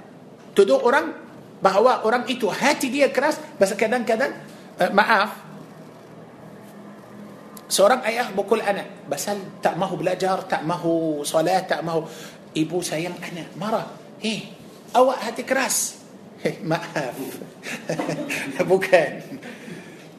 tuduh 0.58 0.82
orang 0.82 1.14
bahawa 1.62 2.02
orang 2.02 2.26
itu 2.26 2.50
hati 2.50 2.90
dia 2.90 3.14
keras 3.14 3.38
bahasa 3.54 3.78
kadang-kadang 3.78 4.34
uh, 4.82 4.90
maaf 4.90 5.51
seorang 7.72 8.04
ayah 8.04 8.28
pukul 8.36 8.60
anak 8.60 9.08
pasal 9.08 9.40
tak 9.64 9.80
mahu 9.80 10.04
belajar 10.04 10.44
tak 10.44 10.60
mahu 10.68 11.24
solat 11.24 11.64
tak 11.64 11.80
mahu 11.80 12.04
ibu 12.52 12.84
sayang 12.84 13.16
anak 13.16 13.48
marah 13.56 13.88
hei 14.20 14.52
awak 14.92 15.24
hati 15.24 15.40
keras 15.48 16.04
hei 16.44 16.60
maaf 16.60 17.16
bukan 18.70 19.10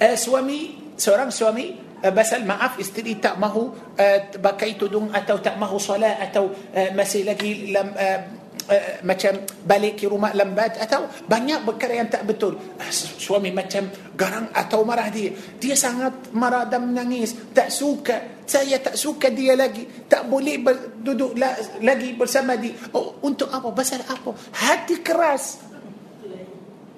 uh, 0.01 0.15
suami 0.17 0.89
seorang 0.97 1.29
suami 1.29 1.77
uh, 2.01 2.09
pasal 2.09 2.41
maaf 2.41 2.81
isteri 2.81 3.21
tak 3.21 3.37
mahu 3.37 3.69
uh, 4.01 4.19
pakai 4.33 4.73
tudung 4.73 5.13
atau 5.13 5.37
tak 5.37 5.53
mahu 5.61 5.77
solat 5.77 6.25
atau 6.25 6.49
uh, 6.49 6.89
masih 6.97 7.21
lagi 7.21 7.69
lam, 7.69 7.93
uh, 7.93 8.19
Uh, 8.63 9.03
macam 9.03 9.43
balik 9.67 9.99
ke 9.99 10.07
rumah 10.07 10.31
lambat 10.31 10.79
atau 10.79 11.03
banyak 11.27 11.67
perkara 11.67 11.99
yang 11.99 12.07
tak 12.07 12.23
betul. 12.23 12.55
Uh, 12.55 12.91
suami 12.95 13.51
macam 13.51 13.91
garang 14.15 14.47
atau 14.55 14.87
marah 14.87 15.11
dia. 15.11 15.35
Dia 15.59 15.75
sangat 15.75 16.31
marah 16.31 16.63
dan 16.63 16.87
menangis. 16.87 17.35
Tak 17.51 17.67
suka. 17.67 18.39
Saya 18.47 18.79
tak 18.79 18.95
suka 18.95 19.27
dia 19.35 19.59
lagi. 19.59 20.07
Tak 20.07 20.31
boleh 20.31 20.63
ber, 20.63 20.95
duduk 20.95 21.35
la, 21.35 21.55
lagi 21.83 22.15
bersama 22.15 22.55
dia. 22.55 22.71
Oh, 22.95 23.19
untuk 23.27 23.51
apa? 23.51 23.67
Pasal 23.75 23.99
apa? 24.07 24.31
Hati 24.55 24.95
keras. 25.03 25.59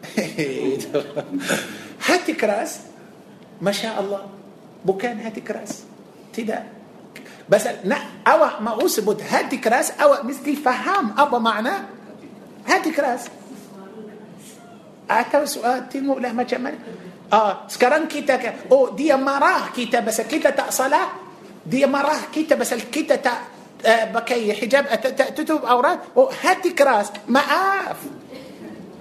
Hati 2.05 2.33
keras. 2.37 2.85
Masya 3.57 3.97
Allah. 3.97 4.29
Bukan 4.85 5.17
hati 5.25 5.41
keras. 5.41 5.81
Tidak 6.29 6.74
بس 7.49 7.67
لا 7.83 7.97
أو 8.27 8.39
ما 8.59 8.85
أثبت 8.85 9.21
هاتي 9.23 9.57
كراس 9.57 9.91
أو 9.91 10.23
مثل 10.23 10.55
فهم 10.55 11.19
أو 11.19 11.39
معنى 11.39 11.73
هاتي 12.67 12.91
كراس 12.91 13.29
أتى 15.09 15.45
سؤال 15.45 15.89
تيمو 15.89 16.19
له 16.19 16.33
ما 16.33 16.43
جمال 16.43 16.75
آه 17.33 17.67
سكران 17.67 18.07
كيتا 18.07 18.53
أو 18.71 18.89
دي 18.89 19.13
مراه 19.13 19.69
كيتا 19.75 19.99
بس 19.99 20.21
كيتا 20.21 20.49
تأصلا 20.49 21.01
دي 21.65 21.85
مراه 21.85 22.33
كيتا 22.33 22.55
بس 22.55 22.73
الكيتا 22.73 23.15
تا 23.15 23.31
آه، 23.85 24.05
بكي 24.05 24.53
حجاب 24.53 24.85
تتوب 25.35 25.65
أوراد 25.65 25.99
أو 26.17 26.29
هاتي 26.43 26.69
كراس 26.69 27.11
ما 27.27 27.39
آف 27.39 27.97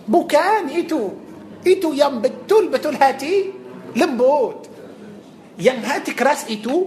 بوكان 0.08 0.68
إتو 0.68 1.10
إتو 1.66 1.92
يم 1.92 2.20
بتول 2.20 2.68
بتول 2.68 2.96
هاتي 2.96 3.52
لبوت. 3.96 4.68
يم 5.58 5.80
هاتي 5.84 6.12
كراس 6.12 6.50
إتو 6.50 6.86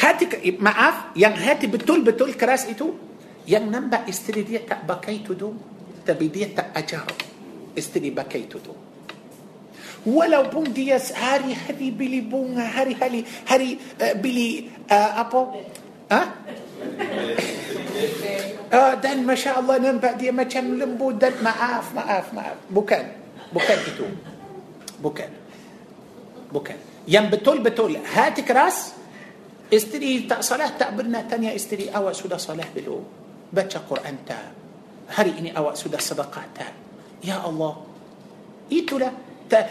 hati 0.00 0.56
maaf 0.56 1.12
yang 1.12 1.36
hati 1.36 1.68
betul-betul 1.68 2.32
keras 2.32 2.64
itu 2.64 2.96
yang 3.44 3.68
nampak 3.68 4.08
isteri 4.08 4.40
dia 4.48 4.64
tak 4.64 4.88
pakai 4.88 5.20
tudung 5.20 5.60
tapi 6.00 6.32
dia 6.32 6.48
tak 6.48 6.72
ajar 6.72 7.04
isteri 7.76 8.08
pakai 8.08 8.48
tudung 8.48 8.80
walaupun 10.08 10.72
dia 10.72 10.96
hari-hari 10.96 11.92
beli 11.92 12.24
bunga 12.24 12.64
hari-hari 12.64 13.20
hari 13.44 13.76
uh, 14.00 14.16
beli 14.16 14.72
uh, 14.88 15.10
apa 15.20 15.40
ha? 16.08 16.20
uh, 18.72 18.94
dan 18.96 19.20
masya 19.28 19.60
Allah 19.60 19.76
nampak 19.76 20.16
dia 20.16 20.32
macam 20.32 20.64
lembut 20.80 21.20
dan 21.20 21.36
maaf 21.44 21.92
maaf 21.92 22.32
maaf 22.32 22.56
bukan 22.72 23.04
bukan 23.52 23.78
itu 23.84 24.06
bukan 25.04 25.30
bukan 26.48 26.78
yang 27.04 27.28
betul-betul 27.28 28.00
hati 28.00 28.40
keras 28.40 28.99
Isteri 29.70 30.26
tak 30.26 30.42
salah 30.42 30.74
tak 30.74 30.98
benar 30.98 31.30
tanya 31.30 31.54
isteri 31.54 31.86
awak 31.86 32.18
sudah 32.18 32.42
salah 32.42 32.66
belum? 32.74 33.06
Baca 33.54 33.78
Quran 33.86 34.16
tak? 34.26 34.46
Hari 35.14 35.38
ini 35.38 35.50
awak 35.54 35.78
sudah 35.78 36.02
sedekah 36.02 36.46
tak? 36.50 36.72
Ya 37.22 37.38
Allah. 37.38 37.78
Itulah 38.66 39.14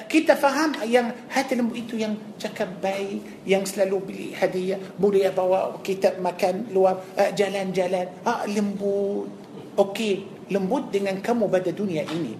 kita 0.08 0.36
faham 0.36 0.76
yang 0.88 1.08
hati 1.32 1.56
lembu 1.56 1.72
itu 1.72 1.96
yang 1.96 2.36
cakap 2.36 2.68
baik 2.84 3.48
yang 3.48 3.64
selalu 3.64 3.98
beli 4.04 4.28
hadiah 4.36 4.76
boleh 4.76 5.32
bawa 5.32 5.80
kita 5.80 6.20
makan 6.20 6.68
luar 6.76 7.00
uh, 7.16 7.32
jalan-jalan 7.32 8.04
ah 8.28 8.44
lembut 8.44 9.32
okey 9.80 10.28
lembut 10.52 10.92
dengan 10.92 11.24
kamu 11.24 11.48
pada 11.48 11.72
dunia 11.72 12.04
ini 12.12 12.36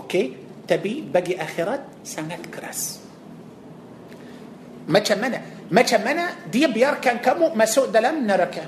okey 0.00 0.24
tapi 0.64 1.04
bagi 1.04 1.36
akhirat 1.36 2.08
sangat 2.08 2.40
keras 2.48 3.04
macam 4.88 5.20
mana 5.20 5.59
مثلا 5.70 6.50
دي 6.50 6.66
بيار 6.66 6.98
كان 6.98 7.22
كمو 7.22 7.54
ما 7.54 7.64
سوء 7.64 7.94
دلم 7.94 8.26
نركة. 8.26 8.64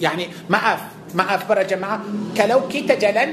يعني 0.00 0.48
ما 0.48 0.58
أف 0.58 0.82
ما 1.14 1.24
أف 1.34 1.44
برا 1.48 1.62
جماعة. 1.62 2.00
كلو 2.32 2.68
كي 2.72 2.88
تجلن 2.88 3.30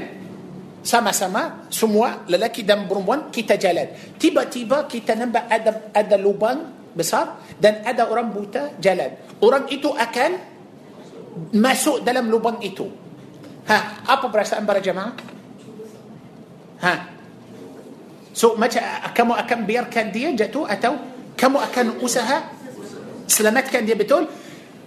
سما 0.84 1.12
سما 1.12 1.72
سموا 1.72 2.28
للاكي 2.28 2.62
دم 2.62 2.84
برموان 2.84 3.32
كي 3.32 3.42
تجلن 3.42 4.20
تيبا 4.20 4.44
تيبا 4.52 4.90
كي 4.92 5.00
تنبأ 5.00 5.48
أدا 5.50 5.96
أدا 5.96 6.16
لوبان 6.16 6.58
بصار 6.96 7.58
دن 7.62 7.74
أدى 7.88 8.02
أرام 8.02 8.30
بوتا 8.36 8.76
جلن 8.82 9.40
أرام 9.40 9.64
إتو 9.72 9.96
أكل 9.96 10.32
ما 11.56 11.72
سوء 11.74 12.04
دلم 12.04 12.30
لوبان 12.30 12.60
إتو. 12.60 12.86
ها 13.68 13.78
أبا 14.08 14.28
برا 14.28 14.44
سأم 14.44 14.66
برا 14.66 14.78
جماعة. 14.78 15.12
ها. 16.84 16.94
سو 18.36 18.60
ما 18.60 18.68
كمو 19.16 19.34
أكم 19.34 19.64
بيار 19.64 19.88
كان 19.88 20.12
دي 20.12 20.36
جاتو 20.36 20.68
أتو 20.68 21.15
kamu 21.36 21.56
akan 21.60 21.86
usaha 22.00 22.48
selamatkan 23.28 23.84
dia 23.84 23.94
betul 23.94 24.26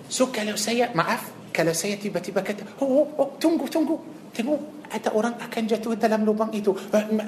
so 0.09 0.33
kalau 0.33 0.57
saya 0.57 0.89
maaf 0.97 1.29
kalau 1.53 1.71
saya 1.71 1.95
tiba-tiba 1.95 2.41
kata 2.41 2.65
oh, 2.81 3.05
oh, 3.05 3.07
oh 3.21 3.29
tunggu 3.37 3.69
tunggu 3.69 3.95
tengok 4.33 4.89
ada 4.89 5.13
orang 5.13 5.37
akan 5.37 5.63
jatuh 5.69 5.93
dalam 5.93 6.25
lubang 6.25 6.49
itu 6.53 6.73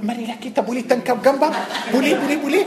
marilah 0.01 0.37
kita 0.41 0.65
boleh 0.65 0.85
tangkap 0.85 1.21
gambar 1.21 1.49
boleh 1.93 2.13
boleh 2.17 2.37
boleh 2.41 2.63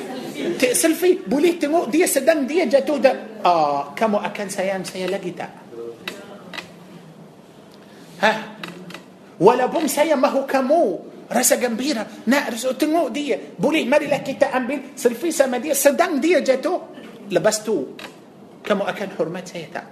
selfie 0.75 1.23
boleh 1.27 1.59
tengok 1.59 1.91
dia 1.91 2.07
sedang 2.07 2.47
dia 2.47 2.67
jatuh 2.67 2.99
dan 3.03 3.43
ah 3.43 3.91
kamu 3.95 4.23
akan 4.23 4.47
sayang 4.51 4.83
saya 4.87 5.11
lagi 5.11 5.35
tak 5.35 5.51
ha 8.23 8.33
walaupun 9.39 9.91
saya 9.91 10.15
mahu 10.15 10.47
kamu 10.47 11.14
rasa 11.31 11.57
gembira. 11.57 12.05
Nak 12.29 12.53
tengok 12.77 13.09
dia. 13.15 13.37
Boleh 13.57 13.85
marilah 13.89 14.21
kita 14.21 14.53
ambil 14.53 14.93
selfie 14.97 15.33
sama 15.33 15.61
dia. 15.61 15.73
Sedang 15.73 16.21
dia 16.21 16.41
jatuh 16.45 16.95
lepas 17.33 17.65
tu 17.65 17.97
kamu 18.65 18.85
akan 18.85 19.09
hormat 19.21 19.45
saya 19.45 19.67
tak? 19.81 19.87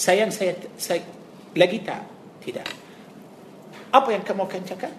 Sayang 0.00 0.30
saya, 0.32 0.56
saya 0.80 1.02
lagi 1.54 1.78
tak? 1.82 2.02
Tidak. 2.40 2.66
Apa 3.90 4.08
yang 4.14 4.22
kamu 4.22 4.46
akan 4.46 4.62
cakap? 4.64 4.94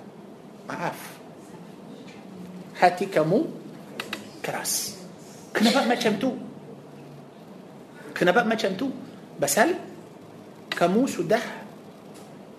Maaf. 0.67 0.99
Hati 2.77 3.07
kamu 3.07 3.39
keras. 4.43 4.99
Kenapa 5.55 5.87
macam 5.87 6.11
tu? 6.19 6.31
Kenapa 8.13 8.45
macam 8.45 8.71
tu? 8.77 8.87
Pasal 9.39 9.73
kamu 10.69 11.01
sudah 11.09 11.41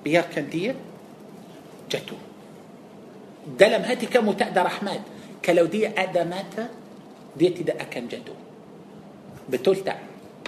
biarkan 0.02 0.44
dia 0.50 0.74
jatuh 1.86 2.31
دلم 3.58 3.82
هاتك 3.82 4.16
متأدى 4.16 4.60
رحمات 4.60 5.00
كلو 5.44 5.66
دي 5.66 5.88
أدمات 5.88 6.54
دي 7.36 7.48
تدا 7.48 7.74
أكن 7.82 8.06
جدو 8.08 8.34
بتلتع 9.50 9.96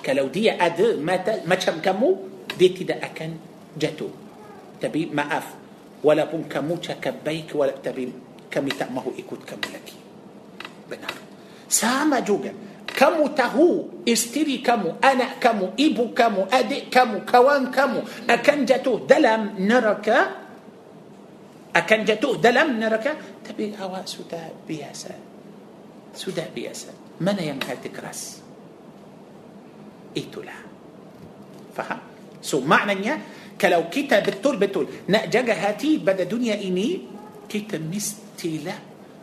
كلو 0.07 0.27
دي 0.27 0.53
أد 0.53 1.03
مات 1.03 1.49
ما 1.49 1.59
شم 1.59 1.81
كمو 1.83 2.17
دي 2.59 2.69
تدا 2.69 3.05
أكن 3.05 3.31
جدو. 3.79 4.09
تبي 4.81 5.11
ما 5.11 5.39
أف 5.39 5.47
ولا 6.05 6.25
بون 6.25 6.45
كمو 6.47 6.77
تكبيك 6.77 7.51
ولا 7.55 7.73
تبي 7.83 8.13
كم 8.51 8.69
تأمه 8.69 9.07
إكود 9.19 9.43
كم 9.49 9.61
لك. 9.75 9.89
بنار 10.91 11.17
سامة 11.69 12.21
جوجا 12.21 12.53
كم 12.95 13.27
تهو 13.27 13.85
استري 14.09 14.59
كم 14.59 15.03
أنا 15.05 15.27
كم 15.41 15.75
إبو 15.81 16.15
كم 16.15 16.35
أدي 16.53 16.81
كم 16.95 17.19
كوان 17.27 17.71
كم 17.71 17.93
أكن 18.31 18.65
جدو. 18.65 19.11
دلم 19.11 19.55
نركه 19.59 20.44
akan 21.75 21.99
jatuh 22.07 22.39
dalam 22.39 22.79
neraka 22.79 23.43
tapi 23.43 23.75
awak 23.75 24.07
sudah 24.07 24.63
biasa 24.63 25.13
sudah 26.15 26.47
biasa 26.49 27.19
mana 27.19 27.43
yang 27.43 27.59
hati 27.59 27.91
keras 27.91 28.39
itulah 30.15 30.59
faham 31.75 32.01
so 32.39 32.63
maknanya 32.63 33.19
kalau 33.59 33.91
kita 33.91 34.23
betul-betul 34.23 35.11
nak 35.11 35.27
jaga 35.31 35.55
hati 35.59 35.99
pada 35.99 36.23
dunia 36.23 36.55
ini 36.55 37.03
kita 37.51 37.83
mestilah 37.83 38.79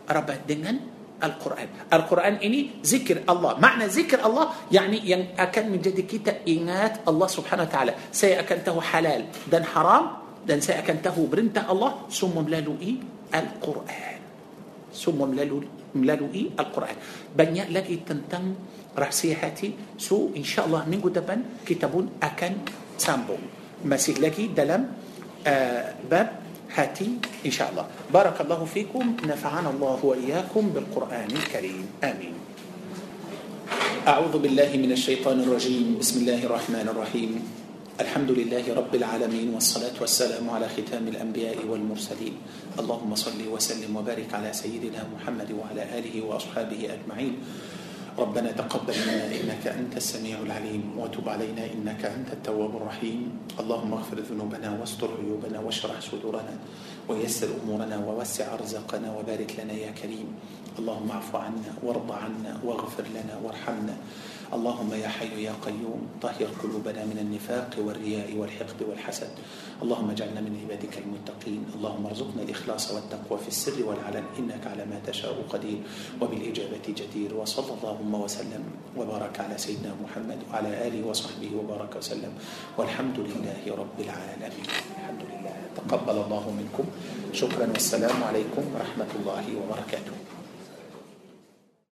rabat 0.07 0.44
dengan 0.44 0.91
Al-Quran. 1.22 1.94
Al-Quran 1.94 2.41
ini 2.41 2.82
zikir 2.82 3.22
Allah. 3.30 3.53
Makna 3.61 3.86
zikir 3.86 4.18
Allah 4.26 4.57
yakni 4.73 5.06
yang 5.06 5.38
akan 5.38 5.78
menjadi 5.78 6.02
kita 6.02 6.32
ingat 6.49 7.06
Allah 7.06 7.30
Subhanahu 7.30 7.69
wa 7.69 7.72
taala. 7.72 7.94
Saya 8.10 8.41
akan 8.41 8.57
tahu 8.65 8.82
halal 8.82 9.30
dan 9.45 9.61
haram 9.69 10.18
dan 10.45 10.57
saya 10.59 10.81
akan 10.81 10.97
tahu 10.99 11.30
perintah 11.30 11.69
Allah 11.69 12.05
semua 12.09 12.41
melalui 12.41 12.97
Al-Quran. 13.31 14.19
Semua 14.91 15.30
melalui 15.30 15.68
melalui 15.95 16.51
Al-Quran. 16.55 16.95
Banyak 17.35 17.68
lagi 17.72 17.99
tentang 18.03 18.55
rahsia 18.95 19.39
hati. 19.39 19.95
So 19.99 20.31
insya-Allah 20.35 20.88
minggu 20.88 21.11
depan 21.11 21.63
kita 21.63 21.88
pun 21.88 22.19
akan 22.19 22.51
sambung. 22.95 23.43
Masih 23.81 24.19
lagi 24.22 24.51
dalam 24.51 24.88
uh, 25.47 25.84
bab 26.05 26.41
هاتي 26.72 27.43
إن 27.45 27.51
شاء 27.51 27.72
الله 27.72 27.85
بارك 28.15 28.47
الله 28.47 28.65
فيكم 28.65 29.27
نفعنا 29.27 29.69
بالقرآن 30.72 31.31
الكريم 31.35 31.99
آمين 32.03 32.35
أعوذ 34.07 34.34
بالله 34.39 34.72
من 34.80 34.91
الشيطان 34.95 35.43
الرجيم 35.43 35.99
بسم 35.99 36.15
الله 36.23 36.39
الرحمن 36.47 36.88
الرحيم 36.95 37.61
الحمد 37.99 38.31
لله 38.31 38.73
رب 38.73 38.95
العالمين 38.95 39.51
والصلاة 39.53 39.99
والسلام 40.01 40.49
على 40.49 40.69
ختام 40.69 41.07
الأنبياء 41.07 41.59
والمرسلين. 41.68 42.35
اللهم 42.80 43.11
صل 43.15 43.41
وسلم 43.51 43.91
وبارك 43.91 44.31
على 44.34 44.53
سيدنا 44.53 45.03
محمد 45.11 45.51
وعلى 45.51 45.84
آله 45.99 46.15
وأصحابه 46.23 46.80
أجمعين. 46.88 47.35
ربنا 48.19 48.51
تقبل 48.51 48.95
منا 49.07 49.26
إنك 49.35 49.68
أنت 49.68 49.97
السميع 49.97 50.39
العليم 50.39 50.99
وتب 50.99 51.30
علينا 51.30 51.63
إنك 51.76 52.05
أنت 52.05 52.31
التواب 52.31 52.76
الرحيم. 52.76 53.19
اللهم 53.59 53.91
اغفر 53.93 54.18
ذنوبنا 54.19 54.80
واستر 54.80 55.09
عيوبنا 55.19 55.59
واشرح 55.59 55.99
صدورنا 55.99 56.55
ويسر 57.09 57.49
أمورنا 57.63 57.97
ووسع 58.07 58.53
أرزاقنا 58.53 59.07
وبارك 59.19 59.51
لنا 59.59 59.73
يا 59.73 59.91
كريم. 59.91 60.27
اللهم 60.80 61.11
اعف 61.11 61.35
عنا 61.35 61.72
وارض 61.84 62.11
عنا 62.11 62.63
واغفر 62.63 63.03
لنا 63.11 63.35
وارحمنا. 63.43 63.95
اللهم 64.52 64.94
يا 64.94 65.07
حي 65.07 65.44
يا 65.44 65.56
قيوم 65.64 66.19
طهر 66.22 66.49
قلوبنا 66.64 67.06
من 67.06 67.18
النفاق 67.23 67.72
والرياء 67.80 68.36
والحقد 68.36 68.84
والحسد. 68.84 69.32
اللهم 69.84 70.10
اجعلنا 70.11 70.41
من 70.41 70.53
عبادك 70.64 70.98
المتقين. 70.98 71.61
اللهم 71.76 72.06
ارزقنا 72.06 72.41
الإخلاص 72.44 72.91
والتقوى 72.91 73.40
في 73.40 73.48
السر 73.48 73.80
والعلن. 73.86 74.26
إنك 74.40 74.68
على 74.68 74.86
ما 74.86 74.99
تشاء 75.07 75.36
قدير 75.49 75.80
وبالإجابة 76.22 76.86
جدير. 76.88 77.36
وصلى 77.36 77.72
اللهم 77.80 78.14
وسلم 78.15 78.64
وبارك 78.98 79.40
على 79.40 79.57
سيدنا 79.57 79.95
محمد 80.03 80.40
وعلى 80.52 80.88
آله 80.88 81.07
وصحبه 81.07 81.52
وبارك 81.56 81.95
وسلم. 81.95 82.34
والحمد 82.78 83.19
لله 83.19 83.64
رب 83.72 83.98
العالمين. 83.99 84.68
الحمد 84.99 85.23
لله. 85.32 85.56
تقبل 85.80 86.18
الله 86.28 86.45
منكم. 86.60 86.86
شكرا 87.34 87.68
والسلام 87.72 88.23
عليكم 88.23 88.64
ورحمة 88.76 89.11
الله 89.15 89.45
وبركاته. 89.64 90.31